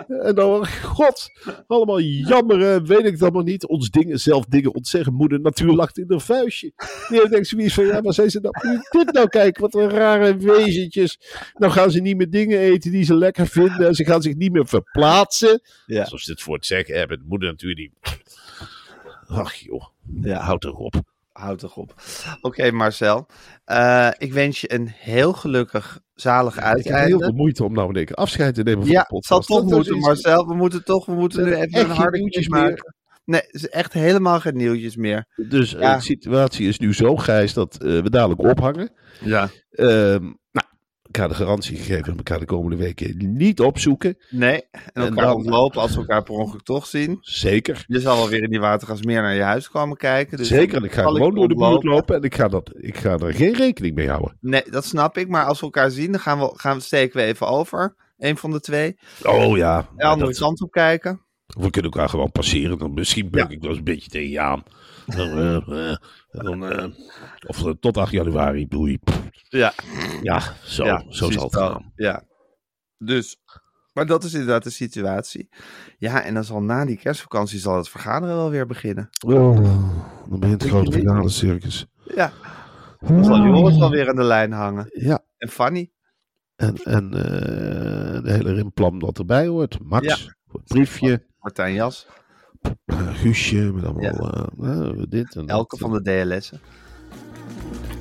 En 0.08 0.36
dan, 0.36 0.67
god, 0.67 1.29
allemaal 1.67 1.99
jammeren, 1.99 2.86
weet 2.86 3.05
ik 3.05 3.12
het 3.12 3.21
allemaal 3.21 3.43
niet. 3.43 3.67
Ons 3.67 3.89
dingen, 3.89 4.19
zelf 4.19 4.45
dingen 4.45 4.73
ontzeggen. 4.73 5.13
Moeder 5.13 5.41
natuur 5.41 5.73
lacht 5.73 5.97
in 5.97 6.05
haar 6.08 6.21
vuistje. 6.21 6.71
Nee, 7.10 7.19
dan 7.19 7.29
denk 7.29 7.41
ik 7.41 7.49
zoiets 7.49 7.73
van, 7.73 7.86
ja, 7.86 8.01
maar 8.01 8.13
zijn 8.13 8.31
ze 8.31 8.39
nou, 8.39 8.53
je 8.62 9.03
dit 9.03 9.13
nou 9.13 9.27
kijken, 9.27 9.62
wat 9.62 9.73
een 9.73 9.89
rare 9.89 10.38
wezentjes. 10.38 11.19
Nou 11.53 11.71
gaan 11.71 11.91
ze 11.91 12.01
niet 12.01 12.17
meer 12.17 12.31
dingen 12.35 12.59
eten 12.59 12.91
die 12.91 13.03
ze 13.03 13.15
lekker 13.15 13.47
vinden. 13.47 13.87
En 13.87 13.93
ze 13.95 14.05
gaan 14.05 14.21
zich 14.21 14.35
niet 14.35 14.51
meer 14.51 14.67
verplaatsen. 14.67 15.61
Ja. 15.85 16.05
Zoals 16.05 16.23
ze 16.23 16.31
het 16.31 16.41
voor 16.41 16.55
het 16.55 16.65
zeggen 16.65 16.95
hebben. 16.97 17.23
Moeder 17.27 17.49
natuur 17.49 17.75
die... 17.75 17.91
Ach 19.27 19.53
joh, 19.53 19.83
Ja. 20.21 20.39
houd 20.39 20.63
erop. 20.63 20.95
Houd 21.31 21.59
toch 21.59 21.75
op. 21.75 21.93
Oké, 22.41 22.71
Marcel. 22.71 23.27
Eh, 23.65 24.09
ik 24.17 24.33
wens 24.33 24.61
je 24.61 24.73
een 24.73 24.87
heel 24.95 25.33
gelukkig, 25.33 25.99
zalig 26.13 26.53
Ik 26.57 26.63
heb 26.63 26.65
heel 26.65 26.75
uiteinde. 26.75 27.17
veel 27.25 27.33
moeite 27.33 27.63
om 27.63 27.73
nou 27.73 27.89
in 27.89 27.95
één 27.95 28.05
keer 28.05 28.15
afscheid 28.15 28.55
te 28.55 28.63
nemen 28.63 28.81
van 28.81 28.91
Ja, 28.91 29.05
de 29.09 29.15
het 29.15 29.25
zal 29.25 29.39
toch 29.41 29.65
is 29.65 29.71
moeten, 29.71 29.97
Marcel. 29.97 30.47
We 30.47 30.53
moeten 30.55 30.83
toch, 30.83 31.05
we 31.05 31.13
moeten 31.13 31.43
nu 31.45 31.53
even 31.55 31.79
een 31.79 31.89
harde 31.89 32.17
nieuwtjes 32.17 32.47
meer. 32.47 32.61
maken. 32.61 32.95
Nee, 33.25 33.41
het 33.41 33.53
is 33.53 33.69
echt 33.69 33.93
helemaal 33.93 34.39
geen 34.39 34.55
nieuwtjes 34.57 34.95
meer. 34.95 35.25
Dus 35.35 35.73
eh, 35.73 35.81
Ja. 35.81 35.95
de 35.95 36.01
situatie 36.03 36.67
is 36.67 36.79
nu 36.79 36.93
zo 36.93 37.15
grijs 37.15 37.53
dat 37.53 37.75
eh, 37.83 38.01
we 38.01 38.09
dadelijk 38.09 38.41
ophangen. 38.41 38.91
Ja. 39.23 39.49
Ehm, 39.71 40.31
ga 41.15 41.28
de 41.28 41.34
garantie 41.34 41.78
gegeven 41.78 42.04
we 42.12 42.17
elkaar 42.17 42.39
de 42.39 42.45
komende 42.45 42.75
weken 42.75 43.34
niet 43.36 43.60
opzoeken. 43.60 44.17
Nee, 44.30 44.63
en 44.71 44.82
En 44.93 45.01
elkaar 45.04 45.25
dan- 45.25 45.36
ontlopen 45.36 45.82
als 45.82 45.91
we 45.91 45.97
elkaar 45.99 46.23
per 46.23 46.34
ongeluk 46.34 46.63
toch 46.63 46.86
zien. 46.86 47.17
Zeker. 47.21 47.84
Je 47.88 47.99
zal 47.99 48.17
wel 48.17 48.30
weer 48.30 48.43
in 48.43 48.49
die 48.49 48.60
watergasmeer 48.60 49.21
naar 49.21 49.36
je 49.36 49.41
huis 49.41 49.69
komen 49.69 49.97
kijken. 49.97 50.38
Dus 50.38 50.47
Zeker. 50.47 50.78
En 50.78 50.84
ik 50.84 50.91
ga 50.91 51.04
gewoon 51.04 51.36
door 51.36 51.47
de 51.47 51.56
buurt 51.56 51.84
lopen 51.84 52.15
en 52.15 52.21
ik 52.23 52.36
ga, 52.36 52.47
dat, 52.47 52.71
ik 52.78 52.97
ga 52.97 53.17
er 53.17 53.34
geen 53.34 53.54
rekening 53.54 53.95
mee 53.95 54.10
houden. 54.10 54.38
Nee, 54.41 54.63
dat 54.69 54.86
snap 54.86 55.17
ik. 55.17 55.28
Maar 55.28 55.45
als 55.45 55.60
we 55.60 55.65
elkaar 55.65 55.91
zien, 55.91 56.12
dan 56.12 56.21
gaan 56.21 56.39
we, 56.39 56.51
gaan 56.56 56.78
we, 56.78 56.84
steken 56.84 57.17
we 57.19 57.23
even 57.25 57.47
over. 57.47 57.95
Een 58.17 58.38
van 58.38 58.51
de 58.51 58.60
twee. 58.60 58.97
Oh 59.23 59.58
ja. 59.58 59.82
De 59.82 59.88
maar 59.95 60.06
andere 60.06 60.30
dat- 60.32 60.39
kant 60.39 60.62
op 60.62 60.71
kijken. 60.71 61.21
we 61.45 61.69
kunnen 61.69 61.91
elkaar 61.91 62.10
gewoon 62.10 62.32
passeren. 62.32 62.78
Dan 62.78 62.93
misschien 62.93 63.30
beuk 63.30 63.49
ik 63.49 63.60
wel 63.62 63.69
eens 63.69 63.78
een 63.78 63.84
beetje 63.84 64.10
tegen 64.10 64.30
je 64.30 64.39
aan. 64.39 64.63
Dan, 65.06 65.30
eh, 65.38 65.56
eh, 65.89 65.95
dan, 66.32 66.65
eh, 66.71 66.86
of 67.47 67.63
tot 67.80 67.97
8 67.97 68.12
januari, 68.12 68.67
boei. 68.67 68.99
Ja, 69.49 69.73
Ja, 70.21 70.41
zo, 70.63 70.86
ja 70.86 71.03
zo 71.10 71.31
zal 71.31 71.43
het 71.43 71.55
gaan. 71.55 71.91
Ja. 71.95 72.23
Dus, 72.97 73.38
maar 73.93 74.05
dat 74.05 74.23
is 74.23 74.34
inderdaad 74.34 74.63
de 74.63 74.69
situatie. 74.69 75.49
Ja, 75.97 76.23
en 76.23 76.34
dan 76.34 76.43
zal 76.43 76.62
na 76.62 76.86
die 76.86 76.97
kerstvakantie 76.97 77.60
zal 77.60 77.77
het 77.77 77.89
vergaderen 77.89 78.36
wel 78.36 78.49
weer 78.49 78.65
beginnen. 78.65 79.10
Oh, 79.25 79.55
dan 80.29 80.39
begint 80.39 80.62
het 80.62 80.71
grote 80.71 80.89
niet? 80.97 81.05
vergadercircus. 81.05 81.86
Ja, 82.15 82.31
dan 82.99 83.23
zal 83.25 83.38
Joris 83.45 83.77
wel 83.77 83.89
weer 83.89 84.10
aan 84.10 84.15
de 84.15 84.23
lijn 84.23 84.51
hangen. 84.51 84.86
Ja, 84.93 85.23
En 85.38 85.49
Fanny. 85.49 85.91
en, 86.55 86.75
en 86.84 87.03
eh, 87.13 88.23
de 88.23 88.31
hele 88.31 88.53
rimplam 88.53 88.99
dat 88.99 89.17
erbij 89.17 89.47
hoort. 89.47 89.77
Max, 89.84 90.05
Ja. 90.08 90.15
voor 90.47 90.60
het 90.60 90.67
briefje. 90.69 91.25
Martijn 91.39 91.73
Jas. 91.73 92.08
Guusje, 93.13 93.55
met 93.73 93.84
allemaal 93.86 94.31
eh, 94.62 94.89
eh, 94.89 95.03
dit 95.10 95.36
en 95.36 95.47
Elke 95.47 95.77
dat. 95.77 95.89
van 95.89 96.03
de 96.03 96.25
DLS'en. 96.25 96.60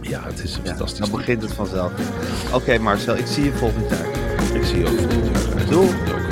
Ja, 0.09 0.23
het 0.25 0.43
is 0.43 0.55
Ja, 0.55 0.61
fantastisch. 0.65 0.99
dan 0.99 1.11
begint 1.19 1.43
het 1.43 1.53
vanzelf. 1.53 1.93
Oké 2.53 2.79
Marcel, 2.79 3.17
ik 3.17 3.27
zie 3.27 3.45
je 3.45 3.53
volgend 3.53 3.91
jaar. 3.91 4.07
Ik 4.55 4.65
zie 4.65 4.79
je 4.79 4.87
ook 4.87 4.99
volgend 4.99 5.27
jaar. 5.27 5.67
Doei. 5.67 5.89
Ook. 5.89 6.23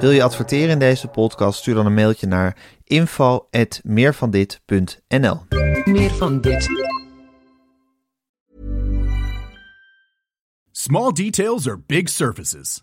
Wil 0.00 0.10
je 0.10 0.22
adverteren 0.22 0.68
in 0.70 0.78
deze 0.78 1.08
podcast? 1.08 1.58
Stuur 1.58 1.74
dan 1.74 1.86
een 1.86 1.94
mailtje 1.94 2.26
naar 2.26 2.56
info.meervandit.nl 2.84 5.40
Meer 5.84 6.10
van 6.14 6.40
dit. 6.40 6.68
Small 10.70 11.12
details 11.12 11.68
are 11.68 11.82
big 11.86 12.08
surfaces. 12.08 12.82